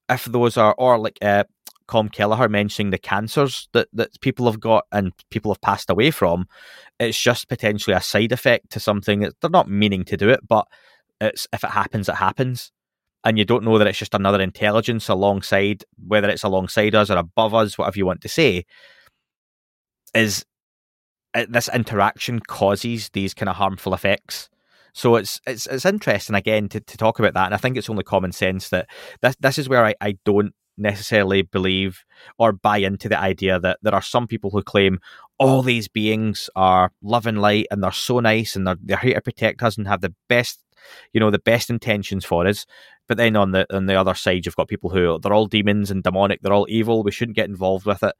if 0.10 0.26
those 0.26 0.58
are 0.58 0.76
or 0.78 0.98
like 1.00 1.18
uh 1.22 1.44
Colm 1.88 2.12
Kelleher 2.12 2.50
mentioning 2.50 2.90
the 2.90 2.98
cancers 2.98 3.70
that, 3.74 3.88
that 3.94 4.20
people 4.20 4.48
have 4.48 4.60
got 4.60 4.86
and 4.92 5.12
people 5.30 5.52
have 5.52 5.62
passed 5.62 5.92
away 5.92 6.10
from, 6.10 6.48
it's 7.00 7.22
just 7.22 7.48
potentially 7.48 7.96
a 7.96 8.02
side 8.02 8.32
effect 8.32 8.72
to 8.72 8.80
something 8.80 9.20
that 9.20 9.40
they're 9.40 9.52
not 9.52 9.70
meaning 9.70 10.04
to 10.06 10.18
do 10.18 10.30
it, 10.30 10.40
but 10.48 10.68
it's 11.22 11.46
if 11.54 11.64
it 11.64 11.70
happens, 11.70 12.10
it 12.10 12.16
happens. 12.16 12.72
And 13.26 13.38
you 13.38 13.44
don't 13.44 13.64
know 13.64 13.78
that 13.80 13.88
it's 13.88 13.98
just 13.98 14.14
another 14.14 14.40
intelligence 14.40 15.10
alongside, 15.10 15.84
whether 16.08 16.30
it's 16.30 16.44
alongside 16.44 16.94
us 16.96 17.10
or 17.10 17.18
above 17.18 17.56
us, 17.56 17.78
whatever 17.78 17.98
you 17.98 18.06
want 18.06 18.22
to 18.22 18.30
say, 18.30 18.66
is 20.14 20.46
uh, 21.34 21.46
this 21.50 21.70
interaction 21.74 22.40
causes 22.40 23.10
these 23.10 23.34
kind 23.34 23.50
of 23.50 23.56
harmful 23.56 23.94
effects. 23.94 24.50
So 24.94 25.16
it's 25.16 25.42
it's 25.46 25.68
it's 25.68 25.86
interesting 25.86 26.36
again 26.36 26.70
to, 26.70 26.80
to 26.80 26.98
talk 26.98 27.20
about 27.20 27.34
that, 27.34 27.46
and 27.46 27.54
I 27.54 27.58
think 27.58 27.76
it's 27.76 27.90
only 27.90 28.04
common 28.04 28.32
sense 28.32 28.70
that 28.70 28.88
this 29.22 29.36
this 29.42 29.58
is 29.58 29.68
where 29.68 29.86
I, 29.86 29.96
I 30.00 30.18
don't 30.24 30.54
necessarily 30.78 31.42
believe 31.42 32.04
or 32.38 32.52
buy 32.54 32.78
into 32.78 33.10
the 33.10 33.20
idea 33.20 33.60
that 33.60 33.80
there 33.82 33.96
are 33.96 34.02
some 34.02 34.28
people 34.28 34.50
who 34.50 34.62
claim 34.62 35.00
all 35.38 35.62
these 35.62 35.88
beings 35.88 36.50
are 36.56 36.92
love 37.02 37.26
and 37.26 37.42
light 37.42 37.68
and 37.72 37.84
they're 37.84 37.92
so 37.92 38.20
nice 38.20 38.56
and 38.56 38.68
they're 38.68 38.78
they're 38.82 38.98
here 38.98 39.16
to 39.16 39.22
protect 39.22 39.64
us 39.64 39.78
and 39.78 39.88
have 39.88 40.02
the 40.02 40.14
best 40.30 40.60
you 41.14 41.20
know 41.20 41.32
the 41.32 41.40
best 41.40 41.70
intentions 41.70 42.26
for 42.26 42.48
us. 42.48 42.66
But 43.08 43.18
then 43.18 43.36
on 43.36 43.52
the 43.52 43.66
on 43.76 43.86
the 43.86 43.96
other 43.96 44.16
side, 44.16 44.46
you've 44.46 44.56
got 44.56 44.68
people 44.68 44.90
who 44.90 45.20
they're 45.20 45.34
all 45.34 45.48
demons 45.48 45.92
and 45.92 46.04
demonic, 46.04 46.42
they're 46.42 46.54
all 46.54 46.68
evil. 46.70 47.04
We 47.04 47.12
shouldn't 47.12 47.36
get 47.36 47.50
involved 47.50 47.86
with 47.86 48.04
it. 48.04 48.16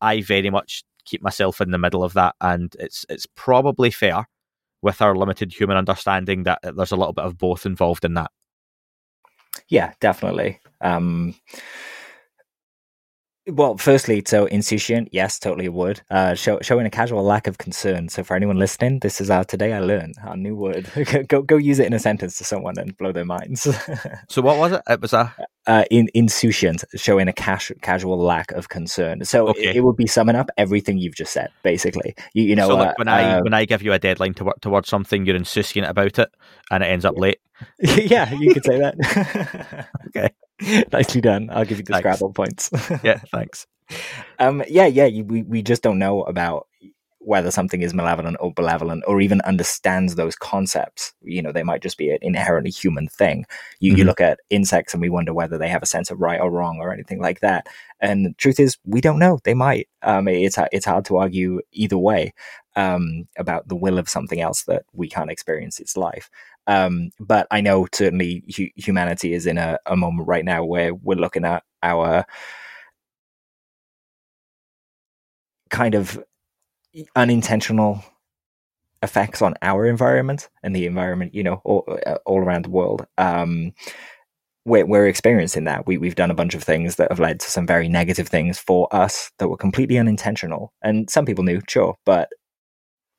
I 0.00 0.22
very 0.22 0.50
much 0.50 0.82
keep 1.04 1.22
myself 1.22 1.60
in 1.60 1.70
the 1.70 1.78
middle 1.78 2.04
of 2.04 2.14
that, 2.14 2.34
and 2.40 2.74
it's 2.78 3.04
it's 3.08 3.26
probably 3.34 3.90
fair 3.90 4.28
with 4.82 5.02
our 5.02 5.14
limited 5.14 5.52
human 5.52 5.76
understanding 5.76 6.44
that 6.44 6.60
there's 6.62 6.92
a 6.92 6.96
little 6.96 7.12
bit 7.12 7.24
of 7.24 7.36
both 7.36 7.66
involved 7.66 8.04
in 8.04 8.14
that. 8.14 8.30
Yeah, 9.68 9.92
definitely. 10.00 10.60
Um, 10.80 11.34
well, 13.46 13.76
firstly, 13.78 14.22
so 14.26 14.46
insouciant, 14.46 15.08
yes, 15.12 15.38
totally 15.38 15.68
would. 15.68 16.02
Uh, 16.10 16.34
show, 16.34 16.58
showing 16.60 16.86
a 16.86 16.90
casual 16.90 17.22
lack 17.22 17.46
of 17.46 17.58
concern. 17.58 18.08
So, 18.08 18.22
for 18.22 18.36
anyone 18.36 18.58
listening, 18.58 19.00
this 19.00 19.20
is 19.20 19.30
our 19.30 19.44
today 19.44 19.72
I 19.72 19.80
learned 19.80 20.14
our 20.24 20.36
new 20.36 20.54
word. 20.54 20.88
go 21.28 21.42
go 21.42 21.56
use 21.56 21.78
it 21.78 21.86
in 21.86 21.92
a 21.92 21.98
sentence 21.98 22.36
to 22.38 22.44
someone 22.44 22.78
and 22.78 22.96
blow 22.96 23.12
their 23.12 23.24
minds. 23.24 23.66
So 24.28 24.42
what 24.42 24.58
was 24.58 24.72
it? 24.72 24.82
It 24.88 25.00
was 25.00 25.12
a 25.12 25.34
uh, 25.66 25.84
in 25.90 26.08
insouciant, 26.14 26.84
showing 26.94 27.28
a 27.28 27.32
cas- 27.32 27.72
casual 27.82 28.18
lack 28.18 28.52
of 28.52 28.68
concern. 28.68 29.24
So 29.24 29.48
Okay. 29.48 29.70
it, 29.70 29.76
it 29.76 29.80
would 29.80 29.96
be 29.96 30.06
summing 30.06 30.36
up 30.36 30.50
everything 30.56 30.98
you've 30.98 31.16
just 31.16 31.32
said, 31.32 31.50
basically. 31.62 32.14
You, 32.34 32.44
you 32.44 32.56
know, 32.56 32.68
so 32.68 32.78
uh, 32.78 32.92
when 32.96 33.08
I 33.08 33.38
uh, 33.38 33.40
when 33.42 33.54
I 33.54 33.64
give 33.64 33.82
you 33.82 33.92
a 33.92 33.98
deadline 33.98 34.34
to 34.34 34.44
work 34.44 34.60
towards 34.60 34.88
something, 34.88 35.26
you're 35.26 35.36
insouciant 35.36 35.88
about 35.88 36.18
it, 36.18 36.30
and 36.70 36.82
it 36.84 36.86
ends 36.86 37.04
up 37.04 37.18
late. 37.18 37.40
yeah, 37.80 38.32
you 38.32 38.54
could 38.54 38.64
say 38.64 38.78
that. 38.78 39.86
Okay. 40.08 40.30
nicely 40.92 41.20
done. 41.20 41.48
I'll 41.52 41.64
give 41.64 41.78
you 41.78 41.84
the 41.84 41.94
Thanks. 41.94 42.18
Scrabble 42.18 42.32
points. 42.32 42.70
Yeah, 43.02 43.20
thanks. 43.32 43.66
um, 44.38 44.62
yeah, 44.68 44.86
yeah. 44.86 45.06
You, 45.06 45.24
we 45.24 45.42
we 45.42 45.62
just 45.62 45.82
don't 45.82 45.98
know 45.98 46.22
about 46.24 46.66
whether 47.22 47.50
something 47.50 47.82
is 47.82 47.92
malevolent 47.92 48.36
or 48.40 48.52
benevolent, 48.54 49.04
or 49.06 49.20
even 49.20 49.42
understands 49.42 50.14
those 50.14 50.34
concepts. 50.36 51.12
You 51.22 51.42
know, 51.42 51.52
they 51.52 51.62
might 51.62 51.82
just 51.82 51.98
be 51.98 52.10
an 52.10 52.18
inherently 52.22 52.70
human 52.70 53.08
thing. 53.08 53.44
You, 53.78 53.94
you 53.94 54.04
Mhm. 54.04 54.06
look 54.06 54.20
at 54.22 54.40
insects 54.48 54.94
and 54.94 55.02
we 55.02 55.10
wonder 55.10 55.34
whether 55.34 55.58
they 55.58 55.68
have 55.68 55.82
a 55.82 55.86
sense 55.86 56.10
of 56.10 56.20
right 56.20 56.40
or 56.40 56.50
wrong 56.50 56.78
or 56.80 56.92
anything 56.94 57.20
like 57.20 57.40
that. 57.40 57.66
And 58.00 58.24
the 58.24 58.32
truth 58.34 58.58
is, 58.58 58.78
we 58.86 59.02
don't 59.02 59.18
know. 59.18 59.38
They 59.44 59.54
might. 59.54 59.88
Um, 60.02 60.28
it's 60.28 60.58
it's 60.72 60.86
hard 60.86 61.04
to 61.06 61.18
argue 61.18 61.60
either 61.72 61.98
way 61.98 62.32
um, 62.76 63.28
about 63.36 63.68
the 63.68 63.76
will 63.76 63.98
of 63.98 64.08
something 64.08 64.40
else 64.40 64.62
that 64.64 64.84
we 64.94 65.08
can't 65.08 65.30
experience 65.30 65.78
its 65.78 65.96
life. 65.98 66.30
Um, 66.70 67.10
but 67.18 67.48
I 67.50 67.60
know 67.60 67.88
certainly 67.92 68.44
hu- 68.56 68.70
humanity 68.76 69.34
is 69.34 69.44
in 69.44 69.58
a, 69.58 69.76
a 69.86 69.96
moment 69.96 70.28
right 70.28 70.44
now 70.44 70.64
where 70.64 70.94
we're 70.94 71.18
looking 71.18 71.44
at 71.44 71.64
our 71.82 72.24
kind 75.68 75.96
of 75.96 76.22
unintentional 77.16 78.04
effects 79.02 79.42
on 79.42 79.54
our 79.62 79.84
environment 79.84 80.48
and 80.62 80.76
the 80.76 80.86
environment, 80.86 81.34
you 81.34 81.42
know, 81.42 81.60
all, 81.64 81.98
uh, 82.06 82.18
all 82.24 82.38
around 82.38 82.66
the 82.66 82.70
world. 82.70 83.04
Um, 83.18 83.72
we're, 84.64 84.86
we're 84.86 85.08
experiencing 85.08 85.64
that. 85.64 85.88
We, 85.88 85.98
we've 85.98 86.14
done 86.14 86.30
a 86.30 86.34
bunch 86.34 86.54
of 86.54 86.62
things 86.62 86.96
that 86.96 87.10
have 87.10 87.18
led 87.18 87.40
to 87.40 87.50
some 87.50 87.66
very 87.66 87.88
negative 87.88 88.28
things 88.28 88.60
for 88.60 88.94
us 88.94 89.32
that 89.38 89.48
were 89.48 89.56
completely 89.56 89.98
unintentional. 89.98 90.72
And 90.82 91.10
some 91.10 91.26
people 91.26 91.42
knew, 91.42 91.62
sure, 91.68 91.96
but 92.06 92.28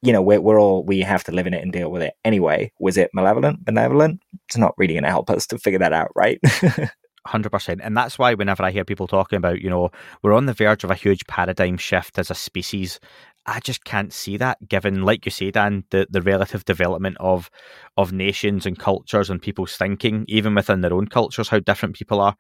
you 0.02 0.12
know, 0.12 0.22
we're, 0.22 0.42
we're 0.42 0.60
all, 0.60 0.84
we 0.84 1.02
have 1.02 1.24
to 1.26 1.32
live 1.32 1.48
in 1.48 1.54
it 1.54 1.62
and 1.62 1.72
deal 1.72 1.92
with 1.92 2.02
it 2.02 2.14
anyway. 2.26 2.72
Was 2.80 2.98
it 2.98 3.12
malevolent, 3.14 3.64
benevolent? 3.64 4.22
It's 4.48 4.58
not 4.58 4.74
really 4.78 4.94
going 4.94 5.04
to 5.04 5.10
help 5.10 5.30
us 5.30 5.46
to 5.48 5.60
figure 5.60 5.80
that 5.80 5.94
out, 5.94 6.12
right? 6.16 6.40
Hundred 7.28 7.52
percent, 7.52 7.82
and 7.84 7.96
that's 7.96 8.18
why 8.18 8.34
whenever 8.34 8.64
I 8.64 8.72
hear 8.72 8.84
people 8.84 9.06
talking 9.06 9.38
about, 9.38 9.62
you 9.62 9.70
know, 9.70 9.92
we're 10.24 10.34
on 10.34 10.48
the 10.48 10.54
verge 10.54 10.84
of 10.84 10.90
a 10.90 10.96
huge 10.96 11.28
paradigm 11.28 11.78
shift 11.78 12.18
as 12.18 12.32
a 12.32 12.36
species, 12.36 13.00
I 13.46 13.60
just 13.60 13.84
can't 13.84 14.12
see 14.12 14.38
that. 14.38 14.58
Given, 14.68 15.04
like 15.04 15.26
you 15.26 15.32
say, 15.32 15.52
Dan, 15.52 15.84
the, 15.92 16.08
the 16.10 16.24
relative 16.24 16.66
development 16.66 17.18
of 17.20 17.52
of 17.96 18.12
nations 18.12 18.66
and 18.66 18.78
cultures 18.78 19.30
and 19.30 19.40
people's 19.40 19.78
thinking, 19.78 20.26
even 20.28 20.56
within 20.56 20.82
their 20.82 20.94
own 20.94 21.08
cultures, 21.08 21.50
how 21.50 21.60
different 21.60 21.96
people 21.96 22.20
are. 22.20 22.36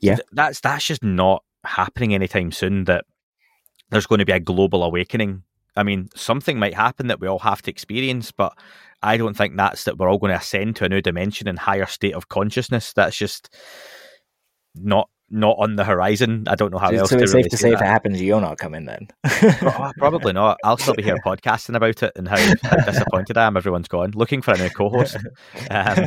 Yeah, 0.00 0.16
that's 0.32 0.60
that's 0.60 0.86
just 0.86 1.04
not 1.04 1.42
happening 1.64 2.14
anytime 2.14 2.52
soon. 2.52 2.84
That 2.84 3.04
there's 3.90 4.06
going 4.06 4.20
to 4.20 4.24
be 4.24 4.32
a 4.32 4.40
global 4.40 4.82
awakening. 4.82 5.42
I 5.76 5.82
mean, 5.82 6.08
something 6.14 6.58
might 6.58 6.74
happen 6.74 7.08
that 7.08 7.20
we 7.20 7.28
all 7.28 7.38
have 7.40 7.62
to 7.62 7.70
experience, 7.70 8.32
but 8.32 8.56
I 9.02 9.16
don't 9.16 9.36
think 9.36 9.56
that's 9.56 9.84
that 9.84 9.98
we're 9.98 10.08
all 10.08 10.18
going 10.18 10.32
to 10.32 10.38
ascend 10.38 10.76
to 10.76 10.84
a 10.84 10.88
new 10.88 11.02
dimension 11.02 11.48
and 11.48 11.58
higher 11.58 11.86
state 11.86 12.14
of 12.14 12.28
consciousness. 12.28 12.92
That's 12.92 13.16
just 13.16 13.54
not 14.74 15.08
not 15.28 15.56
on 15.58 15.76
the 15.76 15.84
horizon. 15.84 16.44
I 16.46 16.54
don't 16.54 16.70
know 16.70 16.78
how 16.78 16.90
so, 16.90 16.96
else. 16.96 17.10
So 17.10 17.16
to 17.16 17.22
it's 17.24 17.34
really 17.34 17.42
safe 17.44 17.50
to 17.50 17.56
say 17.56 17.70
that. 17.70 17.76
if 17.76 17.82
it 17.82 17.86
happens, 17.86 18.22
you're 18.22 18.40
not 18.40 18.58
coming 18.58 18.86
then. 18.86 19.08
Probably 19.98 20.32
not. 20.32 20.58
I'll 20.64 20.76
still 20.76 20.94
be 20.94 21.02
here 21.02 21.18
podcasting 21.24 21.74
about 21.74 22.02
it 22.02 22.12
and 22.16 22.28
how, 22.28 22.38
how 22.62 22.76
disappointed 22.76 23.36
I 23.36 23.46
am. 23.46 23.56
Everyone's 23.56 23.88
gone 23.88 24.12
looking 24.14 24.40
for 24.40 24.52
a 24.54 24.58
new 24.58 24.70
co-host. 24.70 25.16
Um, 25.70 25.96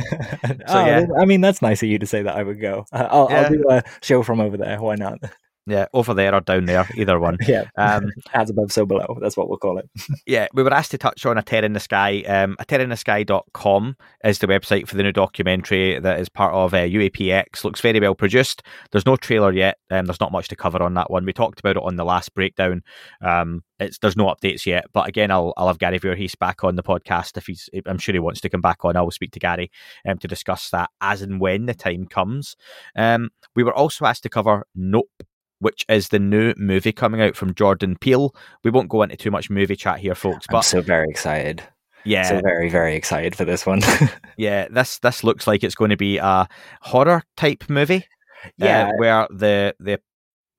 oh, 0.68 0.86
yeah, 0.86 1.06
I 1.18 1.26
mean 1.26 1.42
that's 1.42 1.60
nice 1.60 1.82
of 1.82 1.88
you 1.88 1.98
to 1.98 2.06
say 2.06 2.22
that 2.22 2.34
I 2.34 2.42
would 2.42 2.60
go. 2.60 2.86
Uh, 2.92 3.08
I'll, 3.10 3.28
Yeah. 3.30 3.42
I'll 3.42 3.50
do 3.50 3.64
a 3.68 3.82
show 4.02 4.22
from 4.22 4.40
over 4.40 4.56
there. 4.56 4.80
Why 4.80 4.94
not? 4.94 5.18
Yeah, 5.66 5.86
over 5.92 6.14
there 6.14 6.34
or 6.34 6.40
down 6.40 6.64
there, 6.64 6.88
either 6.96 7.20
one. 7.20 7.36
Yeah, 7.46 7.64
Um, 7.76 8.10
as 8.34 8.50
above, 8.50 8.72
so 8.72 8.86
below. 8.86 9.18
That's 9.20 9.36
what 9.36 9.48
we'll 9.48 9.58
call 9.58 9.78
it. 9.78 9.88
yeah, 10.26 10.48
we 10.54 10.62
were 10.62 10.72
asked 10.72 10.90
to 10.92 10.98
touch 10.98 11.26
on 11.26 11.38
A 11.38 11.42
Tear 11.42 11.64
in 11.64 11.74
the 11.74 11.80
Sky. 11.80 12.22
Um, 12.22 12.56
A 12.58 12.64
Tear 12.64 12.80
in 12.80 12.90
the 12.90 12.96
Sky.com 12.96 13.96
is 14.24 14.38
the 14.38 14.46
website 14.46 14.88
for 14.88 14.96
the 14.96 15.02
new 15.02 15.12
documentary 15.12 15.98
that 15.98 16.18
is 16.18 16.28
part 16.28 16.54
of 16.54 16.74
uh, 16.74 16.78
UAPX. 16.78 17.62
Looks 17.64 17.80
very 17.80 18.00
well 18.00 18.14
produced. 18.14 18.62
There's 18.90 19.06
no 19.06 19.16
trailer 19.16 19.52
yet. 19.52 19.78
Um, 19.90 20.06
there's 20.06 20.20
not 20.20 20.32
much 20.32 20.48
to 20.48 20.56
cover 20.56 20.82
on 20.82 20.94
that 20.94 21.10
one. 21.10 21.24
We 21.24 21.32
talked 21.32 21.60
about 21.60 21.76
it 21.76 21.82
on 21.82 21.96
the 21.96 22.04
last 22.04 22.34
breakdown. 22.34 22.82
Um, 23.20 23.62
it's 23.78 23.98
there's 23.98 24.16
no 24.16 24.26
updates 24.26 24.66
yet, 24.66 24.84
but 24.92 25.08
again, 25.08 25.30
I'll 25.30 25.54
I'll 25.56 25.68
have 25.68 25.78
Gary 25.78 25.98
Voorhis 25.98 26.38
back 26.38 26.64
on 26.64 26.76
the 26.76 26.82
podcast 26.82 27.36
if 27.36 27.46
he's. 27.46 27.68
I'm 27.86 27.98
sure 27.98 28.12
he 28.12 28.18
wants 28.18 28.40
to 28.42 28.50
come 28.50 28.60
back 28.60 28.84
on. 28.84 28.96
I 28.96 29.02
will 29.02 29.10
speak 29.10 29.32
to 29.32 29.38
Gary 29.40 29.70
um, 30.06 30.18
to 30.18 30.28
discuss 30.28 30.70
that 30.70 30.90
as 31.00 31.22
and 31.22 31.40
when 31.40 31.66
the 31.66 31.74
time 31.74 32.06
comes. 32.06 32.56
Um, 32.94 33.30
we 33.56 33.62
were 33.62 33.74
also 33.74 34.04
asked 34.04 34.22
to 34.24 34.28
cover 34.28 34.66
Nope 34.74 35.22
which 35.60 35.84
is 35.88 36.08
the 36.08 36.18
new 36.18 36.52
movie 36.56 36.92
coming 36.92 37.20
out 37.22 37.36
from 37.36 37.54
Jordan 37.54 37.96
Peele. 38.00 38.34
We 38.64 38.70
won't 38.70 38.88
go 38.88 39.02
into 39.02 39.16
too 39.16 39.30
much 39.30 39.48
movie 39.50 39.76
chat 39.76 39.98
here, 40.00 40.14
folks, 40.14 40.46
I'm 40.48 40.52
but 40.52 40.62
so 40.62 40.80
very 40.80 41.06
excited. 41.08 41.62
yeah, 42.04 42.24
So 42.24 42.40
very, 42.42 42.68
very 42.68 42.96
excited 42.96 43.36
for 43.36 43.44
this 43.44 43.64
one. 43.66 43.80
yeah, 44.36 44.66
this 44.70 44.98
this 44.98 45.22
looks 45.22 45.46
like 45.46 45.62
it's 45.62 45.74
going 45.74 45.90
to 45.90 45.96
be 45.96 46.18
a 46.18 46.48
horror 46.80 47.22
type 47.36 47.64
movie. 47.68 48.06
uh, 48.44 48.48
yeah, 48.56 48.90
where 48.96 49.26
the 49.30 49.74
the 49.78 50.00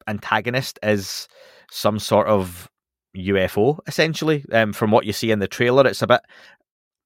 antagonist 0.08 0.80
is 0.84 1.28
some 1.72 2.00
sort 2.00 2.28
of 2.28 2.70
UFO, 3.18 3.80
essentially. 3.88 4.46
Um, 4.52 4.74
from 4.74 4.92
what 4.92 5.06
you 5.06 5.14
see 5.14 5.32
in 5.32 5.40
the 5.40 5.48
trailer, 5.48 5.86
it's 5.88 6.02
a 6.02 6.08
bit 6.08 6.22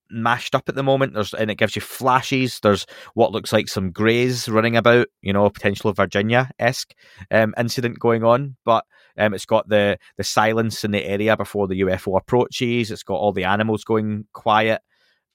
mashed 0.09 0.55
up 0.55 0.69
at 0.69 0.75
the 0.75 0.83
moment. 0.83 1.13
There's 1.13 1.33
and 1.33 1.51
it 1.51 1.55
gives 1.55 1.75
you 1.75 1.81
flashes. 1.81 2.59
There's 2.59 2.85
what 3.13 3.31
looks 3.31 3.53
like 3.53 3.67
some 3.67 3.91
greys 3.91 4.47
running 4.49 4.75
about, 4.75 5.07
you 5.21 5.33
know, 5.33 5.49
potential 5.49 5.93
Varginha 5.93 6.49
esque 6.59 6.93
um, 7.31 7.53
incident 7.57 7.99
going 7.99 8.23
on, 8.23 8.55
but. 8.65 8.85
Um, 9.17 9.33
it's 9.33 9.45
got 9.45 9.69
the 9.69 9.97
the 10.17 10.25
silence 10.25 10.83
in 10.83 10.91
the 10.91 11.05
area 11.05 11.37
before 11.37 11.69
the 11.69 11.79
UFO 11.79 12.17
approaches. 12.17 12.91
It's 12.91 13.01
got 13.01 13.15
all 13.15 13.31
the 13.31 13.45
animals 13.45 13.85
going 13.85 14.25
quiet. 14.33 14.81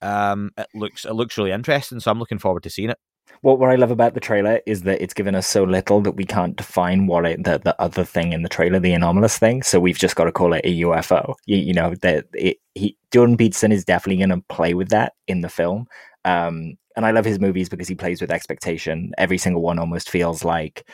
Um, 0.03 0.51
it 0.59 0.67
looks 0.75 1.07
it 1.07 1.15
looks 1.15 1.39
really 1.39 1.51
interesting, 1.51 1.99
so 1.99 2.11
I'm 2.11 2.19
looking 2.19 2.39
forward 2.39 2.63
to 2.65 2.69
seeing 2.69 2.91
it. 2.91 2.99
What 3.43 3.59
what 3.59 3.71
I 3.71 3.77
love 3.77 3.91
about 3.91 4.15
the 4.15 4.21
trailer 4.21 4.61
is 4.67 4.83
that 4.83 5.01
it's 5.01 5.15
given 5.15 5.35
us 5.35 5.47
so 5.47 5.65
little 5.65 6.01
that 6.03 6.13
we 6.13 6.25
can't 6.25 6.57
define 6.57 7.07
what 7.07 7.25
it, 7.25 7.45
the 7.45 7.59
the 7.59 7.81
other 7.81 8.05
thing 8.05 8.33
in 8.33 8.43
the 8.43 8.49
trailer, 8.49 8.79
the 8.79 8.93
anomalous 8.93 9.39
thing. 9.39 9.63
So 9.63 9.81
we've 9.81 9.99
just 9.99 10.17
got 10.17 10.25
to 10.25 10.33
call 10.33 10.53
it 10.53 10.65
a 10.65 10.81
UFO. 10.81 11.35
You, 11.47 11.57
you 11.59 11.73
know 11.73 11.95
that 12.03 12.27
it, 12.35 12.59
he 12.75 12.97
Jordan 13.13 13.37
Peterson 13.37 13.73
is 13.73 13.85
definitely 13.85 14.25
going 14.25 14.41
to 14.41 14.47
play 14.49 14.75
with 14.75 14.91
that 14.91 15.15
in 15.27 15.41
the 15.41 15.49
film. 15.49 15.87
Um, 16.25 16.77
and 16.97 17.07
I 17.07 17.13
love 17.13 17.25
his 17.25 17.41
movies 17.41 17.69
because 17.69 17.89
he 17.89 17.95
plays 17.95 18.21
with 18.21 18.31
expectation. 18.31 19.13
Every 19.17 19.39
single 19.39 19.63
one 19.63 19.79
almost 19.79 20.11
feels 20.11 20.45
like 20.45 20.87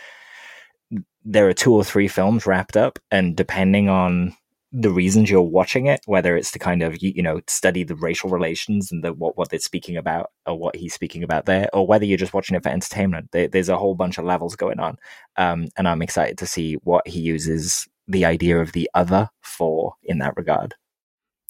there 1.24 1.48
are 1.48 1.54
two 1.54 1.72
or 1.72 1.82
three 1.82 2.06
films 2.06 2.46
wrapped 2.46 2.76
up, 2.76 2.98
and 3.10 3.36
depending 3.36 3.88
on 3.88 4.36
the 4.78 4.90
reasons 4.90 5.30
you're 5.30 5.40
watching 5.40 5.86
it, 5.86 6.00
whether 6.04 6.36
it's 6.36 6.50
to 6.52 6.58
kind 6.58 6.82
of 6.82 7.02
you, 7.02 7.12
you 7.16 7.22
know 7.22 7.40
study 7.48 7.82
the 7.82 7.96
racial 7.96 8.28
relations 8.28 8.92
and 8.92 9.02
the 9.02 9.12
what 9.12 9.36
what 9.36 9.48
they're 9.48 9.58
speaking 9.58 9.96
about 9.96 10.30
or 10.46 10.58
what 10.58 10.76
he's 10.76 10.92
speaking 10.94 11.22
about 11.22 11.46
there, 11.46 11.68
or 11.72 11.86
whether 11.86 12.04
you're 12.04 12.18
just 12.18 12.34
watching 12.34 12.56
it 12.56 12.62
for 12.62 12.68
entertainment, 12.68 13.30
there, 13.32 13.48
there's 13.48 13.70
a 13.70 13.78
whole 13.78 13.94
bunch 13.94 14.18
of 14.18 14.24
levels 14.24 14.54
going 14.54 14.78
on, 14.78 14.98
um, 15.36 15.68
and 15.78 15.88
I'm 15.88 16.02
excited 16.02 16.36
to 16.38 16.46
see 16.46 16.74
what 16.84 17.08
he 17.08 17.20
uses 17.20 17.88
the 18.06 18.24
idea 18.26 18.60
of 18.60 18.72
the 18.72 18.90
other 18.94 19.30
for 19.42 19.94
in 20.04 20.18
that 20.18 20.36
regard. 20.36 20.74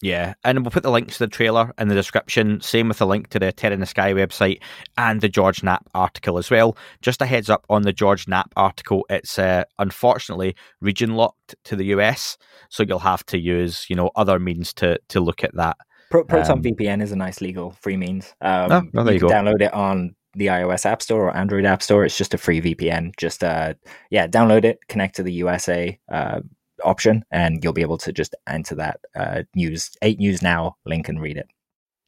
Yeah, 0.02 0.34
and 0.44 0.62
we'll 0.62 0.70
put 0.70 0.82
the 0.82 0.90
links 0.90 1.16
to 1.18 1.24
the 1.24 1.30
trailer 1.30 1.72
in 1.78 1.88
the 1.88 1.94
description. 1.94 2.60
Same 2.60 2.88
with 2.88 2.98
the 2.98 3.06
link 3.06 3.28
to 3.30 3.38
the 3.38 3.50
Tear 3.50 3.72
in 3.72 3.80
the 3.80 3.86
Sky 3.86 4.12
website 4.12 4.60
and 4.98 5.22
the 5.22 5.28
George 5.28 5.62
Knapp 5.62 5.88
article 5.94 6.36
as 6.36 6.50
well. 6.50 6.76
Just 7.00 7.22
a 7.22 7.26
heads 7.26 7.48
up 7.48 7.64
on 7.70 7.80
the 7.82 7.94
George 7.94 8.28
Knapp 8.28 8.52
article, 8.56 9.06
it's 9.08 9.38
uh, 9.38 9.64
unfortunately 9.78 10.54
region 10.82 11.14
locked 11.14 11.54
to 11.64 11.76
the 11.76 11.86
US, 11.86 12.36
so 12.68 12.82
you'll 12.82 12.98
have 12.98 13.24
to 13.26 13.38
use 13.38 13.86
you 13.88 13.96
know 13.96 14.10
other 14.16 14.38
means 14.38 14.74
to 14.74 14.98
to 15.08 15.20
look 15.20 15.42
at 15.42 15.54
that. 15.54 15.78
Pro- 16.10 16.24
Proton 16.24 16.58
Um, 16.58 16.62
VPN 16.62 17.02
is 17.02 17.10
a 17.12 17.16
nice 17.16 17.40
legal 17.40 17.70
free 17.72 17.96
means. 17.96 18.34
Um, 18.42 18.70
Oh, 18.72 18.82
well, 18.92 19.04
there 19.04 19.14
you 19.14 19.20
can 19.20 19.28
go. 19.28 19.34
download 19.34 19.62
it 19.62 19.72
on 19.72 20.14
the 20.34 20.48
iOS 20.48 20.84
App 20.84 21.00
Store 21.00 21.24
or 21.28 21.36
Android 21.36 21.64
App 21.64 21.82
Store. 21.82 22.04
It's 22.04 22.18
just 22.18 22.34
a 22.34 22.38
free 22.38 22.60
VPN. 22.60 23.16
Just 23.16 23.42
uh, 23.42 23.72
yeah, 24.10 24.26
download 24.26 24.64
it, 24.66 24.78
connect 24.88 25.16
to 25.16 25.22
the 25.22 25.32
USA 25.32 25.98
uh, 26.12 26.40
option, 26.84 27.24
and 27.30 27.62
you'll 27.62 27.72
be 27.72 27.82
able 27.82 27.98
to 27.98 28.12
just 28.12 28.34
enter 28.46 28.74
that 28.74 29.00
uh, 29.14 29.42
news 29.54 29.96
eight 30.02 30.18
news 30.18 30.42
now 30.42 30.76
link 30.84 31.08
and 31.08 31.20
read 31.20 31.36
it. 31.36 31.46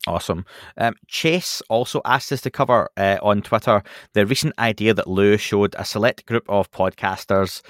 Awesome. 0.07 0.47
Um, 0.77 0.95
Chase 1.09 1.61
also 1.69 2.01
asked 2.05 2.33
us 2.33 2.41
to 2.43 2.51
cover 2.51 2.89
uh, 2.97 3.19
on 3.21 3.43
Twitter 3.43 3.83
the 4.15 4.25
recent 4.25 4.55
idea 4.59 4.95
that 4.95 5.09
Lou 5.09 5.37
showed 5.37 5.75
a 5.77 5.85
select 5.85 6.25
group 6.25 6.45
of 6.49 6.71
podcasters 6.71 7.63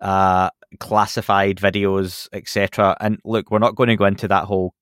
uh, 0.00 0.50
classified 0.78 1.56
videos, 1.56 2.28
etc. 2.32 2.96
And 3.00 3.18
look, 3.24 3.50
we're 3.50 3.58
not 3.58 3.74
going 3.74 3.88
to 3.88 3.96
go 3.96 4.04
into 4.04 4.28
that 4.28 4.44
whole 4.44 4.74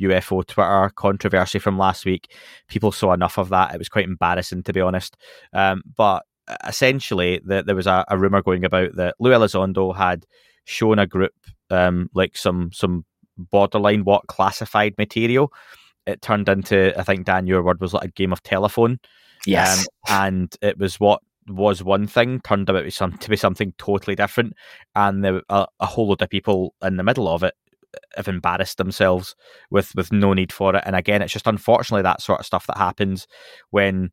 UFO 0.00 0.46
Twitter 0.46 0.90
controversy 0.96 1.58
from 1.58 1.78
last 1.78 2.04
week. 2.04 2.32
People 2.68 2.92
saw 2.92 3.12
enough 3.12 3.38
of 3.38 3.50
that. 3.50 3.74
It 3.74 3.78
was 3.78 3.88
quite 3.88 4.06
embarrassing, 4.06 4.62
to 4.64 4.72
be 4.72 4.80
honest. 4.80 5.16
Um, 5.52 5.82
but 5.96 6.24
essentially, 6.66 7.40
the, 7.44 7.62
there 7.62 7.76
was 7.76 7.86
a, 7.86 8.04
a 8.08 8.18
rumor 8.18 8.42
going 8.42 8.64
about 8.64 8.96
that 8.96 9.14
Lou 9.20 9.30
Elizondo 9.30 9.94
had 9.94 10.26
shown 10.64 10.98
a 10.98 11.06
group 11.06 11.34
um, 11.70 12.10
like 12.14 12.36
some 12.36 12.70
some 12.72 13.04
borderline 13.36 14.04
what 14.04 14.26
classified 14.28 14.94
material 14.96 15.52
it 16.06 16.22
turned 16.22 16.48
into 16.48 16.98
I 16.98 17.02
think 17.02 17.26
Dan 17.26 17.46
your 17.46 17.62
word 17.62 17.80
was 17.80 17.94
like 17.94 18.04
a 18.04 18.12
game 18.12 18.32
of 18.32 18.42
telephone. 18.42 18.98
Yes, 19.46 19.80
Um, 19.80 19.86
and 20.08 20.56
it 20.62 20.78
was 20.78 21.00
what 21.00 21.20
was 21.48 21.82
one 21.82 22.06
thing 22.06 22.40
turned 22.40 22.70
out 22.70 22.76
to 22.76 22.82
be, 22.82 22.90
some, 22.90 23.18
to 23.18 23.28
be 23.28 23.36
something 23.36 23.74
totally 23.76 24.16
different, 24.16 24.54
and 24.94 25.24
there, 25.24 25.42
a, 25.48 25.66
a 25.80 25.86
whole 25.86 26.08
load 26.08 26.22
of 26.22 26.30
people 26.30 26.74
in 26.82 26.96
the 26.96 27.02
middle 27.02 27.28
of 27.28 27.42
it 27.42 27.54
have 28.16 28.28
embarrassed 28.28 28.78
themselves 28.78 29.36
with 29.70 29.94
with 29.94 30.12
no 30.12 30.32
need 30.32 30.52
for 30.52 30.74
it. 30.74 30.82
And 30.86 30.96
again, 30.96 31.22
it's 31.22 31.32
just 31.32 31.46
unfortunately 31.46 32.02
that 32.02 32.22
sort 32.22 32.40
of 32.40 32.46
stuff 32.46 32.66
that 32.66 32.78
happens 32.78 33.26
when 33.70 34.10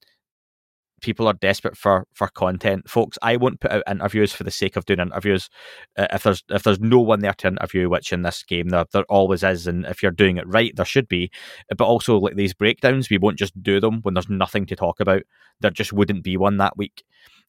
people 1.01 1.27
are 1.27 1.33
desperate 1.33 1.75
for 1.77 2.07
for 2.13 2.27
content. 2.29 2.89
Folks 2.89 3.17
i 3.21 3.35
won't 3.35 3.59
put 3.59 3.71
out 3.71 3.83
interviews 3.89 4.31
for 4.31 4.43
the 4.43 4.51
sake 4.51 4.75
of 4.75 4.85
doing 4.85 4.99
interviews. 4.99 5.49
Uh, 5.97 6.07
if 6.13 6.23
there's 6.23 6.43
if 6.49 6.63
there's 6.63 6.79
no 6.79 6.99
one 6.99 7.19
there 7.19 7.33
to 7.33 7.47
interview 7.47 7.89
which 7.89 8.13
in 8.13 8.21
this 8.21 8.43
game 8.43 8.69
there, 8.69 8.85
there 8.93 9.03
always 9.03 9.43
is 9.43 9.67
and 9.67 9.85
if 9.85 10.01
you're 10.01 10.11
doing 10.11 10.37
it 10.37 10.47
right 10.47 10.75
there 10.75 10.85
should 10.85 11.07
be. 11.07 11.29
But 11.75 11.85
also 11.85 12.17
like 12.17 12.35
these 12.35 12.53
breakdowns 12.53 13.09
we 13.09 13.17
won't 13.17 13.39
just 13.39 13.61
do 13.61 13.79
them 13.79 13.99
when 14.03 14.13
there's 14.13 14.29
nothing 14.29 14.65
to 14.67 14.75
talk 14.75 14.99
about. 14.99 15.23
There 15.59 15.71
just 15.71 15.93
wouldn't 15.93 16.23
be 16.23 16.37
one 16.37 16.57
that 16.57 16.77
week. 16.77 17.03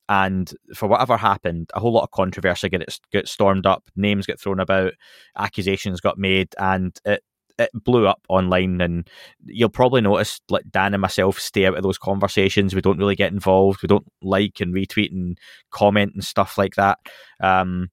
And 0.08 0.52
for 0.74 0.88
whatever 0.88 1.16
happened 1.16 1.70
a 1.74 1.80
whole 1.80 1.92
lot 1.92 2.02
of 2.02 2.10
controversy 2.10 2.68
get 2.68 2.98
get 3.12 3.28
stormed 3.28 3.66
up 3.66 3.84
names 3.94 4.26
get 4.26 4.40
thrown 4.40 4.60
about 4.60 4.92
accusations 5.38 6.00
got 6.00 6.18
made 6.18 6.48
and 6.58 6.98
it 7.04 7.22
it 7.62 7.70
blew 7.84 8.06
up 8.06 8.20
online 8.28 8.80
and 8.80 9.08
you'll 9.46 9.68
probably 9.68 10.00
notice 10.00 10.40
like 10.48 10.64
Dan 10.70 10.94
and 10.94 11.00
myself 11.00 11.38
stay 11.38 11.66
out 11.66 11.76
of 11.76 11.82
those 11.82 11.98
conversations. 11.98 12.74
We 12.74 12.80
don't 12.80 12.98
really 12.98 13.16
get 13.16 13.32
involved. 13.32 13.82
We 13.82 13.86
don't 13.86 14.06
like 14.22 14.60
and 14.60 14.74
retweet 14.74 15.12
and 15.12 15.38
comment 15.70 16.12
and 16.14 16.24
stuff 16.24 16.58
like 16.58 16.74
that. 16.76 16.98
Um 17.42 17.88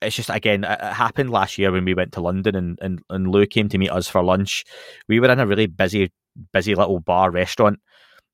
it's 0.00 0.16
just 0.16 0.30
again 0.30 0.64
it 0.64 0.80
happened 0.80 1.30
last 1.30 1.58
year 1.58 1.70
when 1.72 1.84
we 1.84 1.94
went 1.94 2.12
to 2.12 2.20
London 2.20 2.56
and, 2.56 2.78
and, 2.82 3.00
and 3.08 3.28
Lou 3.28 3.46
came 3.46 3.68
to 3.68 3.78
meet 3.78 3.90
us 3.90 4.08
for 4.08 4.22
lunch. 4.22 4.64
We 5.08 5.20
were 5.20 5.30
in 5.30 5.40
a 5.40 5.46
really 5.46 5.66
busy 5.66 6.12
busy 6.52 6.74
little 6.74 7.00
bar 7.00 7.30
restaurant. 7.30 7.78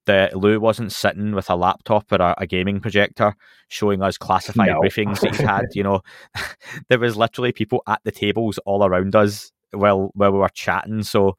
The 0.06 0.30
Lou 0.32 0.58
wasn't 0.58 0.92
sitting 0.92 1.34
with 1.34 1.50
a 1.50 1.56
laptop 1.56 2.10
or 2.10 2.16
a, 2.16 2.34
a 2.38 2.46
gaming 2.46 2.80
projector 2.80 3.34
showing 3.68 4.02
us 4.02 4.16
classified 4.16 4.68
No. 4.68 4.80
briefings 4.80 5.20
that 5.20 5.36
he's 5.36 5.40
had. 5.40 5.66
You 5.74 5.82
know, 5.82 6.00
there 6.88 6.98
was 6.98 7.16
literally 7.16 7.52
people 7.52 7.82
at 7.86 8.00
the 8.04 8.10
tables 8.12 8.58
all 8.64 8.84
around 8.86 9.14
us 9.14 9.52
while 9.72 10.10
while 10.14 10.32
we 10.32 10.38
were 10.38 10.48
chatting. 10.48 11.02
So 11.02 11.36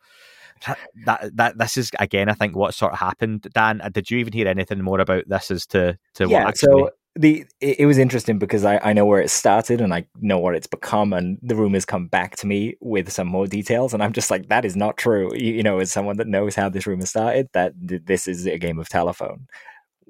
that 1.05 1.31
that 1.35 1.57
this 1.57 1.77
is 1.77 1.91
again, 1.99 2.29
I 2.29 2.33
think, 2.33 2.55
what 2.55 2.73
sort 2.73 2.93
of 2.93 2.99
happened. 2.99 3.47
Dan, 3.53 3.81
uh, 3.81 3.89
did 3.89 4.11
you 4.11 4.17
even 4.19 4.33
hear 4.33 4.47
anything 4.47 4.81
more 4.81 4.99
about 4.99 5.23
this 5.27 5.51
as 5.51 5.65
to 5.67 5.97
to 6.15 6.27
yeah, 6.27 6.39
what 6.39 6.47
actually? 6.49 6.83
So 6.83 6.89
the 7.15 7.45
it, 7.59 7.81
it 7.81 7.85
was 7.85 7.97
interesting 7.97 8.39
because 8.39 8.65
I, 8.65 8.79
I 8.83 8.93
know 8.93 9.05
where 9.05 9.21
it 9.21 9.29
started 9.29 9.81
and 9.81 9.93
I 9.93 10.05
know 10.19 10.37
what 10.37 10.55
it's 10.55 10.67
become, 10.67 11.13
and 11.13 11.37
the 11.41 11.55
rumors 11.55 11.85
come 11.85 12.07
back 12.07 12.35
to 12.37 12.47
me 12.47 12.75
with 12.81 13.11
some 13.11 13.27
more 13.27 13.47
details, 13.47 13.93
and 13.93 14.03
I'm 14.03 14.13
just 14.13 14.31
like, 14.31 14.49
that 14.49 14.65
is 14.65 14.75
not 14.75 14.97
true. 14.97 15.31
You, 15.35 15.53
you 15.53 15.63
know, 15.63 15.79
as 15.79 15.91
someone 15.91 16.17
that 16.17 16.27
knows 16.27 16.55
how 16.55 16.69
this 16.69 16.87
rumor 16.87 17.05
started, 17.05 17.49
that 17.53 17.73
th- 17.87 18.03
this 18.05 18.27
is 18.27 18.45
a 18.45 18.57
game 18.57 18.79
of 18.79 18.89
telephone. 18.89 19.47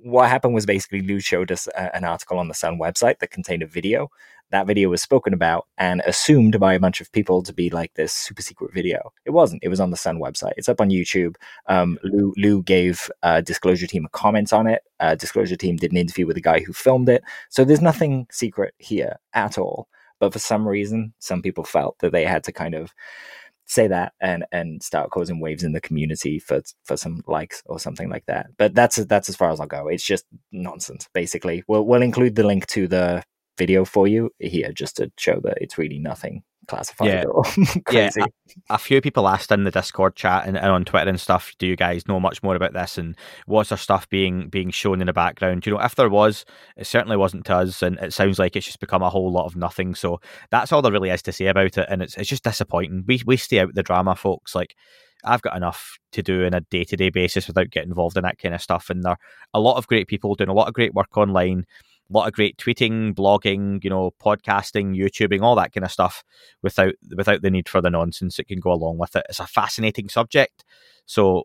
What 0.03 0.29
happened 0.29 0.53
was 0.53 0.65
basically 0.65 1.01
Lou 1.01 1.19
showed 1.19 1.51
us 1.51 1.67
a, 1.67 1.95
an 1.95 2.03
article 2.03 2.39
on 2.39 2.47
the 2.47 2.53
Sun 2.53 2.79
website 2.79 3.19
that 3.19 3.31
contained 3.31 3.63
a 3.63 3.67
video 3.67 4.09
that 4.51 4.67
video 4.67 4.89
was 4.89 5.01
spoken 5.01 5.33
about 5.33 5.67
and 5.77 6.01
assumed 6.05 6.59
by 6.59 6.73
a 6.73 6.79
bunch 6.79 7.01
of 7.01 7.11
people 7.11 7.43
to 7.43 7.53
be 7.53 7.69
like 7.69 7.93
this 7.93 8.13
super 8.13 8.41
secret 8.41 8.73
video. 8.73 9.13
It 9.25 9.31
wasn't. 9.31 9.63
It 9.63 9.69
was 9.69 9.79
on 9.79 9.91
the 9.91 9.97
Sun 9.97 10.19
website. 10.19 10.53
It's 10.57 10.69
up 10.69 10.81
on 10.81 10.89
YouTube. 10.89 11.35
Um, 11.67 11.99
Lou, 12.03 12.33
Lou 12.35 12.63
gave 12.63 13.09
uh, 13.21 13.41
Disclosure 13.41 13.87
Team 13.87 14.05
a 14.05 14.09
comment 14.09 14.51
on 14.51 14.67
it. 14.67 14.81
Uh, 14.99 15.15
Disclosure 15.15 15.55
Team 15.55 15.75
did 15.75 15.91
an 15.91 15.97
interview 15.97 16.25
with 16.25 16.35
the 16.35 16.41
guy 16.41 16.61
who 16.61 16.73
filmed 16.73 17.09
it. 17.09 17.23
So 17.49 17.63
there's 17.63 17.81
nothing 17.81 18.27
secret 18.31 18.73
here 18.79 19.19
at 19.33 19.57
all. 19.57 19.87
But 20.19 20.33
for 20.33 20.39
some 20.39 20.67
reason, 20.67 21.13
some 21.19 21.41
people 21.41 21.63
felt 21.63 21.97
that 21.99 22.11
they 22.11 22.25
had 22.25 22.43
to 22.45 22.51
kind 22.51 22.75
of 22.75 22.93
say 23.70 23.88
that 23.88 24.13
and 24.20 24.45
and 24.51 24.84
start 24.84 25.11
causing 25.11 25.39
waves 25.39 25.63
in 25.63 25.72
the 25.74 25.82
community 25.82 26.39
for 26.39 26.61
for 26.84 26.97
some 26.97 27.22
likes 27.28 27.61
or 27.65 27.80
something 27.80 28.09
like 28.09 28.26
that. 28.26 28.47
But 28.57 28.74
that's 28.76 28.97
that's 29.05 29.30
as 29.30 29.36
far 29.36 29.51
as 29.51 29.59
I'll 29.59 29.67
go. 29.67 29.88
It's 29.88 30.03
just 30.03 30.26
nonsense. 30.51 31.07
Basically, 31.13 31.63
we'll 31.67 31.86
we'll 31.86 32.01
include 32.01 32.36
the 32.36 32.43
link 32.43 32.67
to 32.67 32.88
the 32.88 33.24
video 33.57 33.86
for 33.86 34.07
you 34.07 34.32
here 34.39 34.72
just 34.72 34.97
to 34.97 35.11
show 35.17 35.39
that 35.43 35.57
it's 35.61 35.78
really 35.78 35.99
nothing 35.99 36.43
classified 36.70 37.07
Yeah. 37.07 37.24
or 37.26 37.43
crazy. 37.86 38.22
Yeah, 38.22 38.26
a 38.70 38.78
few 38.78 39.01
people 39.01 39.28
asked 39.28 39.51
in 39.51 39.63
the 39.63 39.72
Discord 39.72 40.15
chat 40.15 40.47
and, 40.47 40.57
and 40.57 40.67
on 40.72 40.86
Twitter 40.86 41.09
and 41.09 41.20
stuff, 41.20 41.53
do 41.59 41.67
you 41.67 41.76
guys 41.76 42.07
know 42.07 42.20
much 42.20 42.41
more 42.41 42.55
about 42.55 42.74
this 42.74 42.97
and 42.97 43.15
was 43.47 43.70
there 43.70 43.78
stuff 43.78 44.07
being 44.09 44.47
being 44.49 44.70
shown 44.72 45.01
in 45.01 45.07
the 45.07 45.13
background? 45.13 45.65
You 45.65 45.74
know, 45.74 45.82
if 45.82 45.95
there 45.95 46.09
was, 46.09 46.45
it 46.78 46.88
certainly 46.88 47.17
wasn't 47.17 47.45
to 47.47 47.55
us, 47.57 47.82
and 47.82 47.97
it 47.99 48.13
sounds 48.13 48.39
like 48.39 48.55
it's 48.55 48.65
just 48.65 48.80
become 48.80 49.01
a 49.03 49.09
whole 49.09 49.32
lot 49.32 49.45
of 49.45 49.55
nothing. 49.55 49.95
So 49.95 50.22
that's 50.51 50.72
all 50.72 50.82
there 50.82 50.91
really 50.91 51.09
is 51.09 51.22
to 51.24 51.32
say 51.32 51.47
about 51.47 51.78
it, 51.78 51.88
and 51.89 52.01
it's 52.01 52.15
it's 52.15 52.30
just 52.30 52.43
disappointing. 52.43 53.03
We 53.07 53.22
we 53.26 53.38
stay 53.38 53.59
out 53.59 53.74
the 53.76 53.84
drama, 53.84 54.15
folks. 54.15 54.55
Like 54.55 54.76
I've 55.24 55.41
got 55.41 55.57
enough 55.57 55.97
to 56.13 56.24
do 56.24 56.43
in 56.43 56.53
a 56.53 56.61
day 56.61 56.86
to 56.86 56.95
day 56.95 57.09
basis 57.09 57.47
without 57.47 57.70
getting 57.72 57.89
involved 57.89 58.15
in 58.17 58.24
that 58.24 58.39
kind 58.39 58.55
of 58.55 58.61
stuff, 58.61 58.89
and 58.89 59.03
there 59.03 59.11
are 59.13 59.17
a 59.53 59.59
lot 59.59 59.78
of 59.78 59.88
great 59.88 60.07
people 60.07 60.36
doing 60.36 60.49
a 60.49 60.53
lot 60.53 60.67
of 60.67 60.74
great 60.74 60.93
work 60.93 61.17
online. 61.17 61.65
A 62.10 62.18
lot 62.18 62.28
of 62.28 62.34
great 62.34 62.57
tweeting, 62.57 63.14
blogging, 63.14 63.84
you 63.84 63.89
know, 63.89 64.12
podcasting, 64.22 64.95
YouTubing, 64.97 65.41
all 65.41 65.55
that 65.55 65.74
kind 65.74 65.84
of 65.86 65.91
stuff 65.91 66.24
without 66.64 66.93
without 67.16 67.41
the 67.41 67.51
need 67.51 67.70
for 67.70 67.82
the 67.82 67.89
nonsense 67.89 68.38
that 68.38 68.47
can 68.47 68.60
go 68.60 68.72
along 68.72 68.97
with 68.97 69.16
it. 69.16 69.26
It's 69.30 69.39
a 69.39 69.47
fascinating 69.47 70.10
subject, 70.10 70.64
so 71.05 71.43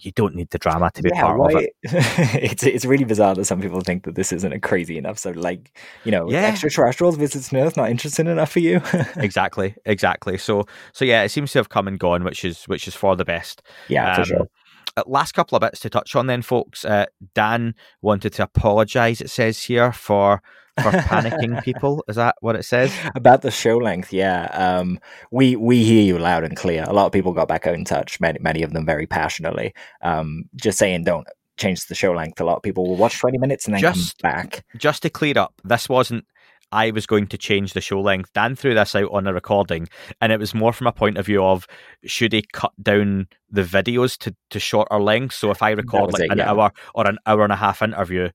you 0.00 0.12
don't 0.12 0.34
need 0.34 0.48
the 0.50 0.58
drama 0.58 0.90
to 0.94 1.02
be 1.02 1.10
yeah, 1.14 1.22
part 1.22 1.54
of 1.54 1.60
it. 1.62 1.70
it's 1.82 2.62
it's 2.64 2.84
really 2.84 3.04
bizarre 3.04 3.34
that 3.34 3.44
some 3.44 3.60
people 3.60 3.80
think 3.82 4.04
that 4.04 4.14
this 4.14 4.32
isn't 4.32 4.52
a 4.52 4.58
crazy 4.60 4.96
enough. 4.96 5.18
So 5.18 5.30
like, 5.32 5.76
you 6.04 6.10
know, 6.10 6.30
Yeah. 6.30 6.46
extraterrestrials 6.46 7.16
visits 7.16 7.52
Earth 7.52 7.76
not 7.76 7.90
interesting 7.90 8.26
enough 8.26 8.50
for 8.52 8.60
you. 8.60 8.80
exactly, 9.16 9.74
exactly. 9.84 10.38
So 10.38 10.64
so 10.92 11.04
yeah, 11.04 11.22
it 11.22 11.28
seems 11.30 11.52
to 11.52 11.58
have 11.58 11.68
come 11.68 11.88
and 11.88 11.98
gone, 11.98 12.24
which 12.24 12.44
is 12.44 12.64
which 12.64 12.88
is 12.88 12.94
for 12.94 13.16
the 13.16 13.24
best. 13.24 13.62
yeah, 13.88 14.14
for 14.14 14.20
Um, 14.22 14.26
sure. 14.26 14.48
Uh, 14.96 15.02
Last 15.06 15.32
couple 15.32 15.56
of 15.56 15.60
bits 15.60 15.80
to 15.80 15.90
touch 15.90 16.14
on, 16.16 16.26
then, 16.26 16.42
folks. 16.42 16.84
Uh, 16.84 17.06
Dan 17.34 17.74
wanted 18.00 18.32
to 18.34 18.42
apologise. 18.44 19.20
It 19.20 19.30
says 19.30 19.62
here 19.64 19.92
for 19.92 20.42
for 20.82 20.90
panicking 20.90 21.62
people. 21.64 22.02
Is 22.08 22.16
that 22.16 22.36
what 22.40 22.56
it 22.56 22.64
says? 22.64 22.92
About 23.14 23.42
the 23.42 23.50
show 23.50 23.76
length, 23.78 24.12
yeah. 24.12 24.44
Um, 24.52 24.98
we 25.30 25.56
we 25.56 25.84
hear 25.84 26.02
you 26.02 26.18
loud 26.18 26.44
and 26.44 26.56
clear. 26.56 26.84
A 26.86 26.92
lot 26.92 27.06
of 27.06 27.12
people 27.12 27.32
got 27.32 27.48
back 27.48 27.66
in 27.66 27.84
touch. 27.84 28.20
Many 28.20 28.38
many 28.40 28.62
of 28.62 28.72
them 28.72 28.86
very 28.86 29.06
passionately. 29.06 29.74
Um, 30.02 30.44
just 30.56 30.78
saying, 30.78 31.04
don't 31.04 31.26
change 31.58 31.86
the 31.86 31.94
show 31.94 32.12
length. 32.12 32.40
A 32.40 32.44
lot 32.44 32.56
of 32.56 32.62
people 32.62 32.88
will 32.88 32.96
watch 32.96 33.18
twenty 33.18 33.38
minutes 33.38 33.66
and 33.66 33.74
then 33.74 33.80
Just- 33.82 34.18
come 34.22 34.30
back. 34.30 34.64
just 34.76 35.02
to 35.02 35.10
clear 35.10 35.38
up, 35.38 35.54
this 35.64 35.88
wasn't 35.88 36.24
I 36.72 36.90
was 36.90 37.06
going 37.06 37.26
to 37.28 37.38
change 37.38 37.74
the 37.74 37.80
show 37.80 38.00
length. 38.00 38.32
Dan 38.32 38.56
threw 38.56 38.74
this 38.74 38.94
out 38.94 39.10
on 39.12 39.26
a 39.26 39.34
recording, 39.34 39.88
and 40.20 40.32
it 40.32 40.40
was 40.40 40.54
more 40.54 40.72
from 40.72 40.86
a 40.86 40.92
point 40.92 41.18
of 41.18 41.26
view 41.26 41.44
of 41.44 41.66
should 42.04 42.32
he 42.32 42.44
cut 42.52 42.72
down 42.82 43.28
the 43.50 43.62
videos 43.62 44.16
to, 44.18 44.34
to 44.50 44.58
shorter 44.58 44.98
lengths? 44.98 45.36
So 45.36 45.50
if 45.50 45.62
I 45.62 45.70
record 45.70 46.14
like 46.14 46.22
it, 46.22 46.32
an 46.32 46.38
yeah. 46.38 46.50
hour 46.50 46.72
or 46.94 47.06
an 47.06 47.18
hour 47.26 47.44
and 47.44 47.52
a 47.52 47.56
half 47.56 47.82
interview, 47.82 48.30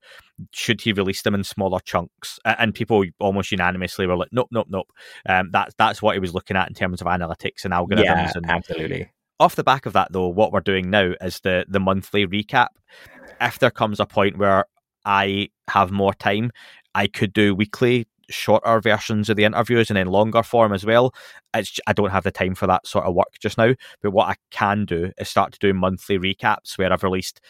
should 0.52 0.80
he 0.80 0.92
release 0.92 1.22
them 1.22 1.34
in 1.34 1.42
smaller 1.42 1.80
chunks? 1.80 2.38
And 2.44 2.74
people 2.74 3.04
almost 3.18 3.50
unanimously 3.50 4.06
were 4.06 4.16
like, 4.16 4.28
nope, 4.30 4.48
nope, 4.52 4.68
nope. 4.70 4.88
Um, 5.28 5.50
that's 5.52 5.74
that's 5.76 6.00
what 6.00 6.14
he 6.14 6.20
was 6.20 6.34
looking 6.34 6.56
at 6.56 6.68
in 6.68 6.74
terms 6.74 7.00
of 7.00 7.08
analytics 7.08 7.64
and 7.64 7.74
algorithms 7.74 8.04
Yeah, 8.04 8.32
and 8.34 8.48
absolutely. 8.48 9.10
off 9.40 9.56
the 9.56 9.64
back 9.64 9.86
of 9.86 9.92
that 9.94 10.12
though 10.12 10.28
what 10.28 10.52
we're 10.52 10.60
doing 10.60 10.90
now 10.90 11.12
is 11.20 11.40
the 11.40 11.64
the 11.68 11.80
monthly 11.80 12.26
recap 12.26 12.68
if 13.40 13.58
there 13.58 13.70
comes 13.70 14.00
a 14.00 14.06
point 14.06 14.36
where 14.36 14.64
i 15.04 15.48
have 15.68 15.92
more 15.92 16.12
time 16.12 16.50
i 16.94 17.06
could 17.06 17.32
do 17.32 17.54
weekly 17.54 18.04
shorter 18.30 18.80
versions 18.80 19.28
of 19.28 19.36
the 19.36 19.44
interviews 19.44 19.90
and 19.90 19.96
then 19.96 20.06
longer 20.08 20.42
form 20.42 20.72
as 20.72 20.84
well. 20.84 21.14
It's 21.54 21.78
I 21.86 21.92
don't 21.92 22.10
have 22.10 22.24
the 22.24 22.30
time 22.30 22.54
for 22.54 22.66
that 22.66 22.86
sort 22.86 23.06
of 23.06 23.14
work 23.14 23.38
just 23.40 23.58
now 23.58 23.74
but 24.02 24.10
what 24.10 24.28
i 24.28 24.34
can 24.50 24.84
do 24.84 25.10
is 25.18 25.28
start 25.28 25.52
to 25.52 25.58
do 25.58 25.74
monthly 25.74 26.18
recaps 26.18 26.78
where 26.78 26.92
i've 26.92 27.02
released 27.02 27.40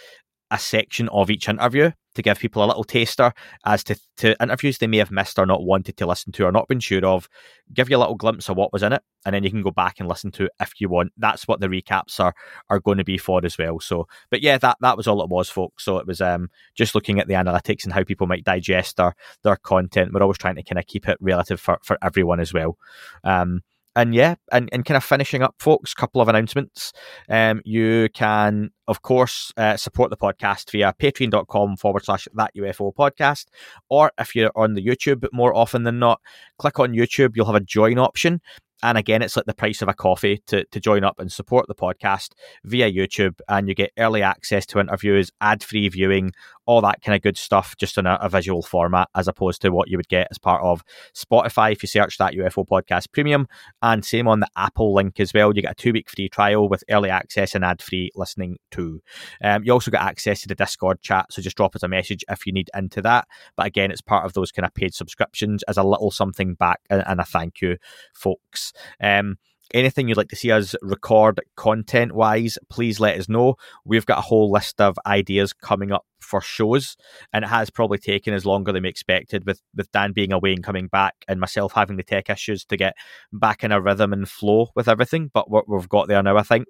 a 0.50 0.58
section 0.58 1.08
of 1.10 1.30
each 1.30 1.48
interview 1.48 1.90
to 2.18 2.22
give 2.22 2.40
people 2.40 2.64
a 2.64 2.66
little 2.66 2.82
taster 2.82 3.32
as 3.64 3.84
to, 3.84 3.96
to 4.16 4.36
interviews 4.42 4.78
they 4.78 4.88
may 4.88 4.96
have 4.98 5.12
missed 5.12 5.38
or 5.38 5.46
not 5.46 5.62
wanted 5.62 5.96
to 5.96 6.04
listen 6.04 6.32
to 6.32 6.44
or 6.44 6.50
not 6.50 6.66
been 6.66 6.80
sure 6.80 7.06
of 7.06 7.28
give 7.72 7.88
you 7.88 7.96
a 7.96 7.98
little 7.98 8.16
glimpse 8.16 8.48
of 8.48 8.56
what 8.56 8.72
was 8.72 8.82
in 8.82 8.92
it 8.92 9.02
and 9.24 9.34
then 9.34 9.44
you 9.44 9.50
can 9.50 9.62
go 9.62 9.70
back 9.70 10.00
and 10.00 10.08
listen 10.08 10.32
to 10.32 10.46
it 10.46 10.52
if 10.60 10.72
you 10.80 10.88
want. 10.88 11.12
That's 11.16 11.46
what 11.46 11.60
the 11.60 11.68
recaps 11.68 12.18
are 12.18 12.34
are 12.68 12.80
going 12.80 12.98
to 12.98 13.04
be 13.04 13.18
for 13.18 13.40
as 13.44 13.56
well. 13.56 13.78
So 13.78 14.08
but 14.30 14.42
yeah 14.42 14.58
that 14.58 14.78
that 14.80 14.96
was 14.96 15.06
all 15.06 15.22
it 15.22 15.30
was 15.30 15.48
folks. 15.48 15.84
So 15.84 15.98
it 15.98 16.06
was 16.06 16.20
um 16.20 16.50
just 16.74 16.96
looking 16.96 17.20
at 17.20 17.28
the 17.28 17.34
analytics 17.34 17.84
and 17.84 17.92
how 17.92 18.02
people 18.02 18.26
might 18.26 18.44
digest 18.44 18.96
their 18.96 19.14
their 19.44 19.56
content. 19.56 20.12
We're 20.12 20.22
always 20.22 20.38
trying 20.38 20.56
to 20.56 20.64
kind 20.64 20.80
of 20.80 20.86
keep 20.86 21.08
it 21.08 21.18
relative 21.20 21.60
for 21.60 21.78
for 21.84 21.96
everyone 22.02 22.40
as 22.40 22.52
well. 22.52 22.76
Um 23.22 23.62
and 23.96 24.14
yeah, 24.14 24.36
and, 24.52 24.68
and 24.72 24.84
kind 24.84 24.96
of 24.96 25.04
finishing 25.04 25.42
up, 25.42 25.56
folks, 25.58 25.94
couple 25.94 26.20
of 26.20 26.28
announcements. 26.28 26.92
Um, 27.28 27.60
you 27.64 28.08
can, 28.14 28.70
of 28.86 29.02
course, 29.02 29.52
uh, 29.56 29.76
support 29.76 30.10
the 30.10 30.16
podcast 30.16 30.70
via 30.70 30.94
patreon.com 30.98 31.76
forward 31.76 32.04
slash 32.04 32.28
that 32.34 32.54
UFO 32.56 32.94
podcast. 32.94 33.46
Or 33.88 34.12
if 34.18 34.36
you're 34.36 34.52
on 34.54 34.74
the 34.74 34.84
YouTube 34.84 35.26
more 35.32 35.54
often 35.54 35.82
than 35.82 35.98
not, 35.98 36.20
click 36.58 36.78
on 36.78 36.92
YouTube, 36.92 37.32
you'll 37.34 37.46
have 37.46 37.54
a 37.54 37.60
join 37.60 37.98
option. 37.98 38.40
And 38.82 38.96
again, 38.96 39.22
it's 39.22 39.36
like 39.36 39.46
the 39.46 39.54
price 39.54 39.82
of 39.82 39.88
a 39.88 39.94
coffee 39.94 40.40
to, 40.46 40.64
to 40.66 40.80
join 40.80 41.02
up 41.02 41.18
and 41.18 41.32
support 41.32 41.66
the 41.66 41.74
podcast 41.74 42.34
via 42.64 42.90
YouTube. 42.90 43.40
And 43.48 43.68
you 43.68 43.74
get 43.74 43.90
early 43.98 44.22
access 44.22 44.64
to 44.66 44.78
interviews, 44.78 45.32
ad 45.40 45.64
free 45.64 45.88
viewing, 45.88 46.32
all 46.68 46.82
that 46.82 47.00
kind 47.00 47.16
of 47.16 47.22
good 47.22 47.38
stuff, 47.38 47.74
just 47.78 47.96
in 47.96 48.04
a, 48.04 48.18
a 48.20 48.28
visual 48.28 48.60
format, 48.60 49.08
as 49.14 49.26
opposed 49.26 49.62
to 49.62 49.70
what 49.70 49.88
you 49.88 49.96
would 49.96 50.08
get 50.08 50.28
as 50.30 50.36
part 50.36 50.62
of 50.62 50.84
Spotify 51.14 51.72
if 51.72 51.82
you 51.82 51.86
search 51.86 52.18
that 52.18 52.34
UFO 52.34 52.68
podcast 52.68 53.10
premium. 53.10 53.48
And 53.80 54.04
same 54.04 54.28
on 54.28 54.40
the 54.40 54.48
Apple 54.54 54.92
link 54.92 55.18
as 55.18 55.32
well. 55.32 55.56
You 55.56 55.62
get 55.62 55.72
a 55.72 55.74
two 55.74 55.94
week 55.94 56.10
free 56.10 56.28
trial 56.28 56.68
with 56.68 56.84
early 56.90 57.08
access 57.08 57.54
and 57.54 57.64
ad 57.64 57.80
free 57.80 58.10
listening 58.14 58.58
too. 58.70 59.00
Um, 59.42 59.64
you 59.64 59.72
also 59.72 59.90
get 59.90 60.02
access 60.02 60.42
to 60.42 60.48
the 60.48 60.54
Discord 60.54 61.00
chat. 61.00 61.32
So 61.32 61.40
just 61.40 61.56
drop 61.56 61.74
us 61.74 61.82
a 61.82 61.88
message 61.88 62.22
if 62.28 62.46
you 62.46 62.52
need 62.52 62.68
into 62.76 63.00
that. 63.00 63.26
But 63.56 63.66
again, 63.66 63.90
it's 63.90 64.02
part 64.02 64.26
of 64.26 64.34
those 64.34 64.52
kind 64.52 64.66
of 64.66 64.74
paid 64.74 64.92
subscriptions 64.92 65.62
as 65.68 65.78
a 65.78 65.82
little 65.82 66.10
something 66.10 66.52
back 66.52 66.80
and, 66.90 67.02
and 67.06 67.18
a 67.18 67.24
thank 67.24 67.62
you, 67.62 67.78
folks. 68.12 68.74
Um, 69.02 69.38
anything 69.74 70.08
you'd 70.08 70.16
like 70.16 70.28
to 70.28 70.36
see 70.36 70.50
us 70.50 70.74
record 70.82 71.40
content 71.56 72.12
wise, 72.12 72.58
please 72.68 73.00
let 73.00 73.18
us 73.18 73.28
know. 73.28 73.56
We've 73.84 74.06
got 74.06 74.18
a 74.18 74.22
whole 74.22 74.50
list 74.50 74.80
of 74.80 74.98
ideas 75.06 75.52
coming 75.52 75.92
up 75.92 76.06
for 76.20 76.40
shows, 76.40 76.96
and 77.32 77.44
it 77.44 77.48
has 77.48 77.70
probably 77.70 77.98
taken 77.98 78.34
us 78.34 78.44
longer 78.44 78.72
than 78.72 78.82
we 78.82 78.88
expected 78.88 79.46
with, 79.46 79.62
with 79.74 79.90
Dan 79.92 80.12
being 80.12 80.32
away 80.32 80.52
and 80.52 80.62
coming 80.62 80.88
back, 80.88 81.14
and 81.28 81.40
myself 81.40 81.72
having 81.74 81.96
the 81.96 82.02
tech 82.02 82.28
issues 82.30 82.64
to 82.66 82.76
get 82.76 82.94
back 83.32 83.64
in 83.64 83.72
a 83.72 83.80
rhythm 83.80 84.12
and 84.12 84.28
flow 84.28 84.68
with 84.74 84.88
everything. 84.88 85.30
But 85.32 85.50
we're, 85.50 85.62
we've 85.66 85.88
got 85.88 86.08
there 86.08 86.22
now, 86.22 86.36
I 86.36 86.42
think, 86.42 86.66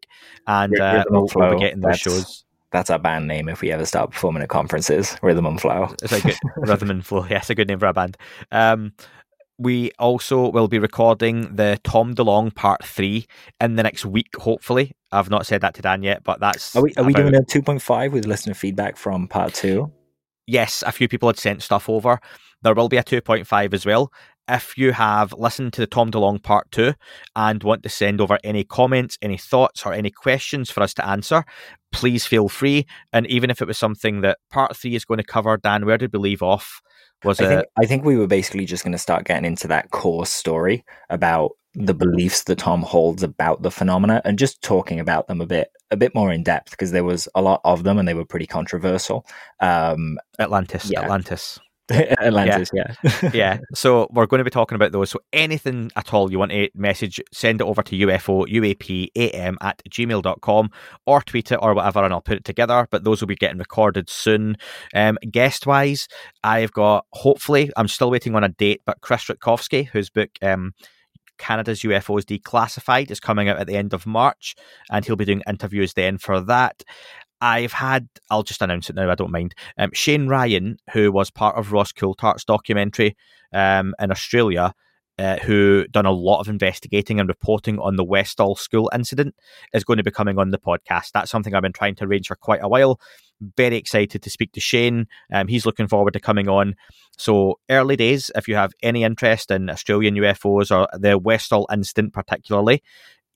and 0.47 0.73
Rhythm 0.73 0.87
uh, 0.87 1.05
we'll, 1.11 1.21
we'll 1.21 1.29
flow, 1.29 1.55
be 1.55 1.61
getting 1.61 1.81
those 1.81 1.99
shows. 1.99 2.45
That's 2.71 2.91
our 2.91 2.99
band 2.99 3.27
name 3.27 3.49
if 3.49 3.63
we 3.63 3.73
ever 3.73 3.87
start 3.87 4.11
performing 4.11 4.43
at 4.43 4.51
conferences. 4.51 5.17
Rhythm 5.23 5.47
and 5.47 5.61
Flow. 5.61 5.95
It's 6.03 6.13
a 6.13 6.21
good 6.21 6.37
rhythm 6.57 6.91
and 6.91 7.05
flow. 7.05 7.25
Yeah, 7.29 7.39
it's 7.39 7.49
a 7.49 7.55
good 7.55 7.69
name 7.69 7.79
for 7.79 7.87
a 7.87 7.95
band. 7.95 8.19
Um, 8.53 8.93
we 9.59 9.91
also 9.99 10.51
will 10.51 10.69
be 10.69 10.79
recording 10.79 11.55
the 11.57 11.79
Tom 11.85 12.15
DeLong 12.15 12.55
Part 12.55 12.85
Three 12.85 13.27
in 13.61 13.77
the 13.77 13.83
next 13.83 14.05
week. 14.07 14.29
Hopefully, 14.37 14.93
I've 15.13 15.31
not 15.31 15.47
said 15.47 15.61
that 15.63 15.75
to 15.75 15.83
Dan 15.83 16.03
yet, 16.03 16.23
but 16.25 16.41
that's 16.41 16.77
Are 16.77 16.83
we 16.83 16.93
are 16.97 17.05
we 17.05 17.13
about- 17.13 17.23
doing 17.23 17.35
a 17.35 17.45
two 17.45 17.63
point 17.63 17.83
five 17.83 18.13
with 18.13 18.27
listener 18.27 18.55
feedback 18.55 18.97
from 18.97 19.29
part 19.29 19.55
two? 19.55 19.93
yes, 20.47 20.83
a 20.87 20.93
few 20.93 21.09
people 21.09 21.29
had 21.29 21.39
sent 21.39 21.63
stuff 21.63 21.89
over. 21.89 22.19
There 22.63 22.75
will 22.75 22.89
be 22.89 22.97
a 22.97 23.05
2.5 23.05 23.73
as 23.75 23.85
well. 23.87 24.11
If 24.49 24.77
you 24.79 24.93
have 24.93 25.33
listened 25.35 25.75
to 25.75 25.83
the 25.83 25.87
Tom 25.87 26.11
DeLong 26.11 26.43
part 26.43 26.71
two 26.73 26.95
and 27.37 27.63
want 27.63 27.83
to 27.83 27.89
send 27.91 28.21
over 28.21 28.39
any 28.43 28.65
comments, 28.65 29.19
any 29.21 29.37
thoughts, 29.37 29.85
or 29.85 29.93
any 29.93 30.11
questions 30.11 30.71
for 30.71 30.83
us 30.83 30.95
to 30.95 31.07
answer, 31.07 31.45
please 31.93 32.25
feel 32.27 32.49
free. 32.49 32.87
And 33.13 33.27
even 33.27 33.51
if 33.51 33.61
it 33.61 33.69
was 33.69 33.77
something 33.79 34.23
that 34.23 34.39
part 34.51 34.75
three 34.75 34.95
is 34.97 35.05
going 35.05 35.19
to 35.19 35.25
cover, 35.25 35.57
Dan, 35.59 35.85
where 35.85 35.99
did 35.99 36.13
we 36.15 36.19
leave 36.19 36.43
off? 36.43 36.81
Was 37.25 37.41
I 37.41 37.45
it 37.45 37.49
think 37.49 37.67
I 37.81 37.87
think 37.87 38.05
we 38.05 38.17
were 38.17 38.27
basically 38.27 38.65
just 38.65 38.85
going 38.85 38.93
to 38.93 38.99
start 38.99 39.25
getting 39.25 39.45
into 39.45 39.69
that 39.69 39.91
core 39.91 40.27
story 40.27 40.85
about 41.11 41.53
the 41.75 41.95
beliefs 41.95 42.45
that 42.45 42.59
Tom 42.59 42.83
holds 42.83 43.23
about 43.23 43.63
the 43.63 43.71
phenomena 43.71 44.21
and 44.25 44.39
just 44.39 44.63
talking 44.63 44.99
about 44.99 45.29
them 45.29 45.41
a 45.41 45.47
bit 45.47 45.71
a 45.91 45.97
bit 45.97 46.15
more 46.15 46.33
in 46.33 46.43
depth 46.43 46.71
because 46.73 46.93
there 46.93 47.05
was 47.05 47.29
a 47.35 47.43
lot 47.43 47.61
of 47.65 47.85
them 47.85 47.99
and 47.99 48.09
they 48.09 48.15
were 48.15 48.25
pretty 48.25 48.47
controversial. 48.47 49.27
Um, 49.61 50.19
Atlantis, 50.39 50.91
yeah. 50.91 51.03
Atlantis. 51.03 51.59
Atlantis, 52.21 52.71
yeah. 52.73 52.95
Yeah. 53.03 53.31
yeah. 53.33 53.59
So 53.75 54.09
we're 54.11 54.27
going 54.27 54.39
to 54.39 54.45
be 54.45 54.51
talking 54.51 54.77
about 54.77 54.93
those. 54.93 55.11
So 55.11 55.21
anything 55.33 55.91
at 55.97 56.13
all 56.13 56.31
you 56.31 56.39
want 56.39 56.53
to 56.53 56.69
message, 56.75 57.21
send 57.33 57.61
it 57.61 57.65
over 57.65 57.83
to 57.83 57.97
UFO 57.97 58.47
UAP 58.47 59.09
AM 59.17 59.57
at 59.61 59.83
gmail.com 59.89 60.71
or 61.07 61.23
tweet 61.23 61.53
it 61.53 61.59
or 61.63 61.75
whatever 61.75 62.05
and 62.05 62.13
I'll 62.13 62.21
put 62.21 62.39
it 62.39 62.45
together. 62.45 62.87
But 62.91 63.05
those 63.05 63.21
will 63.21 63.29
be 63.29 63.37
getting 63.37 63.59
recorded 63.59 64.11
soon. 64.11 64.57
Um, 64.95 65.19
guest 65.31 65.67
wise, 65.67 66.09
I've 66.43 66.73
got 66.73 67.07
hopefully, 67.13 67.71
I'm 67.77 67.89
still 67.89 68.11
waiting 68.11 68.35
on 68.35 68.45
a 68.45 68.49
date, 68.49 68.83
but 68.85 69.01
Chris 69.01 69.25
Rutkowski, 69.25 69.89
whose 69.89 70.11
book 70.11 70.31
um 70.43 70.73
Canada's 71.39 71.81
UFOs 71.81 72.25
Declassified 72.25 73.11
is 73.11 73.21
coming 73.21 73.49
out 73.49 73.59
at 73.59 73.67
the 73.67 73.77
end 73.77 73.95
of 73.95 74.07
March, 74.07 74.55
and 74.91 75.05
he'll 75.05 75.17
be 75.17 75.25
doing 75.25 75.43
interviews 75.49 75.95
then 75.95 76.19
for 76.19 76.41
that. 76.41 76.83
I've 77.41 77.73
had, 77.73 78.09
I'll 78.31 78.43
just 78.43 78.63
announce 78.63 78.91
it 78.91 78.97
now, 78.97 79.11
I 79.11 79.15
don't 79.15 79.31
mind. 79.31 79.55
Um, 79.79 79.91
Shane 79.93 80.29
Ryan, 80.29 80.79
who 80.93 81.13
was 81.13 81.31
part 81.31 81.57
of 81.57 81.73
Ross 81.73 81.93
Coulthart's 81.93 82.45
documentary 82.45 83.17
um, 83.53 83.95
in 84.01 84.11
Australia, 84.11 84.75
uh, 85.19 85.37
who 85.39 85.87
done 85.89 86.07
a 86.07 86.13
lot 86.13 86.41
of 86.41 86.49
investigating 86.49 87.19
and 87.19 87.29
reporting 87.29 87.79
on 87.81 87.97
the 87.97 88.05
Westall 88.05 88.55
school 88.55 88.91
incident, 88.95 89.35
is 89.73 89.85
going 89.85 89.97
to 89.97 90.03
be 90.03 90.11
coming 90.11 90.39
on 90.39 90.51
the 90.51 90.59
podcast. 90.59 91.13
That's 91.13 91.31
something 91.31 91.55
I've 91.55 91.63
been 91.63 91.73
trying 91.73 91.97
to 91.97 92.05
arrange 92.05 92.29
for 92.29 92.37
quite 92.37 92.63
a 92.63 92.69
while. 92.69 93.01
Very 93.57 93.77
excited 93.77 94.23
to 94.23 94.31
speak 94.31 94.53
to 94.53 94.61
Shane. 94.61 95.07
Um, 95.33 95.49
he's 95.49 95.67
looking 95.67 95.89
forward 95.89 96.13
to 96.15 96.21
coming 96.21 96.49
on. 96.49 96.75
So, 97.17 97.59
early 97.69 97.97
days, 97.97 98.31
if 98.37 98.49
you 98.49 98.57
have 98.57 98.73
any 98.83 99.05
interest 99.05 99.51
in 99.51 99.71
Australian 99.71 100.15
UFOs 100.17 100.77
or 100.77 100.89
the 100.99 101.19
Westall 101.19 101.67
incident 101.73 102.13
particularly, 102.13 102.83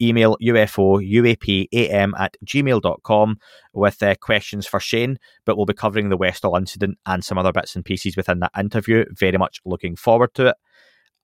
email 0.03 0.36
UFO 0.42 1.00
UAPAM 1.00 2.12
at 2.18 2.36
gmail.com 2.44 3.38
with 3.72 4.03
uh, 4.03 4.14
questions 4.16 4.66
for 4.66 4.80
Shane. 4.80 5.18
But 5.44 5.57
we'll 5.57 5.66
be 5.66 5.74
covering 5.74 6.09
the 6.09 6.16
Westall 6.16 6.57
incident 6.57 6.98
and 7.07 7.24
some 7.24 7.38
other 7.38 7.53
bits 7.53 7.76
and 7.76 7.84
pieces 7.84 8.16
within 8.16 8.40
that 8.40 8.53
interview. 8.59 9.05
Very 9.12 9.38
much 9.38 9.61
looking 9.64 9.96
forward 9.96 10.34
to 10.34 10.48
it. 10.48 10.57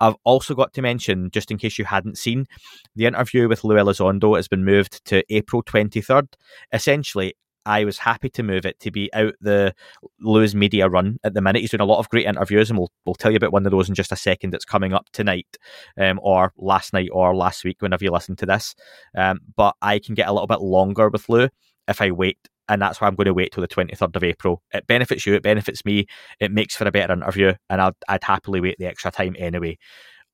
I've 0.01 0.15
also 0.25 0.55
got 0.55 0.73
to 0.75 0.83
mention, 0.83 1.31
just 1.31 1.51
in 1.51 1.59
case 1.59 1.79
you 1.79 1.85
hadn't 1.85 2.19
seen, 2.19 2.47
the 2.95 3.07
interview 3.07 3.49
with 3.49 3.65
Lou 3.65 3.75
Elizondo 3.75 4.37
has 4.37 4.47
been 4.47 4.65
moved 4.65 5.05
to 5.07 5.25
April 5.29 5.63
23rd. 5.63 6.29
Essentially, 6.73 7.35
I 7.69 7.85
was 7.85 7.99
happy 7.99 8.31
to 8.31 8.43
move 8.43 8.65
it 8.65 8.81
to 8.81 8.91
be 8.91 9.13
out 9.13 9.35
the 9.43 9.75
Lou's 10.21 10.55
media 10.55 10.89
run 10.89 11.19
at 11.23 11.35
the 11.35 11.43
minute. 11.43 11.61
He's 11.61 11.71
doing 11.71 11.83
a 11.83 11.85
lot 11.85 11.99
of 11.99 12.09
great 12.09 12.25
interviews, 12.25 12.71
and 12.71 12.79
we'll 12.79 12.91
we'll 13.05 13.15
tell 13.15 13.31
you 13.31 13.37
about 13.37 13.53
one 13.53 13.67
of 13.67 13.73
those 13.73 13.91
in 13.91 13.95
just 13.95 14.11
a 14.11 14.17
second. 14.17 14.55
It's 14.55 14.65
coming 14.65 14.95
up 14.95 15.07
tonight, 15.13 15.59
um, 16.01 16.19
or 16.23 16.55
last 16.57 16.95
night, 16.95 17.11
or 17.13 17.37
last 17.37 17.65
week, 17.65 17.83
whenever 17.83 18.03
you 18.03 18.11
listen 18.11 18.37
to 18.37 18.47
this. 18.47 18.75
Um, 19.15 19.41
but 19.55 19.77
I 19.83 19.99
can 19.99 20.15
get 20.15 20.29
a 20.29 20.33
little 20.33 20.47
bit 20.47 20.63
longer 20.63 21.11
with 21.11 21.29
Lou 21.29 21.51
if 21.87 22.01
I 22.01 22.11
wait, 22.11 22.39
and 22.71 22.81
that's 22.81 23.03
why 23.03 23.07
I'm 23.07 23.17
going 23.17 23.27
to 23.27 23.35
wait 23.35 23.53
till 23.53 23.61
the 23.61 23.69
23rd 23.69 24.17
of 24.17 24.25
April. 24.25 24.63
It 24.73 24.87
benefits 24.87 25.27
you, 25.27 25.35
it 25.35 25.43
benefits 25.43 25.85
me, 25.85 26.07
it 26.41 26.51
makes 26.51 26.75
for 26.75 26.89
a 26.89 26.91
better 26.91 27.13
interview, 27.13 27.53
and 27.69 27.83
I'd, 27.83 27.95
I'd 28.09 28.25
happily 28.25 28.63
wait 28.63 28.77
the 28.79 28.87
extra 28.87 29.11
time 29.11 29.37
anyway. 29.39 29.77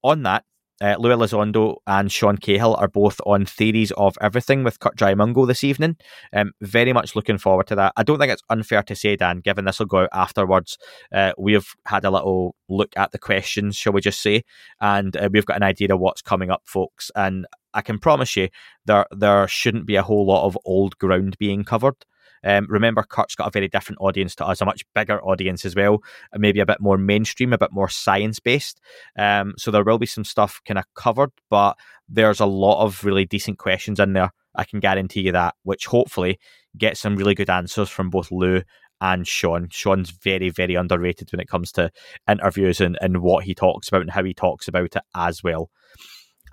On 0.05 0.22
that, 0.22 0.45
uh, 0.81 0.97
Lou 0.99 1.11
Elizondo 1.11 1.77
and 1.87 2.11
Sean 2.11 2.37
Cahill 2.37 2.75
are 2.75 2.89
both 2.89 3.20
on 3.27 3.47
Theories 3.47 3.93
of 3.93 4.16
Everything 4.20 4.64
with 4.64 4.81
Curt 4.81 4.97
Jaimungal 4.97 5.47
this 5.47 5.64
evening. 5.64 5.97
Um, 6.33 6.53
very 6.61 6.93
much 6.93 7.14
looking 7.14 7.39
forward 7.39 7.66
to 7.68 7.77
that. 7.77 7.93
I 7.97 8.03
don't 8.03 8.18
think 8.18 8.33
it's 8.33 8.43
unfair 8.51 8.83
to 8.83 8.97
say, 8.97 9.16
Dan, 9.16 9.41
given 9.41 9.64
this 9.64 9.79
will 9.79 9.87
go 9.87 9.99
out 9.99 10.09
afterwards, 10.12 10.79
uh, 11.12 11.33
we've 11.39 11.68
had 11.87 12.05
a 12.05 12.11
little 12.11 12.57
look 12.68 12.93
at 12.97 13.12
the 13.12 13.18
questions, 13.18 13.77
shall 13.77 13.93
we 13.93 14.01
just 14.01 14.20
say, 14.20 14.43
and 14.81 15.16
uh, 15.16 15.29
we've 15.33 15.47
got 15.47 15.57
an 15.57 15.62
idea 15.62 15.93
of 15.93 16.01
what's 16.01 16.22
coming 16.22 16.51
up, 16.51 16.62
folks. 16.64 17.11
And 17.14 17.47
I 17.72 17.83
can 17.83 17.99
promise 17.99 18.37
you 18.37 18.49
there 18.87 19.07
there 19.11 19.47
shouldn't 19.49 19.87
be 19.87 19.97
a 19.97 20.03
whole 20.03 20.27
lot 20.27 20.47
of 20.47 20.59
old 20.64 20.97
ground 20.99 21.37
being 21.39 21.64
covered. 21.64 21.97
Um, 22.45 22.66
remember, 22.68 23.03
Kurt's 23.03 23.34
got 23.34 23.49
a 23.49 23.51
very 23.51 23.68
different 23.68 24.01
audience 24.01 24.34
to 24.36 24.47
us, 24.47 24.61
a 24.61 24.64
much 24.64 24.84
bigger 24.95 25.22
audience 25.22 25.64
as 25.64 25.74
well, 25.74 26.03
maybe 26.36 26.61
a 26.61 26.66
bit 26.66 26.80
more 26.80 26.99
mainstream, 26.99 27.53
a 27.53 27.59
bit 27.59 27.72
more 27.72 27.88
science 27.88 28.38
based. 28.40 28.80
Um, 29.18 29.55
so 29.57 29.70
there 29.70 29.84
will 29.84 29.99
be 29.99 30.07
some 30.07 30.24
stuff 30.24 30.61
kind 30.66 30.78
of 30.78 30.84
covered, 30.95 31.30
but 31.51 31.76
there's 32.09 32.40
a 32.40 32.47
lot 32.47 32.82
of 32.84 33.05
really 33.05 33.24
decent 33.24 33.59
questions 33.59 33.99
in 33.99 34.12
there. 34.12 34.30
I 34.55 34.64
can 34.64 34.80
guarantee 34.80 35.22
you 35.22 35.32
that, 35.32 35.55
which 35.62 35.86
hopefully 35.86 36.38
get 36.76 36.97
some 36.97 37.16
really 37.16 37.34
good 37.34 37.51
answers 37.51 37.88
from 37.88 38.11
both 38.11 38.30
Lou 38.30 38.62
and 39.01 39.26
Sean. 39.26 39.68
Sean's 39.70 40.11
very, 40.11 40.51
very 40.51 40.74
underrated 40.74 41.30
when 41.32 41.40
it 41.40 41.49
comes 41.49 41.72
to 41.72 41.90
interviews 42.28 42.80
and, 42.80 42.97
and 43.01 43.22
what 43.22 43.45
he 43.45 43.55
talks 43.55 43.88
about 43.88 44.03
and 44.03 44.11
how 44.11 44.22
he 44.22 44.34
talks 44.34 44.68
about 44.68 44.97
it 44.97 45.03
as 45.14 45.42
well. 45.42 45.70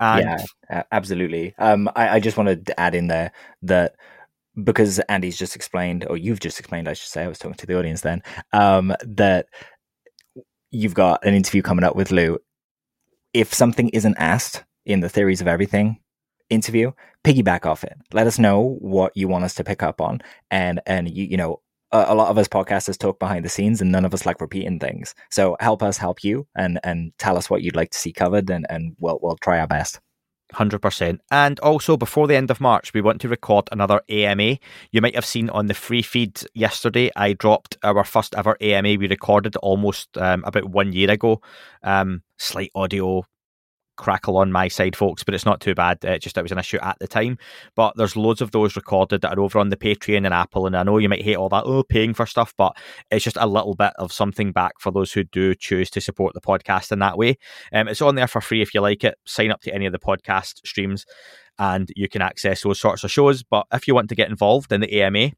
And 0.00 0.40
yeah, 0.68 0.82
absolutely. 0.90 1.54
Um, 1.58 1.88
I, 1.94 2.16
I 2.16 2.20
just 2.20 2.36
wanted 2.36 2.66
to 2.66 2.80
add 2.80 2.94
in 2.94 3.06
there 3.06 3.32
that 3.62 3.94
because 4.62 4.98
Andy's 5.00 5.38
just 5.38 5.56
explained, 5.56 6.06
or 6.08 6.16
you've 6.16 6.40
just 6.40 6.58
explained, 6.58 6.88
I 6.88 6.92
should 6.92 7.10
say, 7.10 7.24
I 7.24 7.28
was 7.28 7.38
talking 7.38 7.56
to 7.56 7.66
the 7.66 7.78
audience 7.78 8.02
then, 8.02 8.22
um, 8.52 8.94
that 9.06 9.46
you've 10.70 10.94
got 10.94 11.24
an 11.24 11.34
interview 11.34 11.62
coming 11.62 11.84
up 11.84 11.96
with 11.96 12.10
Lou. 12.10 12.38
If 13.32 13.54
something 13.54 13.88
isn't 13.90 14.16
asked 14.18 14.64
in 14.84 15.00
the 15.00 15.08
theories 15.08 15.40
of 15.40 15.48
everything 15.48 15.98
interview, 16.50 16.92
piggyback 17.24 17.66
off 17.66 17.84
it. 17.84 17.96
Let 18.12 18.26
us 18.26 18.38
know 18.38 18.76
what 18.80 19.16
you 19.16 19.26
want 19.28 19.44
us 19.44 19.54
to 19.54 19.64
pick 19.64 19.82
up 19.82 20.00
on, 20.00 20.20
and 20.50 20.80
and 20.86 21.08
you 21.08 21.24
you 21.24 21.36
know. 21.36 21.60
A, 21.94 22.06
a 22.08 22.14
lot 22.14 22.30
of 22.30 22.38
us 22.38 22.48
podcasters 22.48 22.96
talk 22.96 23.18
behind 23.18 23.44
the 23.44 23.50
scenes, 23.50 23.82
and 23.82 23.92
none 23.92 24.06
of 24.06 24.14
us 24.14 24.24
like 24.24 24.40
repeating 24.40 24.78
things. 24.78 25.14
So 25.30 25.58
help 25.60 25.82
us 25.82 25.98
help 25.98 26.24
you, 26.24 26.46
and 26.56 26.80
and 26.84 27.12
tell 27.18 27.36
us 27.36 27.50
what 27.50 27.62
you'd 27.62 27.76
like 27.76 27.90
to 27.90 27.98
see 27.98 28.12
covered, 28.14 28.48
and 28.48 28.66
and 28.70 28.96
we'll 28.98 29.18
we'll 29.22 29.36
try 29.36 29.60
our 29.60 29.66
best. 29.66 30.00
100%. 30.54 31.18
And 31.30 31.60
also, 31.60 31.96
before 31.96 32.26
the 32.26 32.36
end 32.36 32.50
of 32.50 32.60
March, 32.60 32.92
we 32.94 33.00
want 33.00 33.20
to 33.22 33.28
record 33.28 33.68
another 33.72 34.00
AMA. 34.08 34.58
You 34.90 35.00
might 35.00 35.14
have 35.14 35.24
seen 35.24 35.50
on 35.50 35.66
the 35.66 35.74
free 35.74 36.02
feed 36.02 36.40
yesterday, 36.54 37.10
I 37.16 37.32
dropped 37.32 37.76
our 37.82 38.04
first 38.04 38.34
ever 38.34 38.56
AMA 38.60 38.96
we 38.98 39.08
recorded 39.08 39.56
almost 39.56 40.16
um, 40.18 40.44
about 40.44 40.66
one 40.66 40.92
year 40.92 41.10
ago. 41.10 41.40
Um, 41.82 42.22
slight 42.38 42.70
audio 42.74 43.24
crackle 44.02 44.36
on 44.36 44.50
my 44.50 44.66
side, 44.66 44.96
folks, 44.96 45.22
but 45.22 45.32
it's 45.32 45.46
not 45.46 45.60
too 45.60 45.74
bad. 45.74 46.04
Uh, 46.04 46.18
just 46.18 46.36
it 46.36 46.42
was 46.42 46.50
an 46.50 46.58
issue 46.58 46.78
at 46.82 46.98
the 46.98 47.06
time. 47.06 47.38
But 47.76 47.96
there's 47.96 48.16
loads 48.16 48.40
of 48.40 48.50
those 48.50 48.74
recorded 48.74 49.20
that 49.20 49.38
are 49.38 49.40
over 49.40 49.60
on 49.60 49.68
the 49.68 49.76
Patreon 49.76 50.24
and 50.24 50.34
Apple. 50.34 50.66
And 50.66 50.76
I 50.76 50.82
know 50.82 50.98
you 50.98 51.08
might 51.08 51.22
hate 51.22 51.36
all 51.36 51.48
that, 51.50 51.64
oh, 51.64 51.84
paying 51.84 52.12
for 52.12 52.26
stuff, 52.26 52.52
but 52.58 52.76
it's 53.10 53.24
just 53.24 53.36
a 53.38 53.46
little 53.46 53.74
bit 53.74 53.92
of 53.98 54.12
something 54.12 54.50
back 54.50 54.72
for 54.80 54.90
those 54.90 55.12
who 55.12 55.22
do 55.22 55.54
choose 55.54 55.88
to 55.90 56.00
support 56.00 56.34
the 56.34 56.40
podcast 56.40 56.90
in 56.90 56.98
that 56.98 57.16
way. 57.16 57.38
Um, 57.72 57.86
it's 57.86 58.02
on 58.02 58.16
there 58.16 58.26
for 58.26 58.40
free 58.40 58.60
if 58.60 58.74
you 58.74 58.80
like 58.80 59.04
it. 59.04 59.16
Sign 59.24 59.52
up 59.52 59.60
to 59.62 59.74
any 59.74 59.86
of 59.86 59.92
the 59.92 60.00
podcast 60.00 60.66
streams 60.66 61.06
and 61.58 61.88
you 61.94 62.08
can 62.08 62.22
access 62.22 62.62
those 62.62 62.80
sorts 62.80 63.04
of 63.04 63.10
shows. 63.10 63.44
But 63.44 63.66
if 63.72 63.86
you 63.86 63.94
want 63.94 64.08
to 64.08 64.16
get 64.16 64.30
involved 64.30 64.72
in 64.72 64.80
the 64.80 65.00
AMA, 65.00 65.30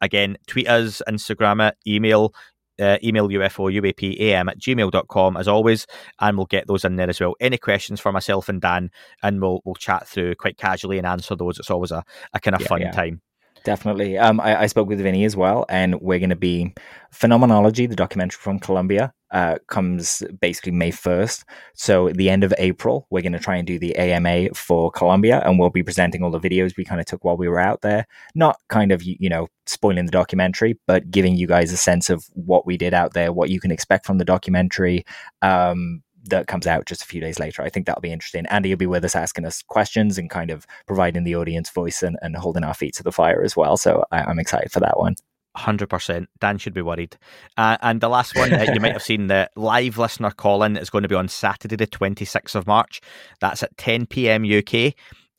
again, 0.00 0.36
tweet 0.48 0.68
us, 0.68 1.00
Instagram 1.08 1.68
it, 1.68 1.76
email 1.86 2.34
uh, 2.80 2.98
email 3.02 3.28
UFO 3.28 3.72
UAPAM 3.72 4.50
at 4.50 4.58
gmail.com 4.58 5.36
as 5.36 5.48
always, 5.48 5.86
and 6.20 6.36
we'll 6.36 6.46
get 6.46 6.66
those 6.66 6.84
in 6.84 6.96
there 6.96 7.08
as 7.08 7.20
well. 7.20 7.34
Any 7.40 7.58
questions 7.58 8.00
for 8.00 8.12
myself 8.12 8.48
and 8.48 8.60
Dan, 8.60 8.90
and 9.22 9.40
we'll 9.40 9.60
we'll 9.64 9.74
chat 9.74 10.08
through 10.08 10.34
quite 10.36 10.56
casually 10.56 10.98
and 10.98 11.06
answer 11.06 11.36
those. 11.36 11.58
It's 11.58 11.70
always 11.70 11.90
a, 11.90 12.04
a 12.32 12.40
kind 12.40 12.54
of 12.54 12.62
yeah, 12.62 12.66
fun 12.68 12.80
yeah. 12.80 12.92
time. 12.92 13.22
Definitely. 13.64 14.18
Um, 14.18 14.40
I, 14.40 14.62
I, 14.62 14.66
spoke 14.66 14.88
with 14.88 15.00
Vinny 15.00 15.24
as 15.24 15.36
well, 15.36 15.64
and 15.68 16.00
we're 16.00 16.18
going 16.18 16.30
to 16.30 16.36
be 16.36 16.74
Phenomenology, 17.12 17.86
the 17.86 17.94
documentary 17.94 18.38
from 18.38 18.58
Colombia, 18.58 19.12
uh, 19.30 19.58
comes 19.68 20.22
basically 20.40 20.72
May 20.72 20.90
1st. 20.90 21.44
So 21.74 22.08
at 22.08 22.16
the 22.16 22.28
end 22.28 22.42
of 22.42 22.52
April, 22.58 23.06
we're 23.10 23.22
going 23.22 23.32
to 23.34 23.38
try 23.38 23.56
and 23.56 23.66
do 23.66 23.78
the 23.78 23.94
AMA 23.96 24.54
for 24.54 24.90
Colombia, 24.90 25.42
and 25.44 25.58
we'll 25.58 25.70
be 25.70 25.84
presenting 25.84 26.22
all 26.24 26.30
the 26.30 26.40
videos 26.40 26.76
we 26.76 26.84
kind 26.84 27.00
of 27.00 27.06
took 27.06 27.24
while 27.24 27.36
we 27.36 27.48
were 27.48 27.60
out 27.60 27.82
there. 27.82 28.06
Not 28.34 28.56
kind 28.68 28.90
of, 28.90 29.02
you 29.02 29.28
know, 29.28 29.46
spoiling 29.66 30.06
the 30.06 30.12
documentary, 30.12 30.78
but 30.86 31.10
giving 31.10 31.36
you 31.36 31.46
guys 31.46 31.72
a 31.72 31.76
sense 31.76 32.10
of 32.10 32.24
what 32.32 32.66
we 32.66 32.76
did 32.76 32.94
out 32.94 33.14
there, 33.14 33.32
what 33.32 33.50
you 33.50 33.60
can 33.60 33.70
expect 33.70 34.06
from 34.06 34.18
the 34.18 34.24
documentary. 34.24 35.04
Um, 35.40 36.02
that 36.24 36.46
comes 36.46 36.66
out 36.66 36.86
just 36.86 37.02
a 37.02 37.06
few 37.06 37.20
days 37.20 37.38
later. 37.38 37.62
I 37.62 37.68
think 37.68 37.86
that'll 37.86 38.00
be 38.00 38.12
interesting. 38.12 38.46
Andy 38.46 38.70
will 38.70 38.76
be 38.76 38.86
with 38.86 39.04
us 39.04 39.16
asking 39.16 39.44
us 39.44 39.62
questions 39.62 40.18
and 40.18 40.30
kind 40.30 40.50
of 40.50 40.66
providing 40.86 41.24
the 41.24 41.36
audience 41.36 41.70
voice 41.70 42.02
and, 42.02 42.16
and 42.22 42.36
holding 42.36 42.64
our 42.64 42.74
feet 42.74 42.94
to 42.94 43.02
the 43.02 43.12
fire 43.12 43.42
as 43.42 43.56
well. 43.56 43.76
So 43.76 44.04
I, 44.12 44.22
I'm 44.22 44.38
excited 44.38 44.72
for 44.72 44.80
that 44.80 44.98
one. 44.98 45.16
Hundred 45.54 45.90
percent. 45.90 46.30
Dan 46.40 46.56
should 46.56 46.72
be 46.72 46.80
worried. 46.80 47.18
Uh, 47.58 47.76
and 47.82 48.00
the 48.00 48.08
last 48.08 48.34
one 48.34 48.54
uh, 48.54 48.72
you 48.72 48.80
might 48.80 48.94
have 48.94 49.02
seen 49.02 49.26
the 49.26 49.50
live 49.54 49.98
listener 49.98 50.30
call 50.30 50.62
in 50.62 50.78
is 50.78 50.88
going 50.88 51.02
to 51.02 51.08
be 51.08 51.14
on 51.14 51.28
Saturday, 51.28 51.76
the 51.76 51.86
twenty 51.86 52.24
sixth 52.24 52.56
of 52.56 52.66
March. 52.66 53.02
That's 53.38 53.62
at 53.62 53.76
ten 53.76 54.06
PM 54.06 54.44
UK. 54.44 54.94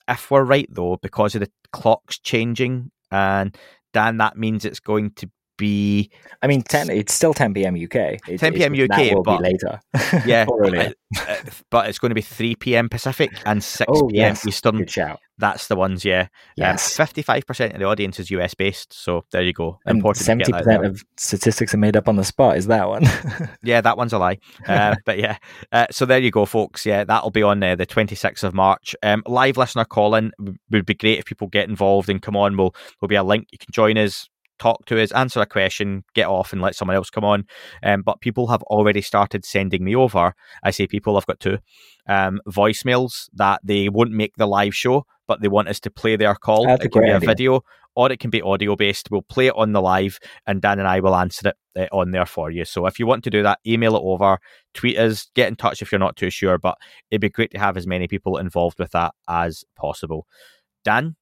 If 0.07 0.29
we're 0.29 0.43
right 0.43 0.67
though, 0.69 0.97
because 1.01 1.33
of 1.33 1.41
the 1.41 1.49
clocks 1.71 2.19
changing, 2.19 2.91
and 3.09 3.57
Dan, 3.91 4.17
that 4.17 4.37
means 4.37 4.65
it's 4.65 4.79
going 4.79 5.11
to 5.11 5.31
be 5.57 6.09
I 6.41 6.47
mean, 6.47 6.61
10, 6.63 6.89
it's 6.89 7.13
still 7.13 7.33
10 7.33 7.53
p.m. 7.53 7.75
UK. 7.75 7.95
It, 8.27 8.39
10 8.39 8.53
p.m. 8.53 8.73
UK, 8.73 9.13
will 9.13 9.23
but- 9.23 9.37
be 9.37 9.43
later. 9.43 9.79
yeah, 10.25 10.45
earlier. 10.59 10.93
uh, 11.27 11.35
but 11.69 11.87
it's 11.89 11.99
going 11.99 12.09
to 12.09 12.15
be 12.15 12.21
3 12.21 12.55
p.m. 12.55 12.89
Pacific 12.89 13.31
and 13.45 13.63
6 13.63 13.87
Oh, 13.93 14.07
p.m. 14.07 14.15
yes. 14.15 14.47
Eastern. 14.47 14.77
Good 14.77 14.89
shout. 14.89 15.19
That's 15.39 15.67
the 15.67 15.75
ones, 15.75 16.05
yeah. 16.05 16.27
Yes. 16.55 16.99
Um, 16.99 17.07
55% 17.07 17.73
of 17.73 17.79
the 17.79 17.85
audience 17.85 18.19
is 18.19 18.29
US 18.31 18.53
based, 18.53 18.93
so 18.93 19.25
there 19.31 19.41
you 19.41 19.51
go. 19.51 19.79
Important 19.87 20.23
seventy 20.23 20.51
get 20.51 20.63
that 20.65 20.75
out 20.75 20.81
percent 20.81 20.85
of 20.95 21.03
statistics 21.17 21.73
are 21.73 21.77
made 21.77 21.97
up 21.97 22.07
on 22.07 22.17
the 22.17 22.23
spot. 22.23 22.55
Is 22.57 22.67
that 22.67 22.87
one? 22.87 23.03
Yeah, 23.63 23.81
that 23.81 23.97
one's 23.97 24.13
a 24.13 24.19
lie. 24.19 24.37
Uh, 24.67 24.95
but 25.05 25.17
yeah, 25.17 25.37
uh, 25.71 25.87
so 25.89 26.05
there 26.05 26.19
you 26.19 26.29
go, 26.31 26.45
folks. 26.45 26.85
Yeah, 26.85 27.03
that'll 27.03 27.31
be 27.31 27.41
on 27.43 27.63
uh, 27.63 27.75
the 27.75 27.85
26th 27.87 28.43
of 28.43 28.53
March. 28.53 28.95
Um, 29.01 29.23
live 29.25 29.57
listener 29.57 29.85
calling 29.85 30.31
would 30.69 30.85
be 30.85 30.93
great 30.93 31.17
if 31.19 31.25
people 31.25 31.47
get 31.47 31.67
involved 31.67 32.09
and 32.09 32.21
come 32.21 32.35
on. 32.35 32.55
We'll, 32.55 32.75
there'll 32.99 33.09
be 33.09 33.15
a 33.15 33.23
link. 33.23 33.47
You 33.51 33.57
can 33.57 33.71
join 33.71 33.97
us, 33.97 34.29
talk 34.59 34.85
to 34.85 35.01
us, 35.01 35.11
answer 35.11 35.41
a 35.41 35.45
question, 35.45 36.03
get 36.13 36.27
off 36.27 36.53
and 36.53 36.61
let 36.61 36.75
someone 36.75 36.95
else 36.95 37.09
come 37.09 37.23
on. 37.23 37.45
Um, 37.81 38.01
but 38.01 38.21
people 38.21 38.47
have 38.47 38.63
already 38.63 39.01
started 39.01 39.45
sending 39.45 39.83
me 39.83 39.95
over. 39.95 40.33
I 40.63 40.71
say 40.71 40.87
people, 40.87 41.17
I've 41.17 41.25
got 41.25 41.39
two 41.39 41.59
um, 42.07 42.39
voicemails 42.47 43.29
that 43.33 43.61
they 43.63 43.89
won't 43.89 44.11
make 44.11 44.35
the 44.37 44.47
live 44.47 44.75
show, 44.75 45.05
but 45.27 45.41
they 45.41 45.47
want 45.47 45.69
us 45.69 45.79
to 45.81 45.91
play 45.91 46.15
their 46.15 46.35
call. 46.35 46.65
That's 46.65 46.85
it 46.85 46.91
can 46.91 47.03
be 47.03 47.09
a 47.09 47.15
idea. 47.15 47.27
video 47.27 47.61
or 47.95 48.11
it 48.11 48.19
can 48.19 48.29
be 48.29 48.41
audio 48.41 48.75
based. 48.75 49.09
We'll 49.11 49.21
play 49.21 49.47
it 49.47 49.53
on 49.55 49.71
the 49.71 49.81
live, 49.81 50.19
and 50.47 50.61
Dan 50.61 50.79
and 50.79 50.87
I 50.87 50.99
will 50.99 51.15
answer 51.15 51.49
it 51.49 51.55
uh, 51.77 51.95
on 51.95 52.11
there 52.11 52.25
for 52.25 52.49
you. 52.49 52.65
So 52.65 52.85
if 52.85 52.99
you 52.99 53.05
want 53.05 53.23
to 53.25 53.29
do 53.29 53.43
that, 53.43 53.59
email 53.65 53.95
it 53.95 54.01
over, 54.03 54.39
tweet 54.73 54.97
us, 54.97 55.29
get 55.35 55.47
in 55.47 55.55
touch 55.55 55.81
if 55.81 55.91
you're 55.91 55.99
not 55.99 56.15
too 56.15 56.29
sure. 56.29 56.57
But 56.57 56.77
it'd 57.11 57.21
be 57.21 57.29
great 57.29 57.51
to 57.51 57.59
have 57.59 57.77
as 57.77 57.87
many 57.87 58.07
people 58.07 58.37
involved 58.37 58.79
with 58.79 58.91
that 58.91 59.13
as 59.27 59.63
possible. 59.75 60.27
Dan, 60.83 61.15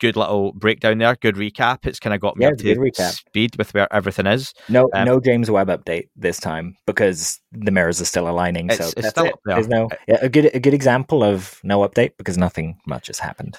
good 0.00 0.16
little 0.16 0.52
breakdown 0.52 0.98
there, 0.98 1.16
good 1.16 1.36
recap. 1.36 1.86
It's 1.86 1.98
kind 2.00 2.14
of 2.14 2.20
got 2.20 2.36
me 2.36 2.44
Yeah, 2.44 2.50
up 2.52 2.58
to 2.58 2.92
speed 3.12 3.56
with 3.56 3.72
where 3.74 3.92
everything 3.92 4.26
is. 4.26 4.52
no, 4.68 4.88
Um, 4.92 5.04
no 5.04 5.20
James 5.20 5.50
Webb 5.50 5.68
update 5.68 6.08
this 6.16 6.38
time 6.40 6.76
because 6.86 7.40
the 7.52 7.70
mirrors 7.70 8.00
are 8.00 8.04
still 8.06 8.28
aligning. 8.28 8.66
It's- 8.66 8.78
so 8.78 8.84
it's 8.96 9.02
that's 9.02 9.08
still 9.10 9.26
it. 9.26 9.34
There's 9.44 9.68
no 9.68 9.88
yeah, 10.08 10.18
a 10.20 10.28
good 10.28 10.50
a 10.54 10.60
good 10.60 10.74
example 10.74 11.22
of 11.24 11.60
no 11.64 11.80
update 11.86 12.12
because 12.18 12.36
nothing 12.38 12.78
much 12.86 13.06
has 13.08 13.18
happened. 13.18 13.58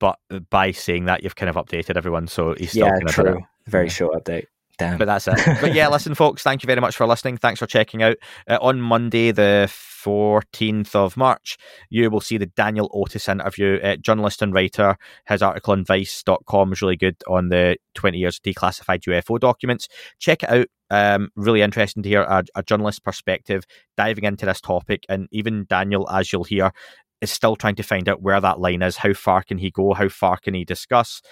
But 0.00 0.18
by 0.50 0.72
saying 0.72 1.04
that, 1.04 1.22
you've 1.22 1.36
kind 1.36 1.48
of 1.48 1.54
updated 1.56 1.96
everyone, 1.96 2.26
so 2.26 2.54
he's 2.54 2.70
still 2.70 2.86
yeah, 2.86 2.92
kind 2.92 3.08
of 3.08 3.14
true. 3.14 3.42
Very 3.68 3.84
Yeah. 3.86 3.92
short 3.92 4.24
update. 4.24 4.46
Damn. 4.78 4.98
But 4.98 5.06
that's 5.06 5.28
it. 5.28 5.38
But 5.60 5.74
yeah, 5.74 5.88
listen, 5.88 6.14
folks, 6.14 6.42
thank 6.42 6.62
you 6.62 6.66
very 6.66 6.80
much 6.80 6.96
for 6.96 7.06
listening. 7.06 7.38
Thanks 7.38 7.60
for 7.60 7.66
checking 7.66 8.02
out. 8.02 8.16
Uh, 8.48 8.58
on 8.60 8.80
Monday, 8.80 9.30
the 9.30 9.66
14th 9.70 10.94
of 10.94 11.16
March, 11.16 11.56
you 11.88 12.10
will 12.10 12.20
see 12.20 12.36
the 12.36 12.46
Daniel 12.46 12.90
Otis 12.92 13.28
interview. 13.28 13.78
Uh, 13.82 13.96
journalist 13.96 14.42
and 14.42 14.52
writer. 14.52 14.96
His 15.26 15.42
article 15.42 15.72
on 15.72 15.84
Vice.com 15.84 16.72
is 16.72 16.82
really 16.82 16.96
good 16.96 17.16
on 17.26 17.48
the 17.48 17.76
20 17.94 18.18
years 18.18 18.38
of 18.38 18.42
declassified 18.42 19.00
UFO 19.02 19.40
documents. 19.40 19.88
Check 20.18 20.42
it 20.42 20.50
out. 20.50 20.66
Um, 20.88 21.30
really 21.34 21.62
interesting 21.62 22.02
to 22.02 22.08
hear 22.08 22.22
a, 22.22 22.44
a 22.54 22.62
journalist 22.62 23.02
perspective 23.02 23.64
diving 23.96 24.24
into 24.24 24.46
this 24.46 24.60
topic. 24.60 25.04
And 25.08 25.26
even 25.32 25.66
Daniel, 25.68 26.08
as 26.10 26.32
you'll 26.32 26.44
hear, 26.44 26.72
is 27.20 27.30
still 27.30 27.56
trying 27.56 27.76
to 27.76 27.82
find 27.82 28.08
out 28.08 28.22
where 28.22 28.40
that 28.40 28.60
line 28.60 28.82
is. 28.82 28.98
How 28.98 29.14
far 29.14 29.42
can 29.42 29.58
he 29.58 29.70
go? 29.70 29.94
How 29.94 30.08
far 30.08 30.36
can 30.36 30.54
he 30.54 30.64
discuss? 30.64 31.22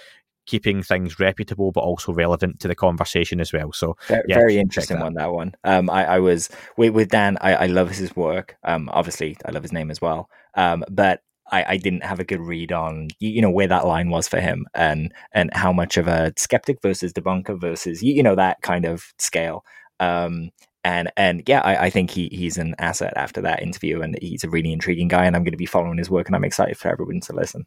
Keeping 0.46 0.82
things 0.82 1.18
reputable 1.18 1.72
but 1.72 1.80
also 1.80 2.12
relevant 2.12 2.60
to 2.60 2.68
the 2.68 2.74
conversation 2.74 3.40
as 3.40 3.52
well. 3.52 3.72
So 3.72 3.96
Ve- 4.08 4.20
yeah, 4.28 4.36
very 4.36 4.58
interesting 4.58 4.98
that. 4.98 5.04
one 5.04 5.14
that 5.14 5.32
one. 5.32 5.54
Um 5.64 5.90
i, 5.90 6.04
I 6.04 6.18
was 6.18 6.50
with, 6.76 6.92
with 6.92 7.08
dan 7.10 7.38
I, 7.40 7.54
I 7.54 7.66
love 7.66 7.90
his 7.90 8.14
work. 8.14 8.56
Um 8.64 8.88
obviously 8.92 9.36
i 9.44 9.50
love 9.50 9.62
his 9.62 9.72
name 9.72 9.90
as 9.90 10.00
well. 10.00 10.28
Um 10.54 10.84
but 10.90 11.22
I, 11.52 11.64
I 11.68 11.76
didn't 11.76 12.04
have 12.04 12.20
a 12.20 12.24
good 12.24 12.40
read 12.40 12.72
on 12.72 13.08
you, 13.18 13.30
you 13.30 13.42
know 13.42 13.50
where 13.50 13.68
that 13.68 13.86
line 13.86 14.10
was 14.10 14.28
for 14.28 14.40
him 14.40 14.66
and 14.74 15.12
and 15.32 15.50
how 15.52 15.72
much 15.72 15.96
of 15.96 16.08
a 16.08 16.32
skeptic 16.36 16.80
versus 16.82 17.12
debunker 17.12 17.60
versus 17.60 18.02
you, 18.02 18.14
you 18.14 18.22
know 18.22 18.34
that 18.34 18.62
kind 18.62 18.84
of 18.84 19.12
scale. 19.18 19.64
Um 20.00 20.50
and 20.84 21.10
and 21.16 21.42
yeah 21.46 21.60
I, 21.60 21.86
I 21.86 21.90
think 21.90 22.10
he 22.10 22.28
he's 22.30 22.58
an 22.58 22.74
asset 22.78 23.14
after 23.16 23.40
that 23.40 23.62
interview 23.62 24.02
and 24.02 24.18
he's 24.20 24.44
a 24.44 24.50
really 24.50 24.72
intriguing 24.72 25.08
guy 25.08 25.24
and 25.24 25.34
i'm 25.34 25.42
going 25.42 25.52
to 25.52 25.58
be 25.58 25.66
following 25.66 25.98
his 25.98 26.10
work 26.10 26.26
and 26.26 26.36
i'm 26.36 26.44
excited 26.44 26.76
for 26.76 26.88
everyone 26.88 27.20
to 27.20 27.32
listen 27.32 27.66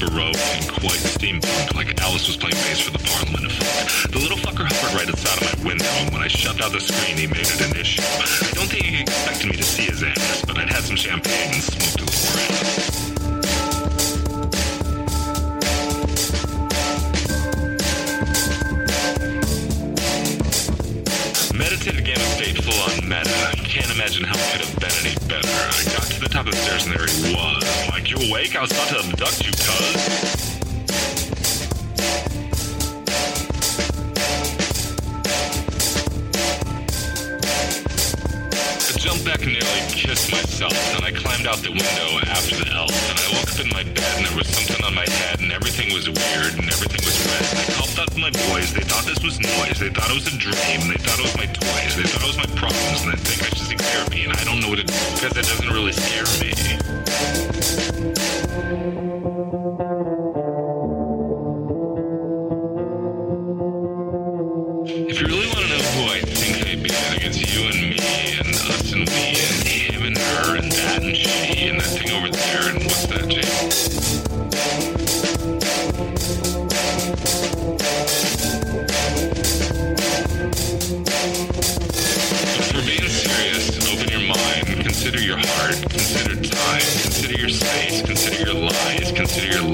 baroque 0.00 0.36
and 0.56 0.68
quite 0.68 1.00
steampunk, 1.02 1.74
like 1.74 2.00
Alice 2.00 2.26
was 2.26 2.36
playing 2.36 2.56
bass 2.66 2.80
for 2.80 2.90
the 2.90 2.98
Parliament 2.98 3.46
of 3.46 3.52
Folk. 3.52 4.10
The 4.12 4.18
little 4.18 4.38
fucker 4.38 4.66
hovered 4.66 4.94
right 4.94 5.08
outside 5.08 5.42
of 5.42 5.64
my 5.64 5.68
window, 5.70 5.90
and 6.00 6.12
when 6.12 6.22
I 6.22 6.28
shoved 6.28 6.62
out 6.62 6.72
the 6.72 6.80
screen, 6.80 7.16
he 7.16 7.26
made 7.26 7.46
it 7.46 7.60
an 7.60 7.76
issue. 7.76 8.02
I 8.02 8.50
don't 8.54 8.68
think 8.68 8.84
he 8.84 9.00
expected 9.02 9.50
me 9.50 9.56
to 9.56 9.62
see 9.62 9.84
his 9.84 10.02
ass, 10.02 10.44
but 10.46 10.58
I'd 10.58 10.70
had 10.70 10.84
some 10.84 10.96
champagne 10.96 11.54
and 11.54 11.62
smoked 11.62 12.00
a 12.00 12.04
little 12.04 12.32
grass. 12.32 13.04
Meditative 21.54 22.04
gamma 22.04 22.26
state 22.34 22.58
full 22.62 22.80
on 22.90 23.08
meta. 23.08 23.54
Can't 23.64 23.90
imagine 23.94 24.24
how 24.24 24.34
it 24.34 24.46
could 24.52 24.66
have 24.66 24.74
been 24.80 24.94
any 25.06 25.14
better. 25.28 25.48
I 25.48 25.84
got 25.94 26.06
to 26.10 26.20
the 26.20 26.28
top 26.28 26.46
of 26.46 26.52
the 26.52 26.58
stairs 26.58 26.86
and 26.86 26.94
there 26.94 27.06
he 27.06 27.34
was. 27.34 27.93
You 28.14 28.30
awake? 28.30 28.54
I 28.54 28.60
was 28.60 28.70
about 28.70 28.88
to 28.88 28.98
abduct 28.98 29.44
you, 29.44 29.50
cuz. 29.50 30.44
Jumped 39.02 39.24
back 39.24 39.42
and 39.42 39.52
nearly 39.52 39.80
kissed 39.90 40.30
myself, 40.30 40.72
and 40.96 41.04
I 41.04 41.10
climbed 41.12 41.46
out 41.46 41.58
the 41.58 41.70
window 41.70 42.20
after 42.30 42.56
the 42.56 42.70
elf, 42.70 42.94
and 43.10 43.18
I 43.18 43.26
woke 43.36 43.52
up 43.52 43.60
in 43.60 43.68
my 43.70 43.82
bed 43.82 44.16
and 44.16 44.26
there 44.26 44.36
was 44.36 44.48
something 44.48 44.84
on 44.84 44.94
my 44.94 45.04
head, 45.10 45.40
and 45.40 45.52
everything 45.52 45.92
was 45.92 46.08
weird, 46.08 46.54
and 46.54 46.70
everything 46.70 47.04
was 47.04 47.18
red. 47.26 47.44
And 47.50 47.58
I 47.58 47.66
called 47.74 47.98
out 47.98 48.16
my 48.16 48.30
boys, 48.48 48.72
they 48.72 48.80
thought 48.80 49.04
this 49.04 49.22
was 49.22 49.40
noise, 49.40 49.78
they 49.78 49.90
thought 49.90 50.08
it 50.08 50.14
was 50.14 50.28
a 50.32 50.36
dream, 50.38 50.88
they 50.88 51.00
thought 51.02 51.18
it 51.18 51.26
was 51.28 51.36
my 51.36 51.46
toys, 51.46 51.96
they 51.96 52.04
thought 52.08 52.22
it 52.22 52.30
was 52.32 52.38
my 52.38 52.50
problems, 52.56 53.02
and 53.04 53.12
they 53.12 53.20
think 53.20 53.42
I 53.44 53.53
seek 53.84 53.92
therapy, 53.92 54.24
and 54.24 54.32
I 54.32 54.42
don't 54.44 54.60
know 54.60 54.68
what 54.68 54.78
it 54.78 54.88
is, 54.90 55.14
because 55.14 55.36
it 55.36 55.44
doesn't 55.44 55.68
really 55.68 55.92
scare 55.92 56.24
me. 56.40 56.52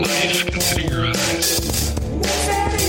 Life, 0.03 0.47
consider 0.47 0.89
your 0.89 1.07
eyes. 1.09 2.80